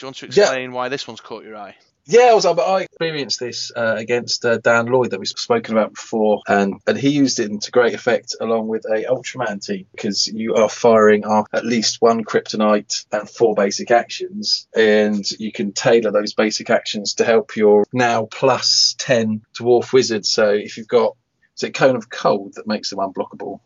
you 0.00 0.06
want 0.06 0.16
to 0.18 0.26
Yeah. 0.26 0.42
explain 0.42 0.70
why 0.72 0.90
this 0.90 1.08
one's 1.08 1.20
caught 1.20 1.42
your 1.42 1.56
eye? 1.56 1.74
Yeah, 2.04 2.30
I 2.30 2.34
was. 2.34 2.44
But 2.44 2.58
I 2.58 2.80
experienced 2.82 3.38
this 3.38 3.70
uh, 3.74 3.94
against 3.96 4.44
uh, 4.44 4.58
Dan 4.58 4.86
Lloyd 4.86 5.12
that 5.12 5.20
we've 5.20 5.28
spoken 5.28 5.76
about 5.76 5.94
before, 5.94 6.40
and 6.48 6.74
and 6.86 6.98
he 6.98 7.10
used 7.10 7.38
it 7.38 7.60
to 7.60 7.70
great 7.70 7.94
effect 7.94 8.34
along 8.40 8.66
with 8.66 8.84
a 8.86 9.04
Ultraman 9.04 9.64
team 9.64 9.86
because 9.92 10.26
you 10.26 10.54
are 10.54 10.68
firing 10.68 11.24
off 11.24 11.46
at 11.52 11.64
least 11.64 12.02
one 12.02 12.24
Kryptonite 12.24 13.06
and 13.12 13.30
four 13.30 13.54
basic 13.54 13.92
actions, 13.92 14.66
and 14.74 15.24
you 15.38 15.52
can 15.52 15.72
tailor 15.72 16.10
those 16.10 16.34
basic 16.34 16.70
actions 16.70 17.14
to 17.14 17.24
help 17.24 17.54
your 17.54 17.84
now 17.92 18.24
plus 18.24 18.96
ten 18.98 19.42
Dwarf 19.54 19.92
Wizard. 19.92 20.26
So 20.26 20.48
if 20.50 20.78
you've 20.78 20.88
got 20.88 21.16
is 21.56 21.62
it 21.62 21.74
Cone 21.74 21.94
of 21.96 22.10
Cold 22.10 22.54
that 22.54 22.66
makes 22.66 22.90
them 22.90 22.98
unblockable? 22.98 23.60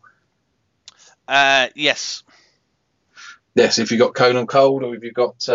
Uh, 1.27 1.69
yes. 1.73 2.23
Yes, 3.55 3.79
if 3.79 3.89
you've 3.89 3.99
got 3.99 4.13
Cone 4.13 4.35
of 4.35 4.45
Cold 4.45 4.83
or 4.83 4.95
if 4.95 5.03
you've 5.03 5.15
got 5.15 5.49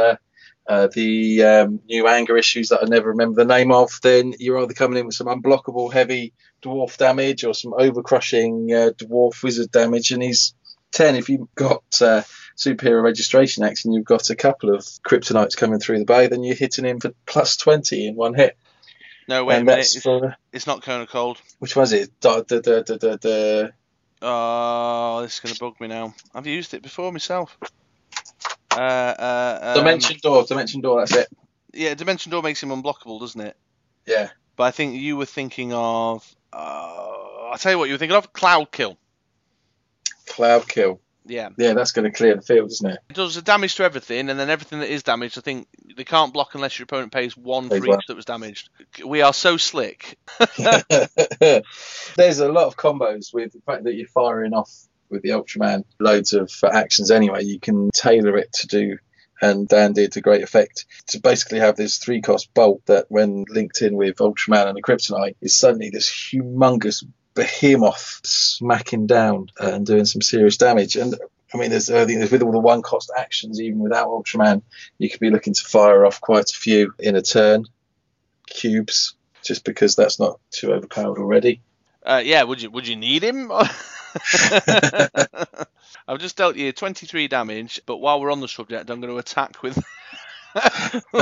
uh, 0.66 0.88
the 0.92 1.42
um, 1.42 1.80
new 1.86 2.06
anger 2.06 2.36
issues 2.36 2.68
that 2.68 2.82
I 2.82 2.86
never 2.86 3.10
remember 3.10 3.42
the 3.42 3.48
name 3.48 3.72
of, 3.72 3.98
then 4.02 4.34
you're 4.38 4.60
either 4.62 4.74
coming 4.74 4.98
in 4.98 5.06
with 5.06 5.14
some 5.14 5.26
unblockable 5.26 5.92
heavy 5.92 6.32
dwarf 6.62 6.96
damage 6.96 7.44
or 7.44 7.54
some 7.54 7.72
overcrushing 7.72 8.70
uh, 8.70 8.92
dwarf 8.92 9.42
wizard 9.42 9.72
damage. 9.72 10.12
And 10.12 10.22
he's 10.22 10.54
10. 10.92 11.16
If 11.16 11.28
you've 11.28 11.52
got 11.54 11.82
uh, 12.00 12.22
superhero 12.56 13.02
registration 13.02 13.64
action, 13.64 13.92
you've 13.92 14.04
got 14.04 14.30
a 14.30 14.36
couple 14.36 14.74
of 14.74 14.84
kryptonites 15.06 15.56
coming 15.56 15.80
through 15.80 15.98
the 15.98 16.04
bay, 16.04 16.28
then 16.28 16.44
you're 16.44 16.54
hitting 16.54 16.84
him 16.84 17.00
for 17.00 17.12
plus 17.26 17.56
20 17.56 18.06
in 18.06 18.14
one 18.14 18.34
hit. 18.34 18.56
No, 19.28 19.44
wait 19.44 19.60
a 19.60 19.64
minute. 19.64 19.80
It's, 19.80 20.02
for, 20.02 20.36
it's 20.52 20.66
not 20.66 20.82
Cone 20.82 21.02
of 21.02 21.08
Cold. 21.08 21.40
which 21.58 21.76
was 21.76 21.92
it? 21.92 22.10
Da, 22.20 22.42
da, 22.42 22.60
da, 22.60 22.82
da, 22.82 22.96
da, 22.96 23.16
da. 23.16 23.68
Oh, 24.20 25.22
this 25.22 25.34
is 25.34 25.40
going 25.40 25.54
to 25.54 25.60
bug 25.60 25.80
me 25.80 25.88
now. 25.88 26.14
I've 26.34 26.46
used 26.46 26.74
it 26.74 26.82
before 26.82 27.10
myself. 27.12 27.58
Uh, 28.76 28.80
uh, 28.80 29.58
um, 29.62 29.74
Dimension 29.78 30.16
Door, 30.22 30.44
Dimension 30.44 30.80
Door, 30.80 31.00
that's 31.00 31.16
it. 31.16 31.28
Yeah, 31.72 31.94
Dimension 31.94 32.30
Door 32.30 32.42
makes 32.42 32.62
him 32.62 32.70
unblockable, 32.70 33.20
doesn't 33.20 33.40
it? 33.40 33.56
Yeah. 34.06 34.30
But 34.56 34.64
I 34.64 34.70
think 34.70 34.96
you 34.96 35.16
were 35.16 35.26
thinking 35.26 35.72
of. 35.72 36.34
Uh, 36.52 37.46
I'll 37.50 37.58
tell 37.58 37.72
you 37.72 37.78
what 37.78 37.86
you 37.88 37.94
were 37.94 37.98
thinking 37.98 38.16
of. 38.16 38.32
Cloud 38.32 38.70
Kill. 38.70 38.98
Cloud 40.26 40.68
Kill. 40.68 41.00
Yeah. 41.24 41.50
Yeah, 41.56 41.74
that's 41.74 41.92
going 41.92 42.10
to 42.10 42.16
clear 42.16 42.34
the 42.34 42.42
field, 42.42 42.70
isn't 42.70 42.90
it? 42.90 42.98
It 43.10 43.14
does 43.14 43.36
the 43.36 43.42
damage 43.42 43.76
to 43.76 43.84
everything, 43.84 44.28
and 44.28 44.38
then 44.38 44.50
everything 44.50 44.80
that 44.80 44.90
is 44.90 45.02
damaged, 45.02 45.38
I 45.38 45.40
think 45.40 45.68
they 45.96 46.04
can't 46.04 46.32
block 46.32 46.54
unless 46.54 46.78
your 46.78 46.84
opponent 46.84 47.12
pays 47.12 47.36
one 47.36 47.64
for 47.64 47.70
Pays 47.76 47.84
each 47.84 47.88
one. 47.88 47.98
that 48.08 48.16
was 48.16 48.24
damaged. 48.24 48.70
We 49.06 49.22
are 49.22 49.32
so 49.32 49.56
slick. 49.56 50.18
There's 50.58 52.40
a 52.40 52.50
lot 52.50 52.66
of 52.66 52.76
combos 52.76 53.32
with 53.32 53.52
the 53.52 53.60
fact 53.64 53.84
that 53.84 53.94
you're 53.94 54.08
firing 54.08 54.52
off 54.52 54.70
with 55.12 55.22
the 55.22 55.30
Ultraman 55.30 55.84
loads 56.00 56.32
of 56.32 56.50
uh, 56.62 56.70
actions 56.72 57.10
anyway. 57.10 57.44
You 57.44 57.60
can 57.60 57.90
tailor 57.94 58.36
it 58.36 58.52
to 58.54 58.66
do, 58.66 58.98
and 59.40 59.68
Dan 59.68 59.92
did 59.92 60.12
to 60.12 60.20
great 60.20 60.42
effect, 60.42 60.86
to 61.08 61.20
basically 61.20 61.60
have 61.60 61.76
this 61.76 61.98
three 61.98 62.20
cost 62.20 62.52
bolt 62.54 62.82
that, 62.86 63.06
when 63.08 63.44
linked 63.48 63.82
in 63.82 63.94
with 63.94 64.16
Ultraman 64.16 64.66
and 64.66 64.76
the 64.76 64.82
Kryptonite, 64.82 65.36
is 65.40 65.56
suddenly 65.56 65.90
this 65.90 66.10
humongous 66.10 67.04
behemoth 67.34 68.20
smacking 68.24 69.06
down 69.06 69.48
and 69.58 69.86
doing 69.86 70.04
some 70.04 70.22
serious 70.22 70.56
damage. 70.56 70.96
And 70.96 71.14
I 71.54 71.58
mean, 71.58 71.70
there's, 71.70 71.86
there's 71.86 72.30
with 72.30 72.42
all 72.42 72.52
the 72.52 72.58
one 72.58 72.82
cost 72.82 73.12
actions, 73.16 73.60
even 73.60 73.78
without 73.78 74.08
Ultraman, 74.08 74.62
you 74.98 75.10
could 75.10 75.20
be 75.20 75.30
looking 75.30 75.54
to 75.54 75.64
fire 75.64 76.04
off 76.04 76.20
quite 76.20 76.50
a 76.50 76.54
few 76.54 76.94
in 76.98 77.16
a 77.16 77.22
turn. 77.22 77.66
Cubes, 78.46 79.14
just 79.42 79.64
because 79.64 79.96
that's 79.96 80.18
not 80.18 80.40
too 80.50 80.72
overpowered 80.72 81.18
already. 81.18 81.62
Uh, 82.04 82.22
yeah, 82.24 82.42
would 82.42 82.60
you 82.60 82.70
would 82.70 82.86
you 82.86 82.96
need 82.96 83.22
him? 83.22 83.50
I've 86.08 86.18
just 86.18 86.36
dealt 86.36 86.56
you 86.56 86.72
23 86.72 87.28
damage, 87.28 87.80
but 87.86 87.98
while 87.98 88.20
we're 88.20 88.32
on 88.32 88.40
the 88.40 88.48
subject, 88.48 88.90
I'm 88.90 89.00
going 89.00 89.12
to 89.12 89.18
attack 89.18 89.62
with 89.62 89.82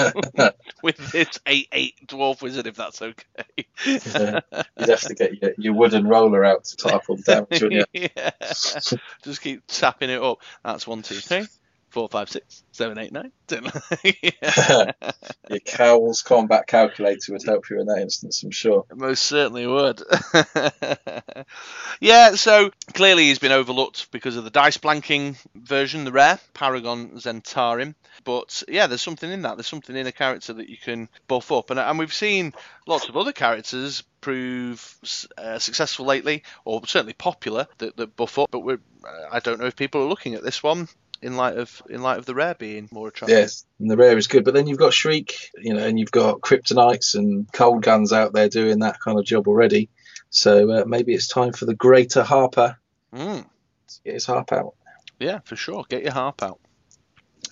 with 0.82 0.97
this 1.12 1.38
8-8 1.47 2.07
dwarf 2.07 2.43
wizard, 2.43 2.66
if 2.66 2.76
that's 2.76 3.01
okay. 3.03 3.66
Yeah. 3.86 4.41
You'd 4.78 4.88
have 4.88 5.01
to 5.03 5.14
get 5.14 5.41
your, 5.41 5.53
your 5.57 5.72
wooden 5.74 6.07
roller 6.07 6.45
out 6.45 6.64
to 6.64 7.01
all 7.09 7.16
the 7.16 7.22
damage, 7.22 7.62
wouldn't 7.62 7.88
you? 7.93 8.09
yeah. 8.16 8.30
Just 8.41 9.41
keep 9.41 9.62
tapping 9.68 10.11
it 10.11 10.20
up. 10.20 10.38
That's 10.64 10.86
one, 10.86 11.03
two, 11.03 11.16
three, 11.16 11.47
four, 11.91 12.09
five, 12.09 12.30
six, 12.30 12.62
seven, 12.72 12.99
eight, 12.99 13.12
nine, 13.12 13.32
ten. 13.47 13.64
yeah. 14.05 14.93
Your 15.51 15.61
Cowell's 15.61 16.22
combat 16.22 16.66
calculator 16.66 17.32
would 17.32 17.45
help 17.45 17.68
you 17.68 17.80
in 17.80 17.86
that 17.86 17.99
instance, 17.99 18.43
I'm 18.43 18.53
sure. 18.53 18.86
It 18.91 18.97
most 18.97 19.24
certainly 19.24 19.66
would. 19.66 20.03
yeah, 22.01 22.36
so 22.36 22.70
clearly 22.95 23.24
he's 23.24 23.41
been 23.41 23.53
overlooked 23.53 24.11
because 24.12 24.36
of 24.36 24.45
the 24.45 24.51
dice 24.51 24.78
blanking 24.78 25.36
version, 25.55 26.05
the 26.05 26.12
rare 26.12 26.38
Paragon 26.55 27.11
Zhentarim. 27.16 27.95
But 28.24 28.62
yeah, 28.68 28.86
there's 28.86 29.03
something 29.03 29.30
in 29.30 29.43
that. 29.43 29.57
There's 29.57 29.66
something 29.66 29.97
in 29.97 30.07
a 30.07 30.12
character 30.12 30.53
that 30.53 30.68
you 30.68 30.76
can 30.76 31.09
buff 31.26 31.51
up, 31.51 31.70
and 31.70 31.80
and 31.80 31.99
we've 31.99 32.12
seen 32.12 32.53
lots 32.86 33.09
of 33.09 33.16
other 33.16 33.32
characters 33.32 34.03
prove 34.20 34.97
uh, 35.38 35.59
successful 35.59 36.07
lately, 36.07 36.43
or 36.64 36.86
certainly 36.86 37.14
popular 37.14 37.66
that, 37.78 37.97
that 37.97 38.16
buff 38.16 38.38
up. 38.38 38.51
But 38.51 38.61
we're, 38.61 38.80
uh, 39.05 39.28
I 39.32 39.41
don't 39.41 39.59
know 39.59 39.66
if 39.66 39.76
people 39.76 40.03
are 40.03 40.09
looking 40.09 40.34
at 40.34 40.43
this 40.43 40.62
one 40.62 40.88
in 41.23 41.37
light 41.37 41.57
of 41.59 41.83
in 41.91 42.03
light 42.03 42.18
of 42.18 42.27
the 42.27 42.35
rare 42.35 42.55
being 42.55 42.89
more 42.93 43.09
attractive. 43.09 43.39
Yes, 43.39 43.64
and 43.79 43.91
the 43.91 43.97
rare 43.97 44.16
is 44.18 44.27
good, 44.27 44.45
but 44.45 44.55
then 44.55 44.66
you've 44.66 44.79
got 44.79 44.93
Shriek, 44.95 45.51
you 45.59 45.75
know, 45.75 45.85
and 45.85 45.99
you've 45.99 46.11
got 46.11 46.41
Kryptonites 46.41 47.14
and 47.14 47.51
Cold 47.53 47.83
Guns 47.83 48.12
out 48.12 48.33
there 48.33 48.49
doing 48.49 48.81
that 48.81 49.01
kind 49.01 49.18
of 49.18 49.25
job 49.25 49.49
already. 49.49 49.89
So 50.31 50.71
uh, 50.71 50.85
maybe 50.87 51.12
it's 51.14 51.27
time 51.29 51.53
for 51.53 51.66
the 51.66 51.75
greater 51.75 52.23
Harper 52.23 52.77
Mm, 53.12 53.43
to 53.43 54.01
get 54.05 54.14
his 54.14 54.27
harp 54.27 54.53
out 54.53 54.75
yeah, 55.18 55.41
for 55.45 55.57
sure. 55.57 55.85
Get 55.89 56.03
your 56.05 56.12
harp 56.12 56.43
out. 56.43 56.61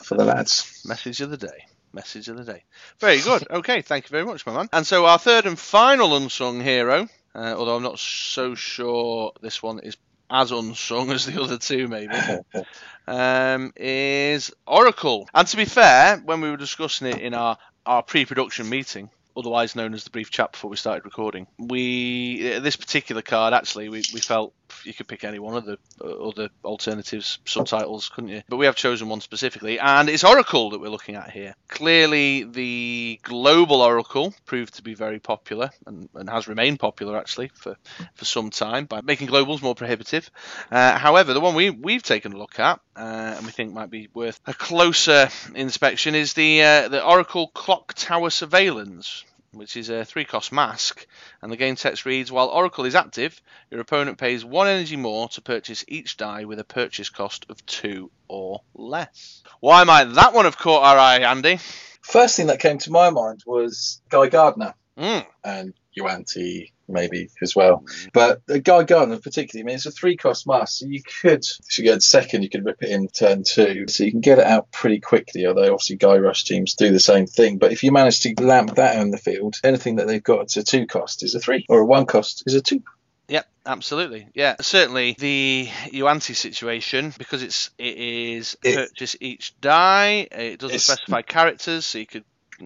for 0.03 0.15
the 0.17 0.25
lads. 0.25 0.83
Message 0.87 1.21
of 1.21 1.31
the 1.31 1.37
day. 1.37 1.67
Message 1.93 2.29
of 2.29 2.37
the 2.37 2.45
day. 2.45 2.65
Very 3.01 3.21
good. 3.21 3.45
Okay, 3.51 3.83
thank 3.83 4.05
you 4.05 4.11
very 4.11 4.25
much, 4.25 4.47
my 4.47 4.55
man. 4.55 4.69
And 4.73 4.87
so 4.87 5.05
our 5.07 5.19
third 5.19 5.47
and 5.47 5.59
final 5.59 6.17
unsung 6.17 6.61
hero, 6.61 7.09
uh, 7.35 7.55
although 7.57 7.77
I'm 7.77 7.83
not 7.83 7.99
so 7.99 8.55
sure 8.55 9.33
this 9.43 9.63
one 9.63 9.81
is 9.81 9.97
as 10.31 10.51
unsung 10.53 11.11
as 11.11 11.27
the 11.27 11.41
other 11.41 11.59
two, 11.59 11.89
maybe, 11.89 12.15
um, 13.07 13.73
is 13.77 14.53
Oracle. 14.67 15.29
And 15.35 15.47
to 15.49 15.57
be 15.57 15.65
fair, 15.65 16.19
when 16.19 16.41
we 16.41 16.51
were 16.51 16.57
discussing 16.57 17.09
it 17.09 17.21
in 17.21 17.35
our, 17.35 17.59
our 17.87 18.03
pre-production 18.03 18.69
meeting, 18.69 19.11
otherwise 19.37 19.77
known 19.77 19.95
as 19.95 20.05
the 20.05 20.11
brief 20.11 20.31
chat 20.31 20.53
before 20.53 20.71
we 20.71 20.77
started 20.77 21.05
recording, 21.05 21.47
we 21.59 22.59
this 22.61 22.77
particular 22.77 23.23
card 23.23 23.55
actually 23.55 23.89
we, 23.89 24.03
we 24.13 24.21
felt 24.21 24.53
you 24.85 24.95
could 24.95 25.09
pick 25.09 25.25
any 25.25 25.39
one 25.39 25.57
of 25.57 25.65
the 25.65 25.79
uh, 26.03 26.29
other 26.29 26.49
alternatives 26.65 27.39
subtitles, 27.45 28.09
couldn't 28.09 28.31
you? 28.31 28.43
But 28.49 28.57
we 28.57 28.67
have 28.67 28.77
chosen 28.77 29.09
one 29.09 29.21
specifically, 29.21 29.79
and 29.79 30.09
it's 30.09 30.25
Oracle 30.25 30.71
that 30.71 30.81
we're 30.81 30.89
looking 30.89 31.15
at 31.15 31.31
here. 31.31 31.55
Clearly, 31.69 32.45
the 32.45 33.21
global 33.23 33.83
Oracle 33.83 34.35
proved 34.47 34.75
to 34.75 34.83
be 34.83 34.95
very 34.95 35.19
popular 35.19 35.71
and, 35.87 36.09
and 36.15 36.29
has 36.29 36.49
remained 36.49 36.81
popular 36.81 37.17
actually 37.17 37.49
for, 37.55 37.77
for 38.15 38.25
some 38.25 38.51
time 38.51 38.87
by 38.87 39.01
making 39.01 39.29
globals 39.29 39.63
more 39.63 39.75
prohibitive. 39.75 40.31
Uh, 40.71 40.99
however, 40.99 41.33
the 41.33 41.41
one 41.41 41.55
we 41.55 41.71
we've 41.71 42.03
taken 42.03 42.33
a 42.33 42.39
look 42.39 42.59
at 42.59 42.81
uh, 42.97 43.35
and 43.37 43.47
we 43.47 43.53
think 43.53 43.73
might 43.73 43.91
be 43.91 44.09
worth 44.13 44.41
a 44.47 44.55
closer 44.55 45.29
inspection 45.55 46.15
is 46.15 46.33
the 46.33 46.63
uh, 46.63 46.89
the 46.89 47.05
Oracle 47.05 47.49
Clock 47.49 47.95
Tower 47.95 48.31
Surveillance 48.31 49.25
which 49.53 49.77
is 49.77 49.89
a 49.89 50.05
three 50.05 50.25
cost 50.25 50.53
mask, 50.53 51.07
and 51.43 51.51
the 51.51 51.57
game 51.57 51.77
text 51.77 52.05
reads 52.05 52.31
While 52.31 52.49
Oracle 52.49 52.85
is 52.85 52.95
active, 52.95 53.41
your 53.71 53.81
opponent 53.81 54.19
pays 54.19 54.45
one 54.45 54.69
energy 54.69 54.97
more 54.97 55.29
to 55.31 55.41
purchase 55.41 55.85
each 55.89 56.17
die 56.17 56.45
with 56.45 56.59
a 56.59 56.65
purchase 56.65 57.09
cost 57.11 57.47
of 57.49 57.65
two 57.67 58.11
or 58.29 58.63
less. 58.75 59.43
Why 59.61 59.85
might 59.85 60.05
that 60.15 60.35
one 60.35 60.45
have 60.45 60.59
caught 60.59 60.85
our 60.85 60.99
eye, 60.99 61.19
Andy? 61.21 61.59
First 62.03 62.37
thing 62.37 62.47
that 62.47 62.61
came 62.61 62.79
to 62.79 62.91
my 62.91 63.11
mind 63.11 63.43
was 63.47 64.01
Guy 64.09 64.29
Gardner 64.29 64.75
Mm. 64.97 65.25
and 65.45 65.75
Yuan-Ti 65.93 66.73
maybe 66.89 67.29
as 67.43 67.55
well. 67.55 67.85
But 68.13 68.43
uh, 68.49 68.59
Guy 68.59 68.85
Gardner 68.85 69.19
particularly, 69.19 69.65
I 69.65 69.67
mean, 69.67 69.77
it's 69.77 69.87
a 69.87 69.91
three 69.91 70.17
cost 70.17 70.47
mask, 70.47 70.79
so 70.79 70.87
you 70.87 71.03
could, 71.03 71.45
if 71.69 71.79
you 71.79 71.85
get 71.85 72.03
second, 72.03 72.43
you 72.43 72.51
could 72.51 72.65
rip 72.65 72.83
it 72.83 72.91
in 72.91 73.09
turn 73.09 73.43
two. 73.45 73.87
So 73.89 74.05
you 74.05 74.11
can 74.11 74.21
get 74.21 74.39
it 74.39 74.47
out 74.47 74.71
pretty 74.73 75.01
quickly, 75.01 75.47
although 75.47 75.73
obviously 75.73 75.97
Guy 75.97 76.17
Rush 76.19 76.45
teams 76.45 76.75
do 76.75 76.91
the 76.91 77.01
same 77.01 77.27
thing. 77.27 77.59
But 77.59 77.73
if 77.73 77.83
you 77.83 77.93
manage 77.93 78.21
to 78.21 78.35
lamp 78.41 78.77
that 78.77 78.97
in 79.01 79.11
the 79.11 79.19
field, 79.19 79.57
anything 79.65 79.97
that 79.97 80.07
they've 80.07 80.23
got 80.23 80.49
to 80.49 80.63
two 80.63 80.87
cost 80.87 81.23
is 81.23 81.35
a 81.35 81.41
three, 81.41 81.67
or 81.69 81.81
a 81.81 81.87
one 81.87 82.07
cost 82.07 82.45
is 82.47 82.55
a 82.55 82.61
two. 82.61 82.83
Yep, 83.29 83.47
absolutely. 83.67 84.29
Yeah, 84.35 84.57
certainly 84.63 85.15
the 85.19 85.69
Yuan-Ti 85.93 86.33
situation 86.33 87.13
because 87.19 87.43
it's 87.43 87.69
it 87.77 87.99
is 87.99 88.57
It- 88.63 88.77
purchase 88.77 89.17
each 89.21 89.61
die. 89.61 90.27
It 90.31 90.61
doesn't 90.61 90.79
specify 90.79 91.21
characters, 91.21 91.85
so 91.85 91.99
you 91.99 92.07
could 92.07 92.25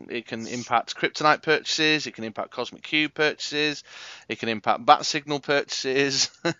it 0.09 0.26
can 0.26 0.47
impact 0.47 0.97
kryptonite 0.97 1.43
purchases. 1.43 2.07
It 2.07 2.14
can 2.14 2.24
impact 2.24 2.51
cosmic 2.51 2.82
cube 2.82 3.14
purchases. 3.14 3.84
It 4.28 4.38
can 4.38 4.49
impact 4.49 4.86
bat 4.86 5.07
signal 5.07 5.40
purchases. 5.40 6.30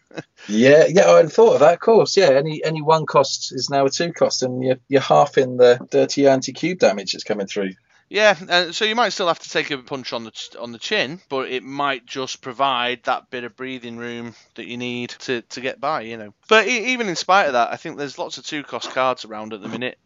Yeah, 0.49 0.87
yeah, 0.89 1.09
I 1.09 1.17
hadn't 1.17 1.33
thought 1.33 1.55
of 1.55 1.61
that. 1.61 1.75
Of 1.75 1.81
course, 1.81 2.17
yeah. 2.17 2.31
Any 2.31 2.65
any 2.65 2.83
one 2.83 3.07
cost 3.07 3.53
is 3.53 3.71
now 3.71 3.87
a 3.87 3.91
two 3.91 4.13
cost, 4.13 4.43
and 4.43 4.63
you're, 4.63 4.79
you're 4.89 5.01
half 5.01 5.39
in 5.39 5.57
the 5.57 5.79
dirty 5.91 6.23
Yuan-Ti 6.23 6.53
cube 6.53 6.81
damage 6.81 7.13
that's 7.13 7.23
coming 7.23 7.47
through. 7.47 7.75
Yeah, 8.13 8.37
and 8.49 8.75
so 8.75 8.85
you 8.85 8.95
might 8.95 9.09
still 9.11 9.29
have 9.29 9.39
to 9.39 9.49
take 9.49 9.71
a 9.71 9.79
punch 9.79 10.13
on 10.13 10.25
the 10.25 10.57
on 10.61 10.73
the 10.73 10.79
chin, 10.79 11.21
but 11.31 11.51
it 11.51 11.63
might 11.63 12.05
just 12.05 12.43
provide 12.43 13.05
that 13.05 13.31
bit 13.31 13.45
of 13.45 13.57
breathing 13.57 13.97
room 13.97 14.35
that 14.57 14.67
you 14.67 14.77
need 14.77 15.11
to, 15.21 15.41
to 15.41 15.61
get 15.63 15.81
by, 15.81 16.03
you 16.03 16.19
know. 16.19 16.35
But 16.47 16.69
e- 16.69 16.93
even 16.93 17.09
in 17.09 17.17
spite 17.17 17.47
of 17.47 17.55
that, 17.55 17.73
I 17.73 17.77
think 17.77 17.97
there's 17.97 18.19
lots 18.19 18.37
of 18.37 18.45
two 18.45 18.65
cost 18.65 18.91
cards 18.91 19.25
around 19.25 19.55
at 19.55 19.63
the 19.63 19.69
minute. 19.69 19.97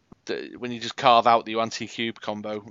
When 0.57 0.71
you 0.71 0.79
just 0.79 0.95
carve 0.95 1.27
out 1.27 1.45
the 1.45 1.51
Yuan-Ti 1.53 1.87
cube 1.87 2.19
combo, 2.19 2.65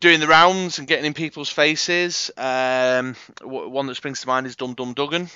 doing 0.00 0.20
the 0.20 0.26
rounds 0.26 0.78
and 0.78 0.88
getting 0.88 1.04
in 1.04 1.14
people's 1.14 1.48
faces. 1.48 2.30
Um, 2.36 3.16
one 3.42 3.86
that 3.86 3.94
springs 3.94 4.20
to 4.20 4.26
mind 4.26 4.46
is 4.46 4.56
Dum 4.56 4.74
Dum 4.74 4.94
Dugan. 4.94 5.28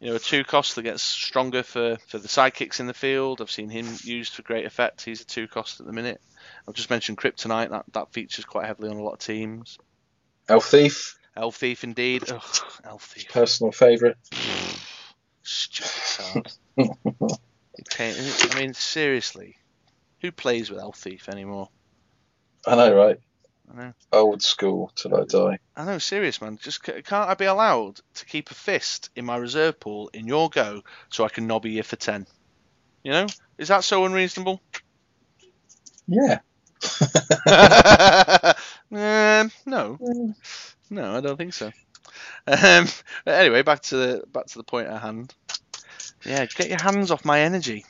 You 0.00 0.10
know, 0.10 0.16
a 0.16 0.18
two 0.18 0.44
cost 0.44 0.76
that 0.76 0.82
gets 0.82 1.02
stronger 1.02 1.62
for, 1.62 1.98
for 2.08 2.18
the 2.18 2.28
sidekicks 2.28 2.80
in 2.80 2.86
the 2.86 2.94
field. 2.94 3.42
I've 3.42 3.50
seen 3.50 3.68
him 3.68 3.86
used 4.02 4.32
for 4.32 4.42
great 4.42 4.64
effect. 4.64 5.04
He's 5.04 5.20
a 5.20 5.26
two 5.26 5.46
cost 5.46 5.80
at 5.80 5.86
the 5.86 5.92
minute. 5.92 6.22
I've 6.66 6.74
just 6.74 6.88
mentioned 6.88 7.18
Kryptonite. 7.18 7.70
That 7.70 7.84
that 7.92 8.12
features 8.12 8.46
quite 8.46 8.66
heavily 8.66 8.88
on 8.88 8.96
a 8.96 9.02
lot 9.02 9.12
of 9.12 9.18
teams. 9.18 9.78
Elf 10.48 10.70
Thief, 10.70 11.18
Elf 11.36 11.56
Thief, 11.56 11.84
indeed. 11.84 12.30
Ugh, 12.30 12.42
Elf 12.84 13.04
Thief. 13.04 13.28
personal 13.28 13.72
favourite. 13.72 14.16
Stupid 15.42 16.52
card. 16.78 16.98
I 17.98 18.58
mean, 18.58 18.72
seriously, 18.72 19.56
who 20.20 20.32
plays 20.32 20.70
with 20.70 20.80
Elf 20.80 20.96
Thief 20.96 21.28
anymore? 21.28 21.68
I 22.66 22.76
know, 22.76 22.94
right? 22.94 23.18
I 23.72 23.76
know. 23.76 23.92
Old 24.12 24.42
school 24.42 24.92
till 24.94 25.16
I 25.16 25.24
die. 25.24 25.58
I 25.76 25.84
know, 25.84 25.98
serious 25.98 26.40
man. 26.40 26.58
Just 26.60 26.84
c- 26.84 27.02
can't 27.02 27.30
I 27.30 27.34
be 27.34 27.44
allowed 27.46 28.00
to 28.14 28.26
keep 28.26 28.50
a 28.50 28.54
fist 28.54 29.10
in 29.16 29.24
my 29.24 29.36
reserve 29.36 29.80
pool 29.80 30.10
in 30.12 30.26
your 30.26 30.50
go 30.50 30.82
so 31.10 31.24
I 31.24 31.28
can 31.28 31.46
nobby 31.46 31.70
you 31.70 31.82
for 31.82 31.96
ten? 31.96 32.26
You 33.02 33.12
know, 33.12 33.26
is 33.58 33.68
that 33.68 33.84
so 33.84 34.04
unreasonable? 34.04 34.60
Yeah. 36.06 36.40
um, 38.92 39.50
no, 39.66 39.98
no, 40.90 41.16
I 41.16 41.20
don't 41.20 41.36
think 41.36 41.54
so. 41.54 41.70
Um, 42.46 42.86
anyway, 43.26 43.62
back 43.62 43.82
to 43.82 43.96
the 43.96 44.24
back 44.26 44.46
to 44.46 44.58
the 44.58 44.64
point 44.64 44.88
at 44.88 45.00
hand. 45.00 45.34
Yeah, 46.24 46.46
get 46.46 46.68
your 46.68 46.82
hands 46.82 47.10
off 47.10 47.24
my 47.24 47.40
energy. 47.40 47.84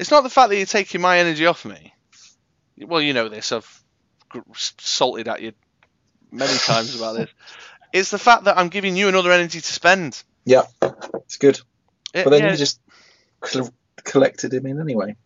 It's 0.00 0.10
not 0.10 0.22
the 0.22 0.30
fact 0.30 0.48
that 0.48 0.56
you're 0.56 0.64
taking 0.64 1.02
my 1.02 1.18
energy 1.18 1.44
off 1.44 1.66
me. 1.66 1.92
Well, 2.78 3.02
you 3.02 3.12
know 3.12 3.28
this. 3.28 3.52
I've 3.52 3.82
salted 4.56 5.28
at 5.28 5.42
you 5.42 5.52
many 6.32 6.56
times 6.58 6.96
about 6.96 7.16
this. 7.16 7.28
It's 7.92 8.10
the 8.10 8.18
fact 8.18 8.44
that 8.44 8.56
I'm 8.56 8.70
giving 8.70 8.96
you 8.96 9.08
another 9.08 9.30
energy 9.30 9.60
to 9.60 9.72
spend. 9.72 10.22
Yeah, 10.46 10.62
it's 11.16 11.36
good. 11.36 11.60
It- 12.14 12.24
But 12.24 12.30
then 12.30 12.44
yeah, 12.44 12.50
you 12.52 12.56
just 12.56 12.80
cl- 13.44 13.74
collected 14.02 14.54
him 14.54 14.64
in 14.64 14.80
anyway. 14.80 15.16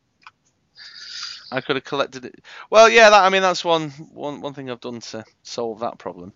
I 1.52 1.60
could 1.60 1.76
have 1.76 1.84
collected 1.84 2.24
it. 2.24 2.34
Well, 2.68 2.88
yeah, 2.88 3.10
that, 3.10 3.22
I 3.24 3.28
mean 3.28 3.42
that's 3.42 3.64
one 3.64 3.90
one 4.12 4.40
one 4.40 4.54
thing 4.54 4.70
I've 4.70 4.80
done 4.80 4.98
to 5.00 5.24
solve 5.44 5.80
that 5.80 5.98
problem. 5.98 6.32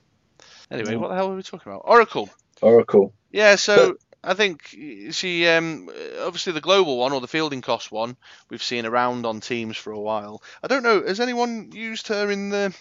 Anyway, 0.71 0.93
Mm. 0.93 1.01
what 1.01 1.09
the 1.09 1.17
hell 1.17 1.31
were 1.31 1.35
we 1.37 1.43
talking 1.43 1.73
about? 1.73 1.83
Oracle. 1.87 2.31
Oracle. 2.63 3.13
Yeah, 3.33 3.57
so 3.57 3.97
I 4.23 4.35
think 4.35 4.75
she 5.13 5.47
um 5.47 5.89
obviously 6.21 6.53
the 6.53 6.61
global 6.61 6.99
one 6.99 7.13
or 7.13 7.21
the 7.21 7.29
fielding 7.29 7.63
cost 7.63 7.93
one 7.93 8.17
we've 8.51 8.63
seen 8.63 8.85
around 8.85 9.25
on 9.25 9.41
teams 9.41 9.77
for 9.77 9.93
a 9.93 10.01
while. 10.01 10.43
I 10.63 10.67
don't 10.67 10.83
know, 10.83 11.03
has 11.03 11.21
anyone 11.21 11.71
used 11.73 12.09
her 12.09 12.31
in 12.31 12.51
the? 12.51 12.75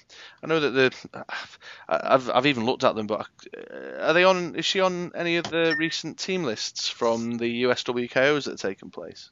I 0.44 0.48
know 0.48 0.60
that 0.60 0.72
the 0.72 1.26
I've 1.88 2.30
I've 2.30 2.46
even 2.48 2.66
looked 2.66 2.84
at 2.84 2.96
them, 2.96 3.06
but 3.08 3.28
uh, 3.56 4.08
are 4.08 4.14
they 4.14 4.24
on? 4.24 4.56
Is 4.56 4.66
she 4.66 4.80
on 4.80 5.12
any 5.14 5.38
of 5.38 5.46
the 5.46 5.76
recent 5.78 6.18
team 6.18 6.44
lists 6.44 6.90
from 6.90 7.38
the 7.38 7.64
USWKOs 7.64 8.46
that 8.46 8.52
have 8.52 8.60
taken 8.60 8.90
place? 8.90 9.30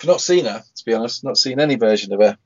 I've 0.00 0.08
not 0.08 0.20
seen 0.20 0.44
her, 0.44 0.62
to 0.76 0.84
be 0.84 0.94
honest. 0.94 1.24
Not 1.24 1.38
seen 1.38 1.58
any 1.58 1.76
version 1.76 2.12
of 2.12 2.20
her. 2.20 2.38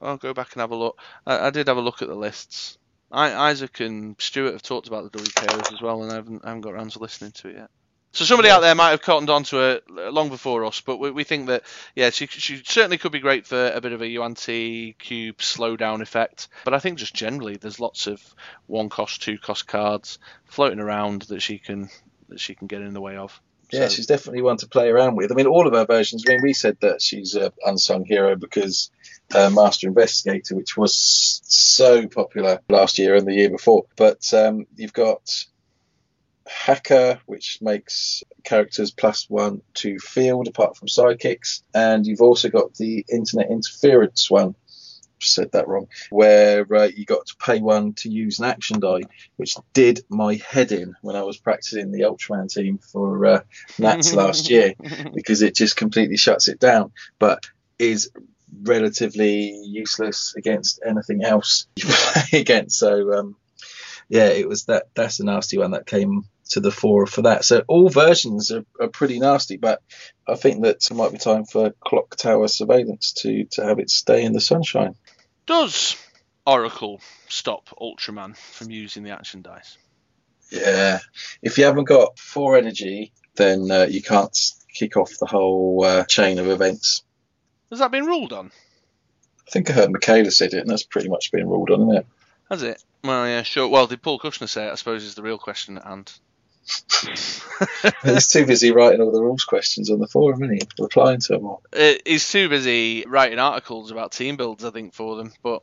I'll 0.00 0.16
go 0.18 0.32
back 0.32 0.52
and 0.52 0.60
have 0.60 0.70
a 0.70 0.76
look. 0.76 0.98
I, 1.26 1.48
I 1.48 1.50
did 1.50 1.66
have 1.66 1.76
a 1.76 1.82
look 1.82 2.00
at 2.02 2.08
the 2.08 2.14
lists. 2.14 2.78
I, 3.10 3.34
Isaac 3.50 3.80
and 3.80 4.14
Stuart 4.20 4.52
have 4.52 4.62
talked 4.62 4.86
about 4.86 5.10
the 5.10 5.18
WKOs 5.18 5.72
as 5.72 5.80
well, 5.80 6.02
and 6.02 6.12
I 6.12 6.16
haven't, 6.16 6.44
I 6.44 6.48
haven't 6.48 6.60
got 6.60 6.74
around 6.74 6.92
to 6.92 6.98
listening 7.00 7.32
to 7.32 7.48
it 7.48 7.56
yet. 7.56 7.70
So 8.18 8.24
somebody 8.24 8.50
out 8.50 8.62
there 8.62 8.74
might 8.74 8.90
have 8.90 9.00
cottoned 9.00 9.30
onto 9.30 9.58
her 9.58 9.80
long 10.10 10.28
before 10.28 10.64
us, 10.64 10.80
but 10.80 10.96
we, 10.96 11.12
we 11.12 11.22
think 11.22 11.46
that 11.46 11.62
yeah, 11.94 12.10
she 12.10 12.26
she 12.26 12.60
certainly 12.64 12.98
could 12.98 13.12
be 13.12 13.20
great 13.20 13.46
for 13.46 13.70
a 13.70 13.80
bit 13.80 13.92
of 13.92 14.02
a 14.02 14.08
Yuan-Ti 14.08 14.96
cube 14.98 15.38
slowdown 15.38 16.02
effect. 16.02 16.48
But 16.64 16.74
I 16.74 16.80
think 16.80 16.98
just 16.98 17.14
generally, 17.14 17.58
there's 17.58 17.78
lots 17.78 18.08
of 18.08 18.20
one 18.66 18.88
cost, 18.88 19.22
two 19.22 19.38
cost 19.38 19.68
cards 19.68 20.18
floating 20.46 20.80
around 20.80 21.22
that 21.28 21.42
she 21.42 21.58
can 21.58 21.90
that 22.28 22.40
she 22.40 22.56
can 22.56 22.66
get 22.66 22.82
in 22.82 22.92
the 22.92 23.00
way 23.00 23.16
of. 23.16 23.40
Yeah, 23.70 23.86
So- 23.86 23.94
she's 23.94 24.06
definitely 24.06 24.42
one 24.42 24.56
to 24.56 24.66
play 24.66 24.88
around 24.88 25.14
with. 25.14 25.30
I 25.30 25.36
mean, 25.36 25.46
all 25.46 25.68
of 25.68 25.74
her 25.74 25.86
versions. 25.86 26.24
I 26.26 26.32
mean, 26.32 26.40
we 26.42 26.54
said 26.54 26.76
that 26.80 27.00
she's 27.00 27.36
an 27.36 27.52
unsung 27.64 28.04
hero 28.04 28.34
because 28.34 28.90
uh, 29.32 29.48
Master 29.50 29.86
Investigator, 29.86 30.56
which 30.56 30.76
was 30.76 31.40
so 31.44 32.08
popular 32.08 32.62
last 32.68 32.98
year 32.98 33.14
and 33.14 33.28
the 33.28 33.34
year 33.34 33.50
before. 33.50 33.84
But 33.94 34.34
um, 34.34 34.66
you've 34.74 34.92
got 34.92 35.44
Hacker, 36.48 37.20
which 37.26 37.58
makes 37.60 38.22
characters 38.44 38.90
plus 38.90 39.28
one 39.28 39.62
to 39.74 39.98
field 39.98 40.48
apart 40.48 40.76
from 40.76 40.88
sidekicks, 40.88 41.62
and 41.74 42.06
you've 42.06 42.20
also 42.20 42.48
got 42.48 42.74
the 42.74 43.04
Internet 43.08 43.50
Interference 43.50 44.30
one. 44.30 44.54
Said 45.20 45.50
that 45.50 45.66
wrong. 45.66 45.88
Where 46.10 46.64
uh, 46.72 46.84
you 46.84 47.04
got 47.04 47.26
to 47.26 47.36
pay 47.44 47.58
one 47.58 47.94
to 47.94 48.08
use 48.08 48.38
an 48.38 48.44
action 48.44 48.78
die, 48.78 49.02
which 49.36 49.56
did 49.72 50.04
my 50.08 50.40
head 50.48 50.70
in 50.70 50.94
when 51.02 51.16
I 51.16 51.22
was 51.22 51.36
practicing 51.36 51.90
the 51.90 52.02
Ultraman 52.02 52.48
team 52.48 52.78
for 52.78 53.26
uh, 53.26 53.40
Nats 53.80 54.14
last 54.14 54.48
year 54.48 54.74
because 55.12 55.42
it 55.42 55.56
just 55.56 55.76
completely 55.76 56.16
shuts 56.16 56.46
it 56.46 56.60
down, 56.60 56.92
but 57.18 57.44
is 57.80 58.12
relatively 58.62 59.60
useless 59.64 60.34
against 60.36 60.80
anything 60.86 61.24
else 61.24 61.66
you 61.74 61.84
play 61.88 62.38
against. 62.38 62.78
So 62.78 63.12
um, 63.18 63.36
yeah, 64.08 64.28
it 64.28 64.48
was 64.48 64.64
that. 64.66 64.84
That's 64.94 65.20
a 65.20 65.24
nasty 65.24 65.58
one 65.58 65.72
that 65.72 65.86
came 65.86 66.24
to 66.48 66.60
the 66.60 66.70
fore 66.70 67.06
for 67.06 67.22
that. 67.22 67.44
So 67.44 67.62
all 67.68 67.88
versions 67.88 68.52
are, 68.52 68.64
are 68.80 68.88
pretty 68.88 69.18
nasty, 69.18 69.56
but 69.56 69.82
I 70.26 70.34
think 70.34 70.62
that 70.62 70.88
it 70.90 70.94
might 70.94 71.12
be 71.12 71.18
time 71.18 71.44
for 71.44 71.72
Clock 71.84 72.16
Tower 72.16 72.48
Surveillance 72.48 73.12
to 73.18 73.44
to 73.52 73.64
have 73.64 73.78
it 73.78 73.90
stay 73.90 74.24
in 74.24 74.32
the 74.32 74.40
sunshine. 74.40 74.94
Does 75.46 75.96
Oracle 76.46 77.00
stop 77.28 77.68
Ultraman 77.80 78.36
from 78.36 78.70
using 78.70 79.02
the 79.02 79.10
action 79.10 79.42
dice? 79.42 79.78
Yeah, 80.50 81.00
if 81.42 81.58
you 81.58 81.64
haven't 81.64 81.84
got 81.84 82.18
four 82.18 82.56
energy, 82.56 83.12
then 83.36 83.70
uh, 83.70 83.86
you 83.88 84.02
can't 84.02 84.36
kick 84.72 84.96
off 84.96 85.12
the 85.18 85.26
whole 85.26 85.84
uh, 85.84 86.04
chain 86.04 86.38
of 86.38 86.48
events. 86.48 87.02
Has 87.70 87.80
that 87.80 87.90
been 87.90 88.06
ruled 88.06 88.32
on? 88.32 88.50
I 89.46 89.50
think 89.50 89.70
I 89.70 89.74
heard 89.74 89.92
Michaela 89.92 90.30
said 90.30 90.54
it, 90.54 90.60
and 90.60 90.70
that's 90.70 90.84
pretty 90.84 91.08
much 91.08 91.32
been 91.32 91.48
ruled 91.48 91.70
on, 91.70 91.82
isn't 91.82 91.96
it? 91.96 92.06
Has 92.50 92.62
it? 92.62 92.82
Well, 93.04 93.26
yeah, 93.26 93.42
sure. 93.42 93.68
Well, 93.68 93.86
did 93.86 94.02
Paul 94.02 94.18
Kushner 94.18 94.48
say 94.48 94.66
it? 94.66 94.72
I 94.72 94.74
suppose 94.74 95.04
is 95.04 95.14
the 95.14 95.22
real 95.22 95.38
question 95.38 95.76
at 95.78 95.84
hand. 95.84 96.12
He's 98.04 98.28
too 98.28 98.46
busy 98.46 98.70
writing 98.70 99.00
all 99.00 99.10
the 99.10 99.22
rules 99.22 99.44
questions 99.44 99.90
on 99.90 99.98
the 99.98 100.06
forum, 100.06 100.42
isn't 100.44 100.56
he? 100.56 100.82
Replying 100.82 101.20
to 101.20 101.34
them 101.34 101.46
all. 101.46 101.62
Uh, 101.72 101.94
he's 102.04 102.30
too 102.30 102.48
busy 102.48 103.04
writing 103.06 103.38
articles 103.38 103.90
about 103.90 104.12
team 104.12 104.36
builds, 104.36 104.64
I 104.64 104.70
think, 104.70 104.94
for 104.94 105.16
them. 105.16 105.32
But 105.42 105.62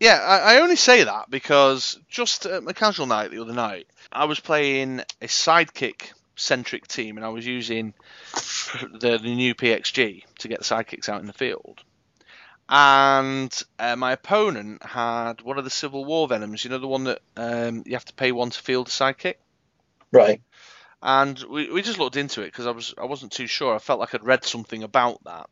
yeah, 0.00 0.18
I, 0.18 0.54
I 0.54 0.60
only 0.60 0.76
say 0.76 1.04
that 1.04 1.30
because 1.30 1.98
just 2.08 2.46
at 2.46 2.64
my 2.64 2.72
casual 2.72 3.06
night 3.06 3.30
the 3.30 3.40
other 3.40 3.54
night, 3.54 3.86
I 4.10 4.24
was 4.26 4.40
playing 4.40 5.00
a 5.20 5.26
sidekick 5.26 6.12
centric 6.36 6.88
team, 6.88 7.16
and 7.16 7.24
I 7.24 7.30
was 7.30 7.46
using 7.46 7.94
the, 9.00 9.18
the 9.22 9.34
new 9.34 9.54
PXG 9.54 10.24
to 10.38 10.48
get 10.48 10.58
the 10.58 10.64
sidekicks 10.64 11.08
out 11.08 11.20
in 11.20 11.26
the 11.26 11.32
field. 11.32 11.80
And 12.68 13.52
uh, 13.78 13.96
my 13.96 14.12
opponent 14.12 14.82
had 14.82 15.42
one 15.42 15.58
of 15.58 15.64
the 15.64 15.70
Civil 15.70 16.04
War 16.04 16.26
venoms. 16.26 16.64
You 16.64 16.70
know 16.70 16.78
the 16.78 16.88
one 16.88 17.04
that 17.04 17.20
um, 17.36 17.82
you 17.86 17.92
have 17.92 18.04
to 18.06 18.14
pay 18.14 18.32
one 18.32 18.50
to 18.50 18.60
field 18.60 18.88
a 18.88 18.90
sidekick 18.90 19.34
Right. 20.12 20.42
and 21.02 21.42
we, 21.50 21.70
we 21.70 21.82
just 21.82 21.98
looked 21.98 22.16
into 22.16 22.42
it 22.42 22.46
because 22.46 22.66
I 22.66 22.70
was 22.70 22.94
I 22.98 23.04
wasn't 23.04 23.32
too 23.32 23.46
sure. 23.46 23.74
I 23.74 23.78
felt 23.78 24.00
like 24.00 24.14
I'd 24.14 24.24
read 24.24 24.44
something 24.44 24.82
about 24.82 25.22
that, 25.24 25.48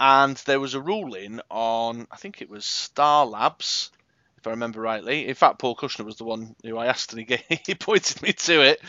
and 0.00 0.36
there 0.46 0.60
was 0.60 0.74
a 0.74 0.80
ruling 0.80 1.40
on 1.50 2.06
I 2.10 2.16
think 2.16 2.42
it 2.42 2.50
was 2.50 2.64
Star 2.64 3.26
Labs, 3.26 3.90
if 4.42 4.48
I 4.48 4.50
remember 4.50 4.80
rightly. 4.80 5.28
In 5.28 5.34
fact, 5.36 5.60
Paul 5.60 5.76
Kushner 5.76 6.04
was 6.04 6.16
the 6.16 6.24
one 6.24 6.56
who 6.64 6.76
I 6.76 6.86
asked, 6.86 7.12
and 7.12 7.20
he, 7.20 7.24
gave, 7.24 7.44
he 7.66 7.76
pointed 7.76 8.20
me 8.22 8.32
to 8.32 8.62
it. 8.62 8.80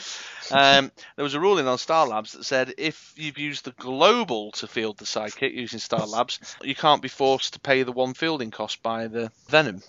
Um, 0.51 0.91
there 1.15 1.23
was 1.23 1.35
a 1.35 1.39
ruling 1.39 1.67
on 1.67 1.77
Star 1.77 2.07
Labs 2.07 2.31
that 2.31 2.43
said 2.43 2.73
if 2.79 3.13
you've 3.15 3.37
used 3.37 3.65
the 3.65 3.71
global 3.71 4.51
to 4.53 4.67
field 4.67 4.97
the 4.97 5.05
sidekick 5.05 5.53
using 5.53 5.77
Star 5.77 6.07
Labs, 6.07 6.39
you 6.63 6.73
can't 6.73 7.03
be 7.03 7.07
forced 7.07 7.53
to 7.53 7.59
pay 7.59 7.83
the 7.83 7.91
one 7.91 8.15
fielding 8.15 8.49
cost 8.49 8.81
by 8.81 9.05
the 9.05 9.31
Venom. 9.47 9.83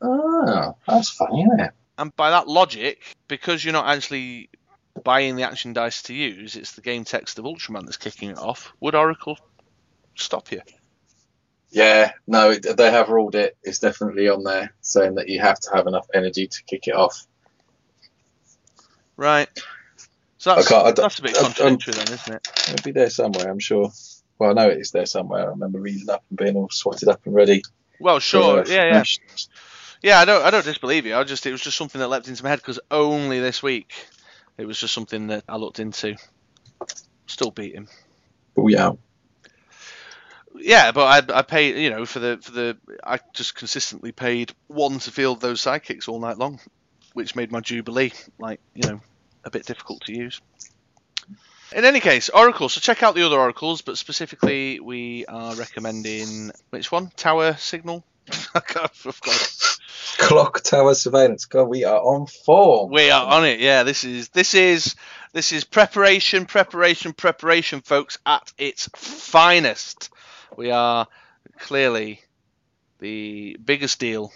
Oh, 0.00 0.74
that's 0.88 1.10
funny, 1.10 1.42
isn't 1.42 1.60
it? 1.60 1.72
And 2.02 2.14
by 2.16 2.30
that 2.30 2.48
logic, 2.48 2.98
because 3.28 3.64
you're 3.64 3.72
not 3.72 3.86
actually 3.86 4.50
buying 5.04 5.36
the 5.36 5.44
action 5.44 5.72
dice 5.72 6.02
to 6.02 6.14
use, 6.14 6.56
it's 6.56 6.72
the 6.72 6.80
game 6.80 7.04
text 7.04 7.38
of 7.38 7.44
Ultraman 7.44 7.84
that's 7.84 7.96
kicking 7.96 8.30
it 8.30 8.38
off. 8.38 8.72
Would 8.80 8.96
Oracle 8.96 9.38
stop 10.16 10.50
you? 10.50 10.62
Yeah, 11.70 12.10
no, 12.26 12.50
it- 12.50 12.76
they 12.76 12.90
have 12.90 13.08
ruled 13.08 13.36
it. 13.36 13.56
It's 13.62 13.78
definitely 13.78 14.28
on 14.28 14.42
there 14.42 14.74
saying 14.80 15.14
that 15.14 15.28
you 15.28 15.40
have 15.42 15.60
to 15.60 15.70
have 15.76 15.86
enough 15.86 16.08
energy 16.12 16.48
to 16.48 16.62
kick 16.64 16.88
it 16.88 16.94
off. 16.96 17.24
Right. 19.16 19.48
So 20.38 20.56
that's, 20.56 20.72
I 20.72 20.90
that's 20.90 21.20
a 21.20 21.22
bit 21.22 21.36
contradictory 21.36 21.94
then, 21.94 22.12
isn't 22.14 22.34
it? 22.34 22.48
It'll 22.68 22.82
be 22.84 22.90
there 22.90 23.10
somewhere, 23.10 23.48
I'm 23.48 23.60
sure. 23.60 23.92
Well, 24.40 24.50
I 24.50 24.54
know 24.54 24.70
it 24.70 24.78
is 24.80 24.90
there 24.90 25.06
somewhere. 25.06 25.42
I 25.46 25.50
remember 25.50 25.78
reading 25.78 26.10
up 26.10 26.24
and 26.30 26.36
being 26.36 26.56
all 26.56 26.68
swatted 26.68 27.08
up 27.08 27.24
and 27.26 27.34
ready. 27.34 27.62
Well, 28.00 28.18
sure. 28.18 28.62
uh, 28.62 28.64
Yeah, 28.66 28.90
yeah. 28.90 29.04
Yeah, 30.02 30.18
I 30.18 30.24
don't, 30.24 30.42
I 30.44 30.50
don't 30.50 30.64
disbelieve 30.64 31.06
you. 31.06 31.14
I 31.16 31.22
just, 31.24 31.46
it 31.46 31.52
was 31.52 31.60
just 31.60 31.76
something 31.76 32.00
that 32.00 32.08
leapt 32.08 32.28
into 32.28 32.42
my 32.42 32.50
head 32.50 32.58
because 32.58 32.80
only 32.90 33.38
this 33.40 33.62
week, 33.62 33.92
it 34.58 34.66
was 34.66 34.78
just 34.78 34.92
something 34.94 35.28
that 35.28 35.44
I 35.48 35.56
looked 35.56 35.78
into. 35.78 36.16
Still 37.26 37.50
beat 37.52 37.74
him. 37.74 37.88
We 38.56 38.76
out. 38.76 38.98
Yeah, 40.54 40.92
but 40.92 41.30
I, 41.30 41.38
I 41.38 41.42
paid, 41.42 41.76
you 41.78 41.90
know, 41.90 42.04
for 42.04 42.18
the, 42.18 42.38
for 42.42 42.50
the, 42.52 42.76
I 43.02 43.20
just 43.32 43.54
consistently 43.54 44.12
paid 44.12 44.52
one 44.66 44.98
to 44.98 45.10
field 45.10 45.40
those 45.40 45.62
sidekicks 45.62 46.08
all 46.08 46.20
night 46.20 46.36
long, 46.36 46.60
which 47.14 47.34
made 47.36 47.50
my 47.52 47.60
Jubilee, 47.60 48.12
like, 48.38 48.60
you 48.74 48.88
know, 48.88 49.00
a 49.44 49.50
bit 49.50 49.64
difficult 49.66 50.02
to 50.06 50.12
use. 50.16 50.40
In 51.74 51.86
any 51.86 52.00
case, 52.00 52.28
Oracle. 52.28 52.68
So 52.68 52.80
check 52.82 53.02
out 53.02 53.14
the 53.14 53.24
other 53.24 53.38
Oracles, 53.38 53.80
but 53.80 53.96
specifically, 53.96 54.78
we 54.78 55.24
are 55.26 55.54
recommending 55.54 56.50
which 56.68 56.92
one? 56.92 57.10
Tower 57.16 57.54
Signal. 57.56 58.04
I 58.54 58.60
can't- 58.60 58.84
I 58.84 58.88
forgot. 59.12 59.71
Clock 60.18 60.62
Tower 60.62 60.94
Surveillance. 60.94 61.46
God, 61.46 61.64
we 61.64 61.84
are 61.84 61.98
on 61.98 62.26
form. 62.26 62.90
We 62.90 63.10
are 63.10 63.26
on 63.26 63.44
it. 63.44 63.60
Yeah, 63.60 63.82
this 63.82 64.04
is 64.04 64.28
this 64.30 64.54
is 64.54 64.94
this 65.32 65.52
is 65.52 65.64
preparation, 65.64 66.46
preparation, 66.46 67.12
preparation, 67.12 67.80
folks, 67.80 68.18
at 68.26 68.52
its 68.58 68.88
finest. 68.94 70.10
We 70.56 70.70
are 70.70 71.06
clearly 71.58 72.20
the 72.98 73.56
biggest 73.64 73.98
deal 73.98 74.32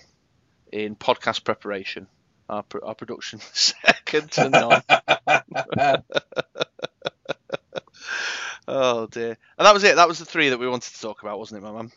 in 0.73 0.97
podcast 0.97 1.45
preparation. 1.45 2.07
Our, 2.49 2.65
our 2.83 2.95
production 2.95 3.41
second 3.53 4.31
to 4.33 4.49
none. 4.49 4.83
oh 8.69 9.07
dear. 9.09 9.37
And 9.59 9.67
that 9.67 9.75
was 9.75 9.85
it. 9.85 9.97
That 9.97 10.09
was 10.09 10.19
the 10.19 10.25
three 10.25 10.51
that 10.51 10.59
we 10.59 10.69
wanted 10.69 10.95
to 10.95 11.01
talk 11.01 11.23
about, 11.23 11.39
wasn't 11.39 11.63
it, 11.63 11.67
my 11.67 11.73
man? 11.73 11.91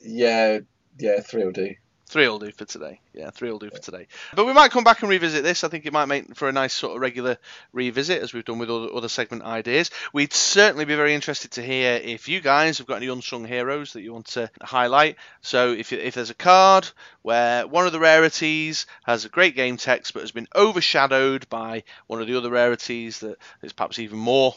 yeah, 0.00 0.58
yeah, 0.98 1.20
three 1.20 1.44
will 1.44 1.52
do. 1.52 1.74
Three 2.06 2.28
will 2.28 2.38
do 2.38 2.52
for 2.52 2.64
today. 2.64 3.00
Yeah, 3.12 3.30
three 3.30 3.50
will 3.50 3.58
do 3.58 3.70
for 3.70 3.78
today. 3.78 4.06
But 4.34 4.44
we 4.44 4.52
might 4.52 4.70
come 4.70 4.84
back 4.84 5.00
and 5.00 5.10
revisit 5.10 5.42
this. 5.42 5.64
I 5.64 5.68
think 5.68 5.86
it 5.86 5.92
might 5.92 6.04
make 6.04 6.36
for 6.36 6.48
a 6.48 6.52
nice 6.52 6.74
sort 6.74 6.94
of 6.94 7.00
regular 7.00 7.38
revisit 7.72 8.22
as 8.22 8.32
we've 8.32 8.44
done 8.44 8.58
with 8.58 8.70
other, 8.70 8.94
other 8.94 9.08
segment 9.08 9.42
ideas. 9.42 9.90
We'd 10.12 10.32
certainly 10.32 10.84
be 10.84 10.94
very 10.94 11.14
interested 11.14 11.52
to 11.52 11.62
hear 11.62 11.94
if 11.94 12.28
you 12.28 12.40
guys 12.40 12.78
have 12.78 12.86
got 12.86 12.96
any 12.96 13.08
unsung 13.08 13.44
heroes 13.44 13.94
that 13.94 14.02
you 14.02 14.12
want 14.12 14.26
to 14.26 14.50
highlight. 14.62 15.16
So 15.40 15.72
if, 15.72 15.92
if 15.92 16.14
there's 16.14 16.30
a 16.30 16.34
card 16.34 16.88
where 17.22 17.66
one 17.66 17.86
of 17.86 17.92
the 17.92 18.00
rarities 18.00 18.86
has 19.04 19.24
a 19.24 19.30
great 19.30 19.56
game 19.56 19.76
text 19.78 20.12
but 20.12 20.20
has 20.20 20.30
been 20.30 20.48
overshadowed 20.54 21.48
by 21.48 21.84
one 22.06 22.20
of 22.20 22.26
the 22.26 22.36
other 22.36 22.50
rarities 22.50 23.20
that 23.20 23.38
is 23.62 23.72
perhaps 23.72 23.98
even 23.98 24.18
more 24.18 24.54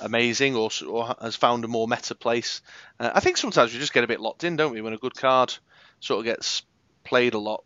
amazing 0.00 0.56
or, 0.56 0.70
or 0.88 1.14
has 1.20 1.36
found 1.36 1.64
a 1.64 1.68
more 1.68 1.86
meta 1.86 2.14
place. 2.14 2.62
Uh, 2.98 3.10
I 3.14 3.20
think 3.20 3.36
sometimes 3.36 3.72
we 3.72 3.78
just 3.78 3.92
get 3.92 4.04
a 4.04 4.08
bit 4.08 4.20
locked 4.20 4.44
in, 4.44 4.56
don't 4.56 4.72
we, 4.72 4.80
when 4.80 4.94
a 4.94 4.98
good 4.98 5.14
card 5.14 5.54
sort 6.00 6.20
of 6.20 6.24
gets 6.24 6.62
played 7.04 7.34
a 7.34 7.38
lot. 7.38 7.64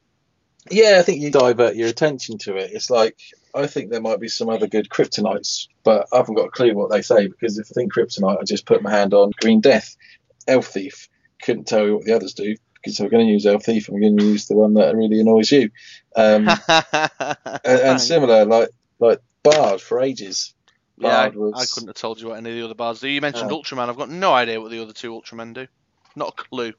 Yeah, 0.70 0.97
I 0.99 1.03
think 1.03 1.20
you 1.20 1.30
divert 1.30 1.76
your 1.76 1.89
attention 1.89 2.39
to 2.39 2.57
it. 2.57 2.70
It's 2.72 2.89
like 2.91 3.18
I 3.55 3.66
think 3.66 3.91
there 3.91 4.01
might 4.01 4.18
be 4.20 4.28
some 4.28 4.49
other 4.49 4.66
good 4.66 4.89
kryptonites, 4.89 5.68
but 5.85 6.07
I 6.12 6.16
haven't 6.18 6.35
got 6.37 6.47
a 6.47 6.51
clue 6.51 6.74
what 6.74 6.91
they 6.91 7.03
say 7.03 7.26
because 7.28 7.59
if 7.59 7.68
I 7.70 7.74
think 7.74 7.93
kryptonite, 7.93 8.41
I 8.41 8.45
just 8.45 8.66
put 8.66 8.82
my 8.82 8.91
hand 8.91 9.12
on 9.14 9.32
Green 9.41 9.61
Death, 9.61 9.95
Elf 10.49 10.66
Thief. 10.68 11.09
Couldn't 11.43 11.66
tell 11.66 11.85
you 11.87 11.97
what 11.97 12.05
the 12.07 12.14
others 12.16 12.32
do 12.32 12.57
because 12.76 12.99
if 12.99 13.05
I'm 13.05 13.11
going 13.11 13.26
to 13.26 13.32
use 13.32 13.45
Elf 13.47 13.64
Thief, 13.64 13.89
I'm 13.89 14.01
going 14.01 14.16
to 14.16 14.24
use 14.24 14.47
the 14.47 14.57
one 14.57 14.74
that 14.74 14.97
really 14.97 15.20
annoys 15.20 15.53
you. 15.53 15.70
Um, 16.16 16.49
and, 16.68 17.61
and 17.64 18.01
similar, 18.01 18.45
like 18.47 18.70
like 18.99 19.20
Bard 19.43 19.82
for 19.82 20.01
ages. 20.01 20.55
yeah, 20.97 21.09
I, 21.09 21.28
was- 21.28 21.53
I 21.55 21.66
couldn't 21.74 21.89
have 21.89 21.97
told 21.97 22.20
you 22.20 22.28
what 22.28 22.39
any 22.39 22.51
of 22.51 22.57
the 22.57 22.64
other 22.64 22.74
bards 22.74 23.01
do. 23.01 23.09
You 23.09 23.20
mentioned 23.20 23.53
Oh. 23.53 23.61
Ultraman. 23.61 23.91
I've 23.91 23.97
got 23.99 24.09
no 24.09 24.32
idea 24.32 24.59
what 24.61 24.70
the 24.70 24.80
other 24.82 24.95
two 24.95 25.12
Ultramen 25.12 25.53
do. 25.53 25.66
Not 26.16 26.30
a 26.30 26.32
clue. 26.43 26.72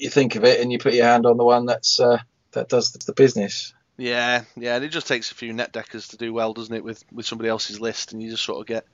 You 0.00 0.08
think 0.08 0.34
of 0.36 0.44
it 0.44 0.60
and 0.60 0.72
you 0.72 0.78
put 0.78 0.94
your 0.94 1.04
hand 1.04 1.26
on 1.26 1.36
the 1.36 1.44
one 1.44 1.66
that's 1.66 2.00
uh, 2.00 2.18
that 2.52 2.68
does 2.68 2.92
the 2.92 3.12
business. 3.12 3.74
Yeah, 3.98 4.44
yeah, 4.56 4.76
and 4.76 4.84
it 4.84 4.88
just 4.88 5.06
takes 5.06 5.30
a 5.30 5.34
few 5.34 5.52
net 5.52 5.72
deckers 5.72 6.08
to 6.08 6.16
do 6.16 6.32
well, 6.32 6.54
doesn't 6.54 6.74
it, 6.74 6.82
with 6.82 7.04
with 7.12 7.26
somebody 7.26 7.50
else's 7.50 7.80
list, 7.80 8.12
and 8.12 8.22
you 8.22 8.30
just 8.30 8.44
sort 8.44 8.60
of 8.60 8.66
get 8.66 8.86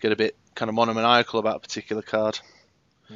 get 0.00 0.10
a 0.10 0.16
bit 0.16 0.36
kind 0.56 0.68
of 0.68 0.74
monomaniacal 0.74 1.38
about 1.38 1.56
a 1.56 1.60
particular 1.60 2.02
card. 2.02 2.40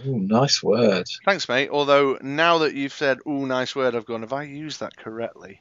Ooh, 0.06 0.20
nice 0.20 0.62
word. 0.62 1.06
Thanks, 1.24 1.48
mate. 1.48 1.70
Although 1.70 2.16
now 2.22 2.58
that 2.58 2.74
you've 2.74 2.92
said 2.92 3.18
"ooh, 3.26 3.44
nice 3.44 3.74
word," 3.74 3.96
I've 3.96 4.06
gone. 4.06 4.20
Have 4.20 4.32
I 4.32 4.44
used 4.44 4.78
that 4.78 4.96
correctly? 4.96 5.60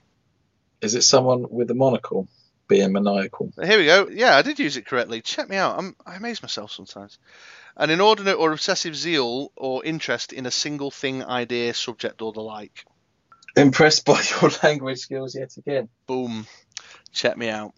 Is 0.82 0.94
it 0.94 1.02
someone 1.02 1.48
with 1.50 1.72
a 1.72 1.76
monocle 1.76 2.28
being 2.68 2.94
maniacal? 2.94 3.52
Here 3.62 3.80
we 3.80 3.86
go. 3.86 4.08
Yeah, 4.08 4.38
I 4.38 4.44
did 4.44 4.60
use 4.60 4.78
it 4.78 4.86
correctly. 4.86 5.22
Check 5.22 5.50
me 5.50 5.58
out. 5.58 5.80
I'm, 5.80 5.96
I 6.06 6.16
amaze 6.16 6.44
myself 6.44 6.72
sometimes. 6.72 7.18
An 7.78 7.90
inordinate 7.90 8.38
or 8.38 8.52
obsessive 8.52 8.96
zeal 8.96 9.52
or 9.56 9.84
interest 9.86 10.34
in 10.34 10.46
a 10.46 10.52
single 10.52 10.92
thing, 10.92 11.24
idea, 11.24 11.74
subject, 11.74 12.22
or 12.22 12.34
the 12.34 12.42
like. 12.42 12.86
Impressed 13.56 14.06
by 14.06 14.22
your 14.42 14.52
language 14.64 15.00
skills 15.00 15.36
yet 15.36 15.56
again. 15.58 15.90
Boom. 16.08 16.46
Check 17.12 17.38
me 17.38 17.50
out. 17.50 17.74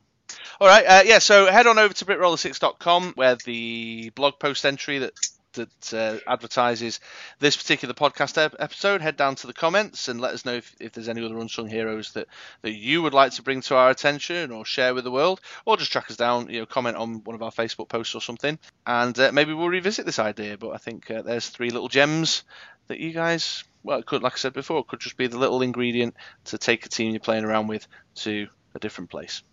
All 0.60 0.68
right. 0.68 0.86
Uh, 0.86 1.04
yeah. 1.06 1.20
So 1.20 1.52
head 1.52 1.68
on 1.68 1.80
over 1.80 1.94
to 1.94 2.06
britroller6.com 2.06 3.14
where 3.16 3.36
the 3.36 4.12
blog 4.16 4.40
post 4.40 4.66
entry 4.66 5.00
that 5.00 5.14
that 5.54 5.94
uh, 5.94 6.18
advertises 6.32 7.00
this 7.40 7.58
particular 7.58 7.94
podcast 7.94 8.38
ep- 8.38 8.56
episode. 8.60 9.02
Head 9.02 9.18
down 9.18 9.36
to 9.36 9.48
the 9.48 9.54
comments 9.54 10.08
and 10.08 10.20
let 10.20 10.34
us 10.34 10.46
know 10.46 10.54
if, 10.54 10.76
if 10.80 10.92
there's 10.94 11.10
any 11.10 11.24
other 11.24 11.38
unsung 11.38 11.68
heroes 11.68 12.12
that, 12.14 12.28
that 12.62 12.74
you 12.74 13.02
would 13.02 13.14
like 13.14 13.32
to 13.34 13.42
bring 13.42 13.62
to 13.62 13.76
our 13.76 13.90
attention 13.90 14.52
or 14.52 14.66
share 14.66 14.94
with 14.94 15.04
the 15.04 15.12
world, 15.12 15.42
or 15.66 15.78
just 15.78 15.92
track 15.92 16.10
us 16.10 16.18
down. 16.18 16.50
You 16.50 16.62
know, 16.62 16.66
comment 16.66 16.98
on 16.98 17.24
one 17.24 17.36
of 17.36 17.44
our 17.44 17.52
Facebook 17.52 17.90
posts 17.90 18.16
or 18.16 18.22
something, 18.22 18.60
and 18.86 19.18
uh, 19.18 19.32
maybe 19.32 19.54
we'll 19.54 19.70
revisit 19.70 20.06
this 20.06 20.20
idea. 20.20 20.58
But 20.58 20.72
I 20.72 20.78
think 20.78 21.10
uh, 21.10 21.22
there's 21.22 21.50
three 21.50 21.70
little 21.70 21.90
gems 21.90 22.44
that 22.88 23.00
you 23.00 23.12
guys. 23.12 23.64
Well, 23.84 24.00
it 24.00 24.06
could, 24.06 24.24
like 24.24 24.34
I 24.34 24.38
said 24.38 24.54
before, 24.54 24.80
it 24.80 24.88
could 24.88 25.02
just 25.02 25.18
be 25.18 25.28
the 25.28 25.38
little 25.38 25.62
ingredient 25.62 26.16
to 26.46 26.58
take 26.58 26.86
a 26.86 26.90
team 26.90 27.12
you're 27.12 27.20
playing 27.20 27.44
around 27.44 27.68
with 27.68 27.86
to 28.16 28.48
a 28.76 28.80
different 28.80 29.10
place. 29.10 29.44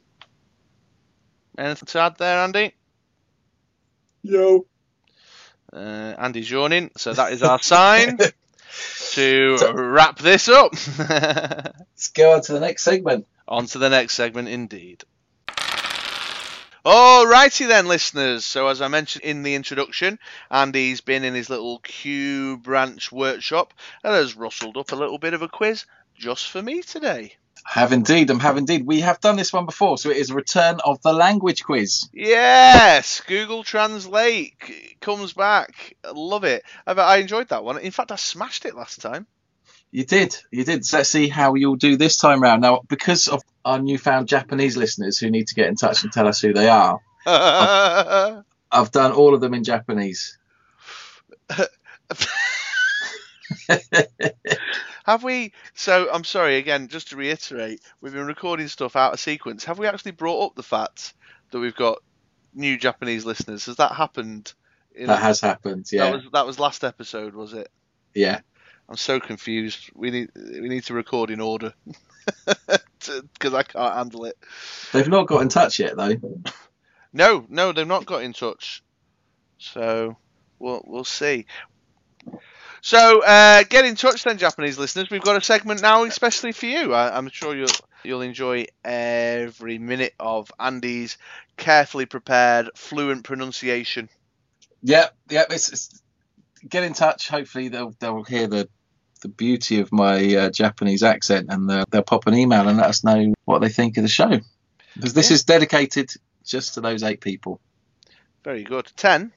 Anything 1.58 1.86
to 1.86 1.98
add 1.98 2.16
there, 2.16 2.38
Andy? 2.38 2.74
Yo. 4.22 4.66
Uh, 5.72 6.14
Andy's 6.18 6.50
yawning, 6.50 6.90
so 6.96 7.12
that 7.12 7.32
is 7.32 7.42
our 7.42 7.60
sign 7.62 8.18
to 9.12 9.72
wrap 9.74 10.18
this 10.18 10.48
up. 10.48 10.72
Let's 10.98 12.08
go 12.08 12.34
on 12.34 12.42
to 12.42 12.52
the 12.52 12.60
next 12.60 12.82
segment. 12.84 13.26
on 13.46 13.66
to 13.66 13.78
the 13.78 13.90
next 13.90 14.14
segment, 14.14 14.48
indeed. 14.48 15.04
Alrighty 16.84 17.68
then, 17.68 17.88
listeners. 17.88 18.44
So, 18.44 18.68
as 18.68 18.80
I 18.80 18.88
mentioned 18.88 19.22
in 19.22 19.42
the 19.42 19.54
introduction, 19.54 20.18
Andy's 20.50 21.02
been 21.02 21.24
in 21.24 21.34
his 21.34 21.50
little 21.50 21.78
Q 21.80 22.56
branch 22.56 23.12
workshop 23.12 23.74
and 24.02 24.14
has 24.14 24.34
rustled 24.34 24.78
up 24.78 24.90
a 24.90 24.96
little 24.96 25.18
bit 25.18 25.34
of 25.34 25.42
a 25.42 25.48
quiz 25.48 25.84
just 26.14 26.48
for 26.48 26.62
me 26.62 26.80
today. 26.82 27.34
Have 27.64 27.92
indeed, 27.92 28.30
um, 28.30 28.40
have 28.40 28.56
indeed. 28.56 28.86
We 28.86 29.00
have 29.00 29.20
done 29.20 29.36
this 29.36 29.52
one 29.52 29.66
before, 29.66 29.98
so 29.98 30.10
it 30.10 30.16
is 30.16 30.30
a 30.30 30.34
return 30.34 30.80
of 30.84 31.00
the 31.02 31.12
language 31.12 31.62
quiz. 31.62 32.08
Yes, 32.12 33.20
Google 33.26 33.62
Translate 33.62 34.54
comes 35.00 35.32
back. 35.32 35.96
Love 36.12 36.44
it. 36.44 36.64
I, 36.86 37.18
enjoyed 37.18 37.48
that 37.48 37.62
one. 37.62 37.78
In 37.78 37.90
fact, 37.90 38.12
I 38.12 38.16
smashed 38.16 38.64
it 38.64 38.74
last 38.74 39.00
time. 39.00 39.26
You 39.92 40.04
did, 40.04 40.36
you 40.50 40.64
did. 40.64 40.84
So 40.86 40.98
let's 40.98 41.10
see 41.10 41.28
how 41.28 41.54
you'll 41.54 41.76
do 41.76 41.96
this 41.96 42.16
time 42.16 42.40
round. 42.42 42.62
Now, 42.62 42.80
because 42.88 43.28
of 43.28 43.42
our 43.64 43.78
newfound 43.78 44.28
Japanese 44.28 44.76
listeners 44.76 45.18
who 45.18 45.30
need 45.30 45.48
to 45.48 45.54
get 45.54 45.68
in 45.68 45.76
touch 45.76 46.02
and 46.02 46.12
tell 46.12 46.28
us 46.28 46.40
who 46.40 46.52
they 46.52 46.68
are, 46.68 47.00
I've 47.26 48.92
done 48.92 49.12
all 49.12 49.34
of 49.34 49.40
them 49.40 49.54
in 49.54 49.64
Japanese. 49.64 50.38
Have 55.04 55.24
we? 55.24 55.52
So 55.74 56.08
I'm 56.12 56.24
sorry 56.24 56.56
again. 56.56 56.88
Just 56.88 57.10
to 57.10 57.16
reiterate, 57.16 57.80
we've 58.00 58.12
been 58.12 58.26
recording 58.26 58.68
stuff 58.68 58.96
out 58.96 59.12
of 59.12 59.20
sequence. 59.20 59.64
Have 59.64 59.78
we 59.78 59.86
actually 59.86 60.12
brought 60.12 60.46
up 60.46 60.54
the 60.54 60.62
fact 60.62 61.14
that 61.50 61.58
we've 61.60 61.74
got 61.74 61.98
new 62.54 62.76
Japanese 62.78 63.24
listeners? 63.24 63.66
Has 63.66 63.76
that 63.76 63.92
happened? 63.92 64.52
In, 64.94 65.06
That 65.06 65.20
has 65.20 65.40
happened, 65.40 65.86
yeah, 65.92 66.04
That 66.04 66.12
was 66.14 66.22
that 66.32 66.46
was 66.46 66.58
last 66.58 66.84
episode, 66.84 67.34
was 67.34 67.52
it? 67.54 67.70
yeah. 68.14 68.40
I'm 68.88 68.96
so 68.96 69.20
confused. 69.20 69.88
We 69.94 70.10
need 70.10 70.30
we 70.34 70.68
need 70.68 70.82
to 70.84 70.94
record 70.94 71.30
in 71.30 71.40
order 71.40 71.72
because 72.46 73.54
I 73.54 73.62
can't 73.62 73.94
handle 73.94 74.24
it. 74.24 74.36
They've 74.92 75.06
not 75.08 75.28
got 75.28 75.42
in 75.42 75.48
touch 75.48 75.78
yet, 75.78 75.96
though. 75.96 76.16
No, 77.12 77.46
no, 77.48 77.70
they've 77.72 77.86
not 77.86 78.04
got 78.04 78.24
in 78.24 78.32
touch. 78.32 78.82
So 79.58 80.16
we'll 80.58 80.82
we'll 80.84 81.04
see. 81.04 81.46
So 82.82 83.22
uh, 83.22 83.64
get 83.68 83.84
in 83.84 83.94
touch 83.94 84.24
then, 84.24 84.38
Japanese 84.38 84.78
listeners. 84.78 85.10
We've 85.10 85.20
got 85.22 85.36
a 85.36 85.40
segment 85.42 85.82
now, 85.82 86.04
especially 86.04 86.52
for 86.52 86.66
you. 86.66 86.94
I, 86.94 87.16
I'm 87.16 87.28
sure 87.28 87.54
you'll 87.54 87.68
you'll 88.04 88.22
enjoy 88.22 88.66
every 88.84 89.78
minute 89.78 90.14
of 90.18 90.50
Andy's 90.58 91.18
carefully 91.56 92.06
prepared, 92.06 92.70
fluent 92.74 93.24
pronunciation. 93.24 94.08
Yep, 94.82 95.14
yep. 95.28 95.46
It's, 95.50 95.70
it's 95.70 96.02
get 96.66 96.84
in 96.84 96.94
touch. 96.94 97.28
Hopefully, 97.28 97.68
they'll 97.68 97.94
they'll 98.00 98.24
hear 98.24 98.46
the 98.46 98.68
the 99.20 99.28
beauty 99.28 99.80
of 99.80 99.92
my 99.92 100.34
uh, 100.34 100.50
Japanese 100.50 101.02
accent, 101.02 101.48
and 101.50 101.68
they'll, 101.68 101.84
they'll 101.90 102.02
pop 102.02 102.26
an 102.26 102.34
email 102.34 102.66
and 102.66 102.78
let 102.78 102.86
us 102.86 103.04
know 103.04 103.34
what 103.44 103.58
they 103.60 103.68
think 103.68 103.98
of 103.98 104.02
the 104.02 104.08
show. 104.08 104.40
Because 104.94 105.12
this 105.12 105.30
Yeah. 105.30 105.34
is 105.34 105.44
dedicated 105.44 106.10
just 106.42 106.74
to 106.74 106.80
those 106.80 107.02
eight 107.02 107.20
people. 107.20 107.60
Very 108.42 108.64
good. 108.64 108.90
Ten. 108.96 109.30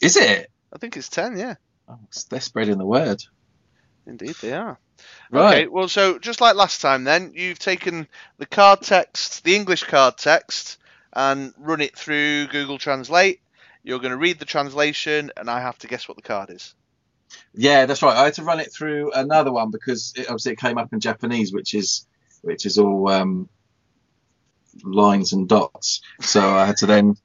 Is 0.00 0.16
it? 0.16 0.50
I 0.72 0.78
think 0.78 0.96
it's 0.96 1.10
ten. 1.10 1.36
Yeah, 1.36 1.56
Oh, 1.92 1.98
they're 2.30 2.40
spreading 2.40 2.78
the 2.78 2.86
word. 2.86 3.22
indeed 4.06 4.36
they 4.40 4.52
are. 4.52 4.78
Right. 5.30 5.62
Okay, 5.62 5.66
well, 5.68 5.88
so 5.88 6.18
just 6.18 6.40
like 6.40 6.54
last 6.54 6.80
time, 6.80 7.04
then 7.04 7.32
you've 7.34 7.58
taken 7.58 8.08
the 8.38 8.46
card 8.46 8.82
text, 8.82 9.44
the 9.44 9.54
English 9.54 9.84
card 9.84 10.16
text, 10.16 10.78
and 11.12 11.52
run 11.58 11.80
it 11.80 11.96
through 11.96 12.46
Google 12.48 12.78
Translate. 12.78 13.40
You're 13.82 13.98
going 13.98 14.12
to 14.12 14.16
read 14.16 14.38
the 14.38 14.44
translation, 14.44 15.32
and 15.36 15.50
I 15.50 15.60
have 15.60 15.78
to 15.78 15.88
guess 15.88 16.08
what 16.08 16.16
the 16.16 16.22
card 16.22 16.50
is. 16.50 16.74
Yeah, 17.54 17.86
that's 17.86 18.02
right. 18.02 18.16
I 18.16 18.24
had 18.24 18.34
to 18.34 18.44
run 18.44 18.60
it 18.60 18.72
through 18.72 19.12
another 19.12 19.52
one 19.52 19.70
because 19.70 20.12
it, 20.16 20.26
obviously 20.26 20.52
it 20.52 20.58
came 20.58 20.78
up 20.78 20.92
in 20.92 21.00
Japanese, 21.00 21.52
which 21.52 21.74
is 21.74 22.06
which 22.42 22.66
is 22.66 22.78
all 22.78 23.08
um, 23.08 23.48
lines 24.84 25.32
and 25.32 25.48
dots. 25.48 26.00
So 26.20 26.40
I 26.40 26.66
had 26.66 26.76
to 26.78 26.86
then 26.86 27.16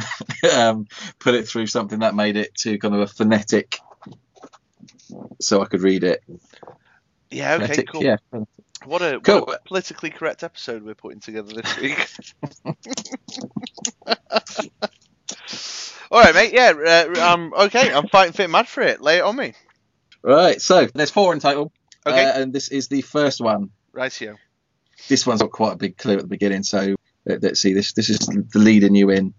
um, 0.54 0.86
put 1.18 1.34
it 1.34 1.48
through 1.48 1.66
something 1.66 2.00
that 2.00 2.14
made 2.14 2.36
it 2.36 2.54
to 2.56 2.78
kind 2.78 2.94
of 2.94 3.00
a 3.00 3.06
phonetic, 3.06 3.78
so 5.40 5.62
I 5.62 5.66
could 5.66 5.82
read 5.82 6.04
it. 6.04 6.22
Yeah, 7.30 7.54
okay, 7.54 7.64
Phonetic, 7.64 7.88
cool. 7.88 8.04
Yeah. 8.04 8.16
What 8.84 9.02
a, 9.02 9.20
what 9.24 9.54
a 9.54 9.60
politically 9.64 10.10
correct 10.10 10.42
episode 10.42 10.82
we're 10.82 10.94
putting 10.94 11.20
together 11.20 11.54
this 11.54 11.78
week. 11.78 12.08
All 16.10 16.20
right, 16.20 16.34
mate. 16.34 16.52
Yeah, 16.52 16.72
uh, 17.16 17.32
um, 17.32 17.54
okay. 17.56 17.92
I'm 17.92 18.08
fighting 18.08 18.34
fit 18.34 18.50
mad 18.50 18.68
for 18.68 18.82
it. 18.82 19.00
Lay 19.00 19.18
it 19.18 19.22
on 19.22 19.34
me. 19.34 19.54
Right. 20.22 20.60
So 20.60 20.86
there's 20.92 21.10
four 21.10 21.32
in 21.32 21.40
total. 21.40 21.72
Okay. 22.06 22.24
Uh, 22.24 22.42
and 22.42 22.52
this 22.52 22.68
is 22.68 22.88
the 22.88 23.00
first 23.00 23.40
one. 23.40 23.70
Rightio. 23.94 24.36
This 25.08 25.26
one's 25.26 25.40
got 25.40 25.52
quite 25.52 25.72
a 25.72 25.76
big 25.76 25.96
clue 25.96 26.14
at 26.14 26.20
the 26.20 26.26
beginning. 26.26 26.64
So 26.64 26.96
let's 27.24 27.60
see. 27.60 27.72
This 27.72 27.94
this 27.94 28.10
is 28.10 28.18
the 28.18 28.58
leading 28.58 28.94
you 28.94 29.08
in 29.10 29.32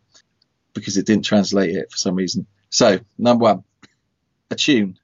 because 0.74 0.98
it 0.98 1.06
didn't 1.06 1.26
translate 1.26 1.76
it 1.76 1.92
for 1.92 1.98
some 1.98 2.16
reason. 2.16 2.46
So 2.70 3.00
number 3.18 3.44
one, 3.44 3.64
a 4.52 4.56
tune. 4.56 4.98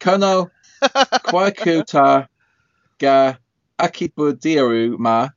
Kono 0.00 0.50
kwakuta 1.26 2.28
ga 2.98 3.36
akibudiru 3.78 4.98
ma 4.98 5.28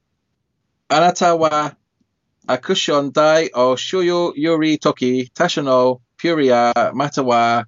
anata 0.89 1.35
wa 1.37 1.71
akushon 2.47 3.11
dai 3.13 3.49
o 3.53 3.75
shuyo 3.75 4.33
yuri 4.35 4.77
toki 4.77 5.29
tasha 5.33 5.63
no 5.63 6.01
puria 6.17 6.73
mata 6.93 7.23
wa 7.23 7.63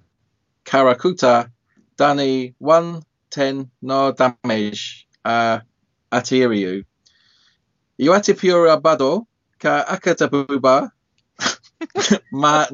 karakuta 0.64 1.50
dani 1.96 2.54
one 2.58 3.02
ten 3.30 3.70
no 3.82 4.12
damage 4.12 5.06
uh, 5.24 5.58
atiriu. 6.12 6.84
Iwate 7.98 8.34
pura 8.34 8.76
bado 8.80 9.26
ka 9.58 9.82
akata 9.86 10.28
buba 11.80 12.20
ma 12.32 12.66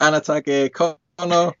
anatake 0.00 0.70
kono. 0.70 1.52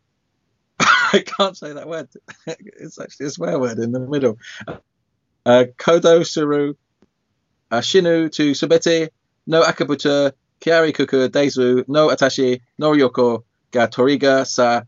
I 0.78 1.24
can't 1.24 1.56
say 1.56 1.72
that 1.72 1.88
word. 1.88 2.08
It's 2.46 3.00
actually 3.00 3.26
a 3.26 3.30
swear 3.30 3.58
word 3.58 3.78
in 3.78 3.92
the 3.92 4.00
middle. 4.00 4.38
Uh, 5.44 5.64
kodo 5.78 6.26
suru 6.26 6.74
uh, 7.70 7.78
shinu 7.78 8.30
to 8.32 8.52
subete 8.52 9.08
no 9.46 9.62
akabuta 9.62 10.32
kiari 10.60 10.92
kuku 10.92 11.28
deizu 11.28 11.84
no 11.88 12.08
atashi 12.08 12.60
no 12.78 12.92
ryoko 12.92 13.44
ga 13.70 13.86
toriga 13.86 14.46
sa 14.46 14.82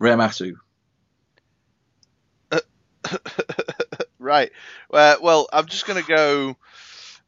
remasu. 0.00 0.54
right. 4.18 4.50
Uh, 4.92 5.16
well, 5.20 5.48
I'm 5.52 5.66
just 5.66 5.86
going 5.86 6.02
to 6.02 6.08
go 6.08 6.56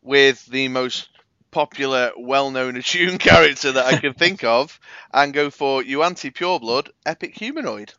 with 0.03 0.45
the 0.47 0.68
most 0.68 1.09
popular, 1.51 2.12
well-known 2.16 2.76
Attune 2.76 3.18
character 3.18 3.72
that 3.72 3.86
I 3.86 3.99
can 3.99 4.14
think 4.18 4.44
of, 4.44 4.78
and 5.12 5.32
go 5.32 5.51
for 5.51 5.82
you 5.82 5.99
Yuan-Ti 5.99 6.30
Pureblood, 6.30 6.90
Epic 7.05 7.36
Humanoid. 7.38 7.92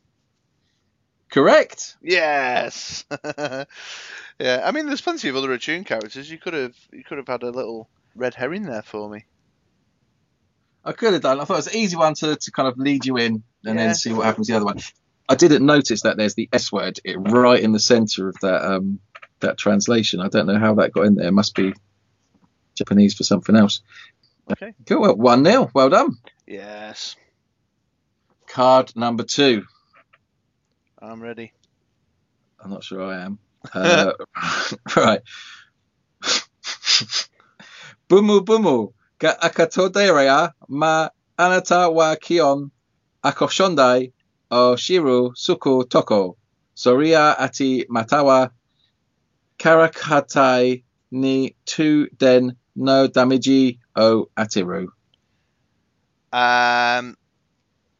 Correct. 1.32 1.96
Yes. 2.02 3.06
Yeah, 4.40 4.62
I 4.64 4.72
mean, 4.72 4.86
there's 4.86 5.02
plenty 5.02 5.30
of 5.30 5.36
other 5.36 5.52
Attune 5.52 5.84
characters. 5.84 6.30
You 6.30 6.38
could 6.38 6.54
have 6.54 6.76
you 6.94 7.04
could 7.04 7.18
have 7.18 7.28
had 7.28 7.42
a 7.42 7.50
little 7.50 7.90
red 8.16 8.36
herring 8.36 8.62
there 8.64 8.84
for 8.84 9.10
me. 9.10 9.26
I 10.86 10.92
could 10.92 11.14
have 11.14 11.24
done. 11.24 11.40
I 11.40 11.44
thought 11.44 11.56
it 11.56 11.58
was 11.58 11.68
an 11.68 11.76
easy 11.76 11.98
one 11.98 12.14
to, 12.16 12.36
to 12.36 12.52
kind 12.52 12.68
of 12.68 12.78
lead 12.78 13.06
you 13.06 13.18
in 13.18 13.34
and 13.34 13.44
Yeah. 13.64 13.74
then 13.88 13.96
see 13.96 14.14
what 14.14 14.26
happens 14.28 14.48
the 14.48 14.56
other 14.56 14.66
one. 14.66 14.78
I 15.28 15.34
didn't 15.34 15.66
notice 15.66 16.04
that 16.04 16.18
there's 16.18 16.36
the 16.36 16.48
S 16.54 16.72
word 16.72 17.00
it, 17.04 17.18
right 17.18 17.60
in 17.60 17.72
the 17.72 17.80
centre 17.80 18.30
of 18.30 18.36
that 18.42 18.64
um 18.64 19.00
that 19.40 19.58
translation. 19.58 20.20
I 20.20 20.28
don't 20.30 20.46
know 20.46 20.60
how 20.60 20.76
that 20.76 20.92
got 20.94 21.08
in 21.08 21.16
there. 21.16 21.28
It 21.30 21.34
must 21.34 21.56
be 21.56 21.74
Japanese 22.78 23.16
for 23.16 23.24
something 23.24 23.56
else. 23.56 23.82
Okay. 24.52 24.74
Cool. 24.86 25.02
Well, 25.02 25.16
one 25.16 25.44
0 25.44 25.70
Well 25.74 25.90
done. 25.90 26.16
Yes, 26.46 27.16
Card 28.48 28.94
number 28.96 29.24
two. 29.24 29.64
I'm 31.00 31.22
ready. 31.22 31.52
I'm 32.64 32.72
not 32.72 32.84
sure 32.84 33.04
I 33.04 33.26
am. 33.26 33.40
Uh, 33.74 34.14
right. 34.96 35.22
Bumu 38.10 38.40
bumu 38.40 38.94
ga 39.20 39.34
akatoderea 39.42 40.54
ma 40.70 41.10
anata 41.38 41.94
wa 41.94 42.16
kion 42.16 42.72
akoshondai 43.24 44.14
o 44.50 44.76
shiru 44.76 45.32
suku 45.36 45.84
toko 45.90 46.38
soria 46.74 47.36
ati 47.38 47.86
matawa 47.90 48.50
karakatai 49.60 50.84
ni 51.12 51.56
tu 51.66 52.08
den 52.18 52.56
no 52.78 53.08
damage 53.08 53.80
o 53.96 54.30
atiru. 54.38 54.88
Um, 56.32 57.18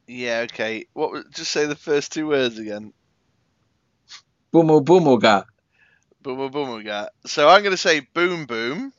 yeah, 0.06 0.46
okay. 0.50 0.86
What? 0.94 1.30
Just 1.32 1.50
say 1.50 1.66
the 1.66 1.76
first 1.76 2.12
two 2.12 2.26
words 2.26 2.58
again. 2.58 2.92
Bumu 4.54 4.82
bumu 4.82 5.20
ga. 5.20 5.44
Boom, 6.22 6.36
boom, 6.36 6.50
boom. 6.50 6.76
We 6.76 6.82
got. 6.82 7.10
So 7.26 7.48
I'm 7.48 7.62
going 7.62 7.72
to 7.72 7.76
say 7.76 8.00
boom, 8.00 8.46
boom. 8.46 8.92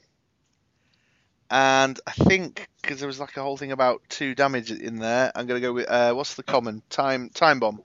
And 1.52 2.00
I 2.06 2.12
think 2.12 2.68
because 2.82 3.00
there 3.00 3.08
was 3.08 3.20
like 3.20 3.36
a 3.36 3.42
whole 3.42 3.58
thing 3.58 3.72
about 3.72 4.02
two 4.08 4.36
damage 4.36 4.72
in 4.72 5.00
there, 5.00 5.32
I'm 5.36 5.48
going 5.48 5.60
to 5.60 5.68
go 5.68 5.74
with 5.74 5.90
uh, 5.90 6.14
what's 6.14 6.36
the 6.36 6.44
common 6.44 6.84
time 6.90 7.30
time 7.34 7.60
bomb. 7.60 7.82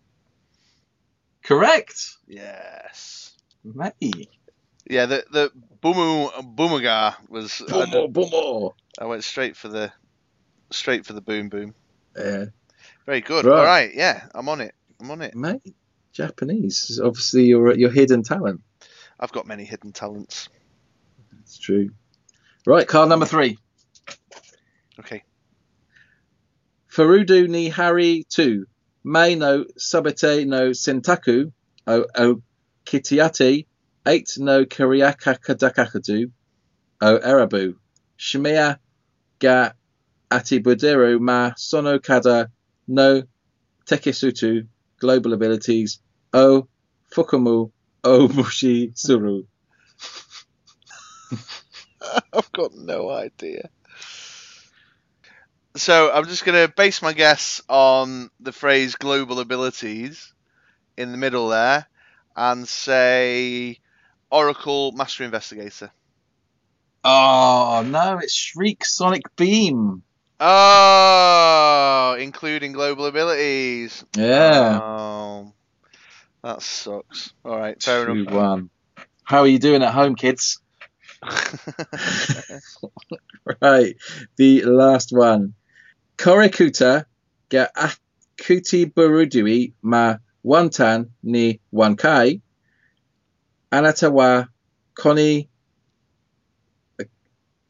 Correct. 1.43 2.17
Yes. 2.27 3.33
Mate. 3.65 4.29
Yeah, 4.89 5.07
the 5.07 5.25
the 5.31 5.51
boomu 5.85 6.31
boomuga 6.57 7.15
was. 7.29 7.63
Bumu. 7.69 8.73
I 8.99 9.05
went 9.05 9.23
straight 9.23 9.57
for 9.57 9.69
the 9.69 9.93
straight 10.71 11.05
for 11.05 11.13
the 11.13 11.21
boom, 11.21 11.49
boom. 11.49 11.75
Yeah. 12.17 12.47
Very 13.07 13.21
good. 13.21 13.45
Right. 13.45 13.59
All 13.59 13.65
right. 13.65 13.91
Yeah, 13.95 14.27
I'm 14.35 14.49
on 14.49 14.61
it. 14.61 14.75
I'm 15.01 15.11
on 15.11 15.21
it. 15.21 15.35
mate. 15.35 15.75
Japanese 16.13 16.91
is 16.91 17.01
obviously 17.01 17.45
your 17.45 17.75
your 17.77 17.91
hidden 17.91 18.23
talent. 18.23 18.63
I've 19.21 19.33
got 19.33 19.47
many 19.47 19.65
hidden 19.65 19.93
talents. 19.93 20.49
It's 21.43 21.59
true. 21.59 21.91
Right, 22.67 22.87
card 22.87 23.11
number 23.11 23.27
three. 23.27 23.59
Okay. 24.99 25.23
Furudu 26.91 27.49
ni 27.49 27.69
Hari 27.69 28.25
two. 28.29 28.67
Mei 29.03 29.35
no 29.35 29.65
Sabete 29.79 30.47
no 30.47 30.71
Sentaku. 30.71 31.53
O 31.87 32.07
O 32.17 32.43
Kitiate. 32.87 33.67
Eight 34.07 34.37
no 34.39 34.65
Kiriaka 34.65 35.39
Kadakakadu. 35.41 36.31
O 37.01 37.19
Erabu. 37.19 37.77
Shimea 38.17 38.79
ga 39.39 39.73
Atibudiru 40.31 41.21
ma 41.21 41.53
Sono 41.57 41.99
Kada 41.99 42.51
no 42.87 43.23
Tekisutu. 43.87 44.67
Global 45.01 45.33
abilities. 45.33 46.01
O 46.33 46.69
Fukumu. 47.15 47.71
O 48.03 48.29
Mushi 48.29 48.97
Suru. 48.97 49.45
I've 52.33 52.53
got 52.53 52.75
no 52.75 53.11
idea. 53.11 53.71
So 55.77 56.13
I'm 56.13 56.27
just 56.27 56.45
going 56.45 56.67
to 56.67 56.73
base 56.73 57.03
my 57.03 57.13
guess 57.13 57.63
on 57.69 58.31
the 58.39 58.53
phrase 58.53 58.95
global 58.95 59.41
abilities 59.41 60.33
in 60.97 61.11
the 61.11 61.19
middle 61.19 61.49
there 61.49 61.87
and 62.37 62.69
say 62.69 63.79
Oracle 64.35 64.91
Master 64.93 65.23
Investigator. 65.23 65.91
Oh 67.05 67.85
no, 67.87 68.19
it's 68.19 68.35
Shriek 68.35 68.85
Sonic 68.85 69.23
Beam. 69.37 70.03
Oh, 70.41 72.17
including 72.19 72.73
global 72.73 73.07
abilities. 73.07 74.05
Yeah. 74.17 74.81
Oh, 74.83 75.53
that 76.43 76.61
sucks. 76.63 77.33
All 77.45 77.57
right, 77.57 77.81
fair 77.81 78.07
Two 78.07 78.13
enough. 78.13 78.35
one. 78.35 78.71
How 79.23 79.41
are 79.41 79.47
you 79.47 79.61
doing 79.61 79.83
at 79.85 79.93
home, 79.95 80.17
kids? 80.17 80.61
Right, 83.61 83.97
the 84.37 84.63
last 84.65 85.13
one. 85.13 85.53
Korekuta 86.17 87.05
ga 87.51 87.67
akuti 87.77 88.91
burudui 88.91 89.75
ma 89.83 90.17
wantan 90.45 91.11
ni 91.23 91.61
wankai. 91.73 92.41
Anata 93.75 94.09
wa 94.19 94.47
koni 94.95 95.49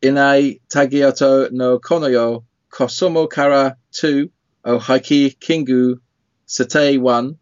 inai 0.02 0.60
tagioto 0.72 1.50
no 1.58 1.78
konoyo 1.78 2.44
kosomo 2.74 3.22
kara 3.34 3.76
2 3.92 4.28
o 4.64 4.78
haiki 4.78 5.20
kingu 5.44 5.98
sate 6.46 6.98
1 6.98 7.34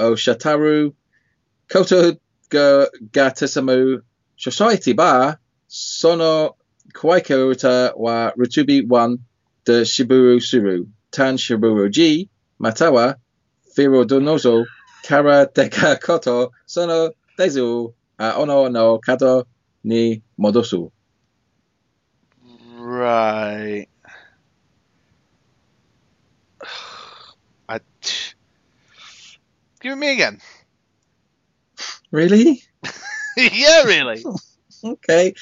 o 0.00 0.16
shataru 0.16 0.92
koto 1.70 2.16
ga 2.50 2.66
gatesamu 3.14 4.02
society 4.36 4.92
ba 4.92 5.38
sono 5.68 6.56
kawaika 6.92 7.36
uta 7.46 7.92
wa 7.96 8.32
rutubi 8.36 8.82
1 8.82 9.18
de 9.64 9.84
shiburu 9.84 10.40
suru 10.42 10.86
tan 11.12 11.36
shiburu 11.38 11.88
ji 11.88 12.28
matawa 12.58 13.14
firo 13.74 14.04
donozo 14.04 14.64
kara 15.06 15.46
deka 15.46 15.96
koto 16.04 16.50
sono 16.66 17.10
dezu 17.38 17.94
a 18.20 18.36
ono 18.36 18.68
no 18.68 18.98
kato 18.98 19.46
ni 19.82 20.22
modosu 20.38 20.92
right. 23.00 23.86
I. 27.68 27.80
Give 29.80 29.92
it 29.92 29.96
me 29.96 30.12
again. 30.12 30.40
really 32.10 32.62
yeah, 33.36 33.84
really. 33.84 34.24
okay. 34.84 35.34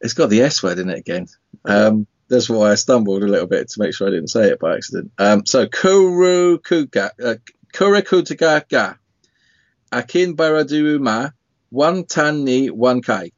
It's 0.00 0.14
got 0.14 0.30
the 0.30 0.42
S 0.42 0.62
word 0.62 0.78
in 0.78 0.90
it 0.90 0.98
again. 0.98 1.26
Um, 1.64 2.06
that's 2.28 2.48
why 2.48 2.70
I 2.70 2.74
stumbled 2.76 3.22
a 3.22 3.26
little 3.26 3.46
bit 3.46 3.68
to 3.70 3.80
make 3.80 3.94
sure 3.94 4.06
I 4.06 4.10
didn't 4.10 4.28
say 4.28 4.48
it 4.48 4.60
by 4.60 4.76
accident. 4.76 5.12
Um, 5.18 5.46
so 5.46 5.66
Kurukuga, 5.66 7.10
uh, 7.22 7.34
Kurakutaga 7.72 8.68
ga, 8.68 8.94
Akin 9.94 10.34
Baradu 10.36 10.98
ma, 11.00 11.30
one 11.70 12.04
tan 12.04 12.44
ni 12.44 12.68
one 12.68 13.00
kai, 13.00 13.30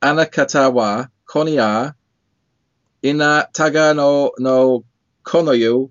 Anakata 0.00 0.72
wa 0.72 1.06
konia, 1.26 1.94
ina 3.02 3.48
taga 3.52 3.94
no 3.96 4.32
no 4.38 4.84
konoyu, 5.24 5.90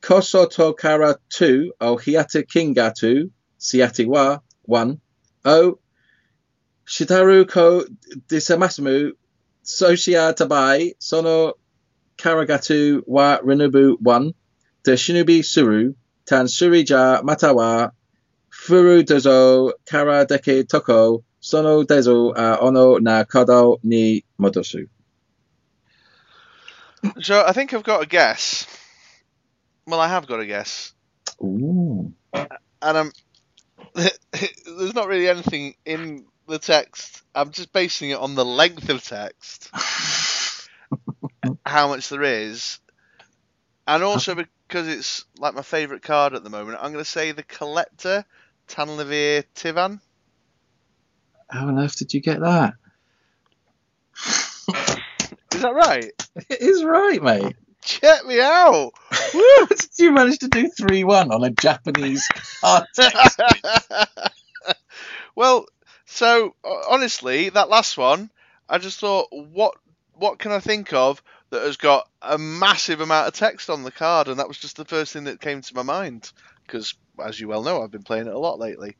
kosoto 0.00 0.76
kara 0.76 1.16
tu 1.28 1.72
o 1.80 1.96
hiata 1.96 2.42
kingatu, 2.46 3.30
siati 3.58 4.06
wa 4.06 4.38
one, 4.66 5.00
o 5.44 5.78
Shitaru 6.86 7.46
ko 7.46 7.84
disamasu 8.28 9.12
socia 9.62 10.32
tabai 10.32 10.94
sono 10.98 11.52
karagatu 12.16 13.02
wa 13.06 13.38
renubu 13.44 13.98
1 14.00 14.32
de 14.84 14.92
shinobi 14.92 15.44
suru 15.44 15.94
tan 16.24 16.46
surija 16.46 17.22
matawa 17.22 17.92
furu 18.68 19.02
dozo 19.02 19.72
kara 19.86 20.26
deke 20.26 20.68
toko 20.68 21.24
sono 21.40 21.84
dezo 21.84 22.36
a 22.36 22.58
ono 22.60 22.98
na 22.98 23.24
kado 23.24 23.78
ni 23.82 24.22
modosu. 24.38 24.86
So 27.22 27.44
I 27.46 27.52
think 27.52 27.72
I've 27.72 27.82
got 27.82 28.02
a 28.02 28.06
guess. 28.06 28.66
Well, 29.86 30.00
I 30.00 30.08
have 30.08 30.26
got 30.26 30.40
a 30.40 30.46
guess, 30.46 30.92
Ooh. 31.42 32.12
and 32.34 32.52
I'm. 32.82 33.12
There's 33.94 34.94
not 34.94 35.08
really 35.08 35.28
anything 35.28 35.74
in 35.86 36.26
the 36.46 36.58
text. 36.58 37.22
I'm 37.34 37.52
just 37.52 37.72
basing 37.72 38.10
it 38.10 38.18
on 38.18 38.34
the 38.34 38.44
length 38.44 38.90
of 38.90 39.02
text, 39.02 39.70
how 41.64 41.88
much 41.88 42.10
there 42.10 42.22
is, 42.22 42.80
and 43.86 44.02
also 44.02 44.32
uh-huh. 44.32 44.44
because 44.66 44.88
it's 44.88 45.24
like 45.38 45.54
my 45.54 45.62
favourite 45.62 46.02
card 46.02 46.34
at 46.34 46.44
the 46.44 46.50
moment. 46.50 46.78
I'm 46.82 46.92
going 46.92 47.02
to 47.02 47.10
say 47.10 47.32
the 47.32 47.42
Collector, 47.42 48.26
Taneleer 48.68 49.44
Tivan. 49.54 50.00
How 51.50 51.66
on 51.68 51.78
earth 51.78 51.96
did 51.96 52.14
you 52.14 52.20
get 52.20 52.40
that? 52.40 52.74
Is 55.54 55.62
that 55.62 55.74
right? 55.74 56.12
It 56.50 56.60
is 56.60 56.84
right, 56.84 57.20
mate. 57.22 57.56
Check 57.82 58.24
me 58.26 58.40
out. 58.40 58.92
Did 59.68 59.88
you 59.98 60.12
manage 60.12 60.38
to 60.40 60.48
do 60.48 60.68
3 60.68 61.04
1 61.04 61.32
on 61.32 61.42
a 61.42 61.50
Japanese 61.50 62.28
hard 62.60 62.84
text? 62.94 63.40
well, 65.34 65.66
So 66.06 66.54
honestly, 66.88 67.48
that 67.50 67.68
last 67.68 67.96
one, 67.98 68.30
I 68.68 68.78
just 68.78 69.00
thought, 69.00 69.28
what 69.32 69.74
what 70.14 70.38
can 70.38 70.52
I 70.52 70.60
think 70.60 70.92
of 70.92 71.22
that 71.50 71.62
has 71.62 71.76
got 71.76 72.08
a 72.20 72.38
massive 72.38 73.00
amount 73.00 73.28
of 73.28 73.34
text 73.34 73.70
on 73.70 73.82
the 73.82 73.92
card, 73.92 74.28
and 74.28 74.38
that 74.38 74.48
was 74.48 74.58
just 74.58 74.76
the 74.76 74.84
first 74.84 75.12
thing 75.12 75.24
that 75.24 75.40
came 75.40 75.60
to 75.62 75.74
my 75.74 75.82
mind 75.82 76.30
because, 76.66 76.94
as 77.24 77.38
you 77.40 77.48
well 77.48 77.62
know, 77.62 77.82
I've 77.82 77.90
been 77.90 78.02
playing 78.02 78.26
it 78.26 78.34
a 78.34 78.38
lot 78.38 78.58
lately. 78.58 78.96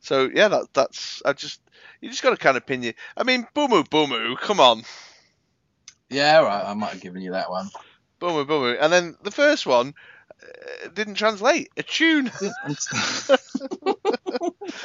So 0.00 0.30
yeah, 0.32 0.48
that 0.48 0.66
that's 0.72 1.22
I 1.24 1.32
just 1.34 1.60
you 2.00 2.08
just 2.08 2.22
got 2.22 2.30
to 2.30 2.36
kind 2.36 2.56
of 2.56 2.66
pin 2.66 2.82
you. 2.82 2.94
I 3.16 3.24
mean, 3.24 3.46
Boomoo 3.54 3.86
Boomoo, 3.88 4.38
come 4.38 4.60
on, 4.60 4.82
Yeah, 6.08 6.40
right. 6.40 6.64
I 6.64 6.74
might 6.74 6.92
have 6.92 7.00
given 7.00 7.22
you 7.22 7.32
that 7.32 7.50
one. 7.50 7.70
Boomoo 8.20 8.46
Boomoo, 8.46 8.76
and 8.80 8.92
then 8.92 9.16
the 9.22 9.30
first 9.30 9.66
one 9.66 9.94
uh, 10.42 10.88
didn't 10.94 11.14
translate 11.14 11.70
a 11.76 11.82
tune. 11.82 12.30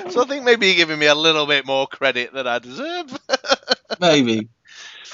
So 0.09 0.23
I 0.23 0.25
think 0.25 0.43
maybe 0.45 0.67
you're 0.67 0.75
giving 0.75 0.99
me 0.99 1.05
a 1.07 1.15
little 1.15 1.45
bit 1.45 1.65
more 1.65 1.87
credit 1.87 2.33
than 2.33 2.47
I 2.47 2.59
deserve. 2.59 3.17
Maybe. 3.99 4.49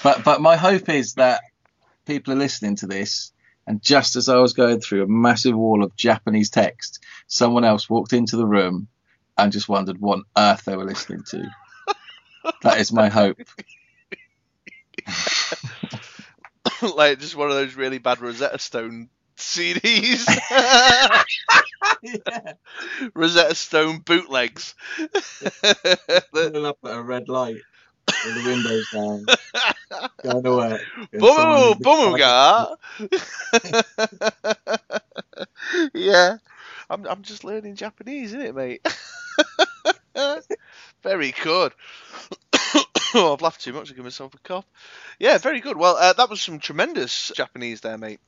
But 0.03 0.23
but 0.23 0.41
my 0.41 0.55
hope 0.55 0.89
is 0.89 1.15
that 1.15 1.41
people 2.05 2.33
are 2.33 2.37
listening 2.37 2.75
to 2.77 2.87
this, 2.87 3.30
and 3.67 3.81
just 3.81 4.15
as 4.15 4.29
I 4.29 4.37
was 4.37 4.53
going 4.53 4.79
through 4.79 5.03
a 5.03 5.07
massive 5.07 5.55
wall 5.55 5.83
of 5.83 5.95
Japanese 5.95 6.49
text, 6.49 7.03
someone 7.27 7.63
else 7.63 7.89
walked 7.89 8.13
into 8.13 8.37
the 8.37 8.45
room 8.45 8.87
and 9.37 9.51
just 9.51 9.69
wondered 9.69 9.99
what 9.99 10.19
on 10.19 10.23
earth 10.37 10.65
they 10.65 10.75
were 10.75 10.85
listening 10.85 11.23
to. 11.29 11.45
that 12.63 12.79
is 12.79 12.91
my 12.91 13.09
hope. 13.09 13.37
like 16.95 17.19
just 17.19 17.35
one 17.35 17.49
of 17.49 17.55
those 17.55 17.75
really 17.75 17.97
bad 17.97 18.19
Rosetta 18.19 18.59
Stone 18.59 19.09
CDs. 19.37 20.25
yeah. 22.03 22.53
Rosetta 23.13 23.55
Stone 23.55 23.99
bootlegs. 23.99 24.75
Pulling 26.33 26.65
up 26.65 26.77
at 26.83 26.97
a 26.97 27.01
red 27.01 27.29
light 27.29 27.61
the 28.07 28.43
windows 28.45 28.89
down, 28.93 29.25
going 30.23 30.43
to 30.43 30.51
work. 30.51 30.81
Boomoo, 31.13 31.75
someone- 31.83 32.17
boomuga. 32.19 32.75
yeah, 35.93 36.37
I'm 36.89 37.05
I'm 37.07 37.21
just 37.23 37.43
learning 37.43 37.75
Japanese, 37.75 38.33
isn't 38.33 38.41
it, 38.41 38.55
mate? 38.55 38.85
very 41.03 41.33
good. 41.43 41.73
oh, 43.15 43.33
I've 43.33 43.41
laughed 43.41 43.61
too 43.61 43.73
much. 43.73 43.91
I 43.91 43.95
give 43.95 44.03
myself 44.03 44.33
a 44.33 44.37
cough. 44.39 44.65
Yeah, 45.19 45.37
very 45.37 45.59
good. 45.61 45.77
Well, 45.77 45.95
uh, 45.97 46.13
that 46.13 46.29
was 46.29 46.41
some 46.41 46.59
tremendous 46.59 47.31
Japanese 47.35 47.81
there, 47.81 47.97
mate. 47.97 48.19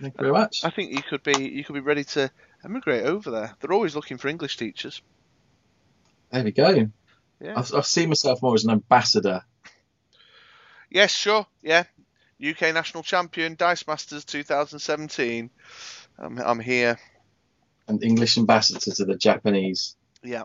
Thank 0.00 0.14
you 0.14 0.20
very 0.20 0.32
much. 0.32 0.64
I 0.64 0.70
think 0.70 0.92
you 0.92 1.02
could 1.02 1.22
be 1.22 1.48
you 1.50 1.64
could 1.64 1.74
be 1.74 1.80
ready 1.80 2.04
to 2.04 2.30
emigrate 2.64 3.04
over 3.04 3.30
there. 3.30 3.54
They're 3.60 3.72
always 3.72 3.94
looking 3.94 4.16
for 4.18 4.28
English 4.28 4.56
teachers. 4.56 5.02
There 6.30 6.42
we 6.42 6.50
go. 6.50 6.88
Yeah. 7.42 7.54
I've, 7.56 7.74
I've 7.74 7.86
seen 7.86 8.08
myself 8.08 8.40
more 8.42 8.54
as 8.54 8.64
an 8.64 8.70
ambassador. 8.70 9.42
Yes, 10.90 11.12
sure. 11.12 11.46
Yeah. 11.62 11.84
UK 12.44 12.74
national 12.74 13.02
champion, 13.02 13.54
Dice 13.56 13.86
Masters 13.86 14.24
2017. 14.24 15.50
I'm, 16.18 16.38
I'm 16.38 16.60
here. 16.60 16.98
an 17.88 18.00
English 18.02 18.38
ambassador 18.38 18.78
to 18.92 19.04
the 19.04 19.16
Japanese. 19.16 19.96
Yeah. 20.22 20.44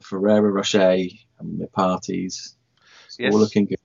Ferrero 0.00 0.50
Rocher 0.50 0.96
and 1.38 1.60
the 1.60 1.66
parties. 1.68 2.56
It's 3.06 3.18
Yes. 3.18 3.32
all 3.32 3.40
looking 3.40 3.66
good. 3.66 3.78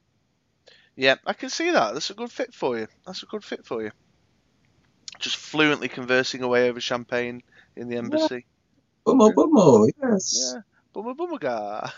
Yeah, 0.95 1.15
I 1.25 1.33
can 1.33 1.49
see 1.49 1.69
that. 1.71 1.93
That's 1.93 2.09
a 2.09 2.13
good 2.15 2.31
fit 2.31 2.53
for 2.53 2.77
you. 2.77 2.87
That's 3.05 3.21
a 3.23 3.27
good 3.27 3.43
fit 3.43 3.65
for 3.65 3.83
you. 3.83 3.91
Just 5.19 5.35
fluently 5.37 5.89
conversing 5.89 6.41
away 6.43 6.69
over 6.69 6.79
champagne 6.81 7.43
in 7.75 7.87
the 7.87 7.97
embassy. 7.97 8.45
Bummo, 9.05 9.31
bummo, 9.33 9.89
yes. 10.01 10.53
Yeah. 10.55 10.61
Bumma 10.97 11.13
bummaga. 11.15 11.91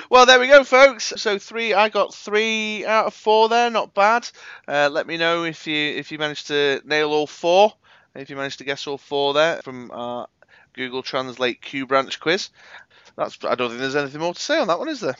well, 0.08 0.24
there 0.24 0.40
we 0.40 0.46
go, 0.46 0.64
folks. 0.64 1.12
So 1.16 1.38
three, 1.38 1.74
I 1.74 1.90
got 1.90 2.14
three 2.14 2.86
out 2.86 3.04
of 3.04 3.12
four 3.12 3.50
there. 3.50 3.68
Not 3.68 3.92
bad. 3.92 4.26
Uh, 4.66 4.88
let 4.90 5.06
me 5.06 5.18
know 5.18 5.44
if 5.44 5.66
you 5.66 5.76
if 5.76 6.10
you 6.10 6.16
managed 6.16 6.46
to 6.46 6.80
nail 6.86 7.10
all 7.10 7.26
four. 7.26 7.74
If 8.14 8.30
you 8.30 8.36
managed 8.36 8.60
to 8.60 8.64
guess 8.64 8.86
all 8.86 8.96
four 8.96 9.34
there 9.34 9.60
from 9.60 9.90
our 9.90 10.26
Google 10.72 11.02
Translate 11.02 11.60
Q 11.60 11.86
branch 11.86 12.18
quiz. 12.18 12.48
That's. 13.16 13.36
I 13.44 13.54
don't 13.54 13.68
think 13.68 13.80
there's 13.80 13.94
anything 13.94 14.22
more 14.22 14.32
to 14.32 14.40
say 14.40 14.58
on 14.58 14.68
that 14.68 14.78
one, 14.78 14.88
is 14.88 15.00
there? 15.00 15.16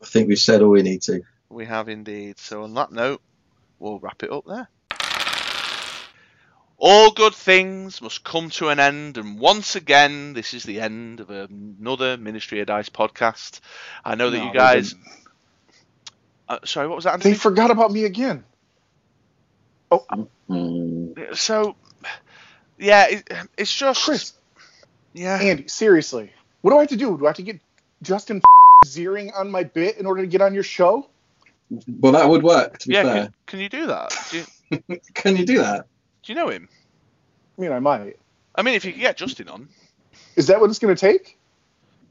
I 0.00 0.06
think 0.06 0.28
we've 0.28 0.38
said 0.38 0.62
all 0.62 0.70
we 0.70 0.82
need 0.82 1.02
to. 1.02 1.22
We 1.48 1.66
have 1.66 1.88
indeed. 1.88 2.38
So 2.38 2.62
on 2.62 2.74
that 2.74 2.92
note, 2.92 3.20
we'll 3.80 3.98
wrap 3.98 4.22
it 4.22 4.30
up 4.30 4.44
there. 4.46 4.68
All 6.82 7.10
good 7.10 7.34
things 7.34 8.00
must 8.00 8.24
come 8.24 8.48
to 8.50 8.70
an 8.70 8.80
end, 8.80 9.18
and 9.18 9.38
once 9.38 9.76
again, 9.76 10.32
this 10.32 10.54
is 10.54 10.62
the 10.64 10.80
end 10.80 11.20
of 11.20 11.28
another 11.28 12.16
Ministry 12.16 12.60
of 12.60 12.68
Dice 12.68 12.88
podcast. 12.88 13.60
I 14.02 14.14
know 14.14 14.30
that 14.30 14.38
No, 14.38 14.46
you 14.46 14.52
guys. 14.54 14.94
Uh, 16.48 16.58
sorry, 16.64 16.88
what 16.88 16.96
was 16.96 17.04
that? 17.04 17.20
They 17.20 17.34
forgot 17.34 17.70
about 17.70 17.92
me 17.92 18.04
again. 18.06 18.44
Mm. 20.48 21.36
So, 21.36 21.76
yeah, 22.78 23.08
it, 23.10 23.30
it's 23.58 23.74
just. 23.74 24.02
Chris, 24.02 24.32
yeah. 25.12 25.36
Andy, 25.38 25.68
seriously, 25.68 26.32
what 26.62 26.70
do 26.70 26.78
I 26.78 26.80
have 26.80 26.88
to 26.88 26.96
do? 26.96 27.18
Do 27.18 27.26
I 27.26 27.28
have 27.28 27.36
to 27.36 27.42
get 27.42 27.60
Justin 28.02 28.40
Ziran 28.86 29.32
on 29.36 29.50
my 29.50 29.64
bit 29.64 29.98
in 29.98 30.06
order 30.06 30.22
to 30.22 30.26
get 30.28 30.40
on 30.40 30.54
your 30.54 30.62
show? 30.62 31.08
Well, 32.00 32.12
that 32.12 32.26
would 32.28 32.42
work, 32.42 32.78
to 32.78 32.88
be 32.88 32.94
Yeah, 32.94 33.02
fair. 33.02 33.14
can, 33.24 33.34
can 33.46 33.60
you 33.60 33.68
do 33.68 33.86
that? 33.88 34.14
Do 34.30 34.38
you, 34.38 35.00
Can 35.14 35.36
you 35.36 35.44
do 35.44 35.58
that? 35.58 35.86
Do 36.22 36.32
you 36.32 36.34
know 36.34 36.48
him? 36.48 36.68
I 37.58 37.60
mean, 37.60 37.72
I 37.72 37.78
might. 37.78 38.18
I 38.54 38.62
mean, 38.62 38.74
if 38.74 38.84
you 38.84 38.92
could 38.92 39.00
get 39.00 39.16
Justin 39.16 39.48
on. 39.48 39.68
Is 40.36 40.46
that 40.48 40.60
what 40.60 40.70
it's 40.70 40.78
going 40.78 40.94
to 40.94 41.00
take? 41.00 41.38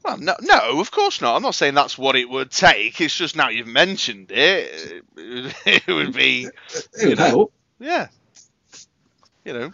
Well, 0.04 0.16
no, 0.18 0.34
no, 0.40 0.80
of 0.80 0.90
course 0.90 1.20
not. 1.20 1.36
I'm 1.36 1.42
not 1.42 1.54
saying 1.54 1.74
that's 1.74 1.98
what 1.98 2.16
it 2.16 2.28
would 2.28 2.50
take. 2.50 3.00
It's 3.00 3.14
just 3.14 3.36
now 3.36 3.50
you've 3.50 3.66
mentioned 3.66 4.30
it, 4.30 5.02
it 5.16 5.86
would 5.86 6.14
be, 6.14 6.48
It 6.94 7.08
would 7.08 7.18
help. 7.18 7.52
yeah, 7.78 8.08
you 9.44 9.52
know. 9.52 9.72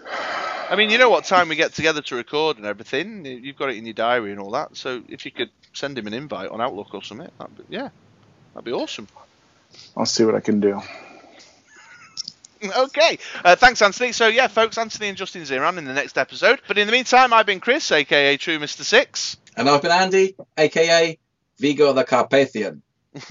I 0.69 0.75
mean, 0.75 0.91
you 0.91 0.99
know 0.99 1.11
what 1.11 1.25
time 1.25 1.49
we 1.49 1.55
get 1.55 1.75
together 1.75 2.03
to 2.03 2.17
record 2.17 2.57
and 2.57 2.67
everything. 2.67 3.25
You've 3.25 3.57
got 3.57 3.71
it 3.71 3.77
in 3.77 3.85
your 3.87 3.95
diary 3.95 4.33
and 4.33 4.41
all 4.41 4.51
that. 4.53 4.77
So 4.77 5.01
if 5.09 5.25
you 5.25 5.31
could 5.31 5.51
send 5.73 5.97
him 5.97 6.09
an 6.09 6.13
invite 6.13 6.51
on 6.51 6.61
Outlook 6.61 6.93
or 6.93 7.05
something, 7.05 7.31
that'd 7.39 7.57
be, 7.57 7.65
yeah, 7.69 7.91
that'd 8.53 8.65
be 8.65 8.73
awesome. 8.73 9.07
I'll 9.97 10.07
see 10.07 10.25
what 10.25 10.35
I 10.35 10.41
can 10.41 10.59
do. 10.59 10.81
Okay, 12.79 13.19
uh, 13.45 13.57
thanks, 13.57 13.83
Anthony. 13.83 14.13
So 14.13 14.29
yeah, 14.29 14.49
folks, 14.49 14.79
Anthony 14.79 15.09
and 15.09 15.17
Justin 15.17 15.43
Ziran 15.43 15.79
in 15.79 15.85
the 15.85 15.93
next 15.93 16.19
episode. 16.19 16.61
But 16.67 16.79
in 16.79 16.87
the 16.87 16.93
meantime, 16.93 17.33
I've 17.33 17.47
been 17.47 17.61
Chris, 17.61 17.91
aka 17.93 18.37
True 18.37 18.59
Mister 18.59 18.85
Six. 18.85 19.37
And 19.57 19.69
I've 19.69 19.83
been 19.83 19.91
Andy, 19.91 20.37
aka 20.57 21.19
Vigo 21.59 21.93
the 21.93 22.05
Carpathian. 22.05 22.83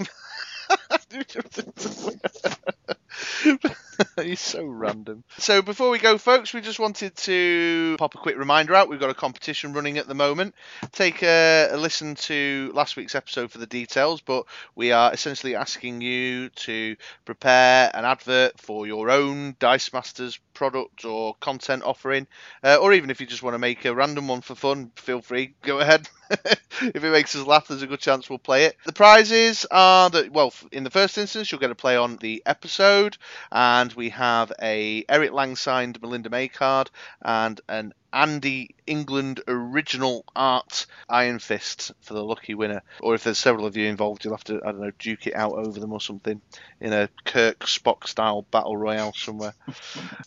He's 4.22 4.40
so 4.40 4.64
random. 4.64 5.24
So 5.38 5.62
before 5.62 5.90
we 5.90 5.98
go, 5.98 6.18
folks, 6.18 6.52
we 6.52 6.60
just 6.60 6.78
wanted 6.78 7.16
to 7.16 7.96
pop 7.98 8.14
a 8.14 8.18
quick 8.18 8.38
reminder 8.38 8.74
out. 8.74 8.88
We've 8.88 9.00
got 9.00 9.10
a 9.10 9.14
competition 9.14 9.72
running 9.72 9.98
at 9.98 10.08
the 10.08 10.14
moment. 10.14 10.54
Take 10.92 11.22
a, 11.22 11.68
a 11.72 11.76
listen 11.76 12.14
to 12.14 12.70
last 12.74 12.96
week's 12.96 13.14
episode 13.14 13.50
for 13.50 13.58
the 13.58 13.66
details, 13.66 14.20
but 14.20 14.46
we 14.74 14.92
are 14.92 15.12
essentially 15.12 15.54
asking 15.54 16.00
you 16.00 16.48
to 16.50 16.96
prepare 17.24 17.90
an 17.94 18.04
advert 18.04 18.60
for 18.60 18.86
your 18.86 19.10
own 19.10 19.56
Dice 19.58 19.92
Masters 19.92 20.38
product 20.54 21.04
or 21.04 21.34
content 21.40 21.82
offering, 21.84 22.26
uh, 22.64 22.76
or 22.76 22.92
even 22.92 23.10
if 23.10 23.20
you 23.20 23.26
just 23.26 23.42
want 23.42 23.54
to 23.54 23.58
make 23.58 23.84
a 23.84 23.94
random 23.94 24.26
one 24.26 24.40
for 24.40 24.54
fun, 24.54 24.90
feel 24.96 25.20
free, 25.20 25.54
go 25.62 25.78
ahead. 25.78 26.08
if 26.30 27.04
it 27.04 27.12
makes 27.12 27.36
us 27.36 27.46
laugh, 27.46 27.68
there's 27.68 27.82
a 27.82 27.86
good 27.86 28.00
chance 28.00 28.28
we'll 28.28 28.38
play 28.38 28.64
it. 28.64 28.76
The 28.84 28.92
prizes 28.92 29.66
are 29.70 30.10
that, 30.10 30.32
well, 30.32 30.52
in 30.72 30.82
the 30.82 30.90
first 30.90 31.18
instance, 31.18 31.52
you'll 31.52 31.60
get 31.60 31.70
a 31.70 31.76
play 31.76 31.96
on 31.96 32.16
the 32.16 32.42
episode, 32.46 33.16
and 33.52 33.85
we 33.94 34.10
have 34.10 34.52
a 34.60 35.04
Eric 35.08 35.32
Lang 35.32 35.56
signed 35.56 36.00
Melinda 36.00 36.30
May 36.30 36.48
card 36.48 36.90
and 37.22 37.60
an 37.68 37.92
Andy 38.12 38.74
England 38.86 39.42
original 39.46 40.24
art 40.34 40.86
Iron 41.08 41.38
Fist 41.38 41.92
for 42.00 42.14
the 42.14 42.24
lucky 42.24 42.54
winner. 42.54 42.82
Or 43.00 43.14
if 43.14 43.24
there's 43.24 43.38
several 43.38 43.66
of 43.66 43.76
you 43.76 43.86
involved, 43.88 44.24
you'll 44.24 44.34
have 44.34 44.44
to, 44.44 44.60
I 44.64 44.72
don't 44.72 44.80
know, 44.80 44.92
duke 44.98 45.26
it 45.26 45.34
out 45.34 45.52
over 45.52 45.78
them 45.78 45.92
or 45.92 46.00
something 46.00 46.40
in 46.80 46.94
a 46.94 47.10
Kirk 47.26 47.60
Spock 47.60 48.06
style 48.06 48.42
battle 48.50 48.76
royale 48.76 49.12
somewhere. 49.12 49.54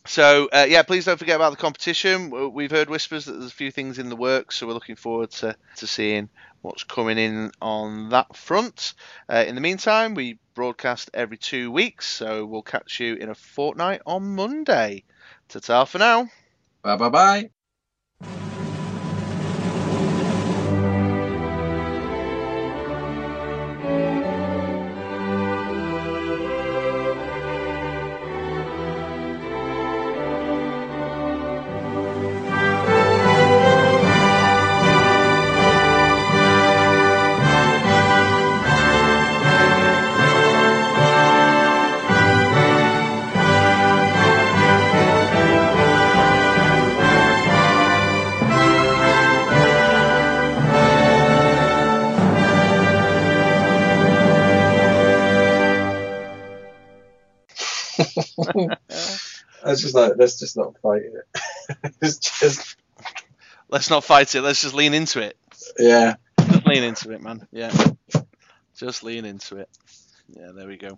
So 0.05 0.49
uh, 0.51 0.65
yeah, 0.67 0.81
please 0.83 1.05
don't 1.05 1.19
forget 1.19 1.35
about 1.35 1.51
the 1.51 1.57
competition. 1.57 2.53
We've 2.53 2.71
heard 2.71 2.89
whispers 2.89 3.25
that 3.25 3.33
there's 3.33 3.51
a 3.51 3.55
few 3.55 3.71
things 3.71 3.99
in 3.99 4.09
the 4.09 4.15
works, 4.15 4.55
so 4.55 4.65
we're 4.65 4.73
looking 4.73 4.95
forward 4.95 5.31
to, 5.31 5.55
to 5.77 5.87
seeing 5.87 6.29
what's 6.61 6.83
coming 6.83 7.17
in 7.17 7.51
on 7.61 8.09
that 8.09 8.35
front. 8.35 8.93
Uh, 9.27 9.43
in 9.47 9.55
the 9.55 9.61
meantime, 9.61 10.13
we 10.13 10.39
broadcast 10.53 11.09
every 11.13 11.37
two 11.37 11.71
weeks, 11.71 12.07
so 12.07 12.45
we'll 12.45 12.61
catch 12.61 12.99
you 12.99 13.15
in 13.15 13.29
a 13.29 13.35
fortnight 13.35 14.01
on 14.05 14.35
Monday. 14.35 15.03
Ta-ta 15.47 15.85
for 15.85 15.97
now. 15.97 16.29
Bye 16.83 16.95
bye 16.97 17.09
bye. 18.21 18.58
I 59.83 59.85
was 59.85 59.93
just 59.93 59.95
like, 59.95 60.13
let's 60.17 60.39
just 60.39 60.57
not 60.57 60.77
fight 60.81 61.01
it. 61.03 61.93
it's 62.01 62.17
just, 62.17 62.75
Let's 63.69 63.89
not 63.89 64.03
fight 64.03 64.33
it. 64.33 64.41
Let's 64.41 64.61
just 64.61 64.73
lean 64.73 64.93
into 64.93 65.21
it. 65.21 65.37
yeah. 65.77 66.15
Just 66.39 66.65
lean 66.65 66.83
into 66.83 67.11
it, 67.11 67.21
man. 67.21 67.47
Yeah. 67.51 67.71
Just 68.75 69.03
lean 69.03 69.25
into 69.25 69.57
it. 69.57 69.69
Yeah, 70.29 70.51
there 70.55 70.67
we 70.67 70.77
go. 70.77 70.97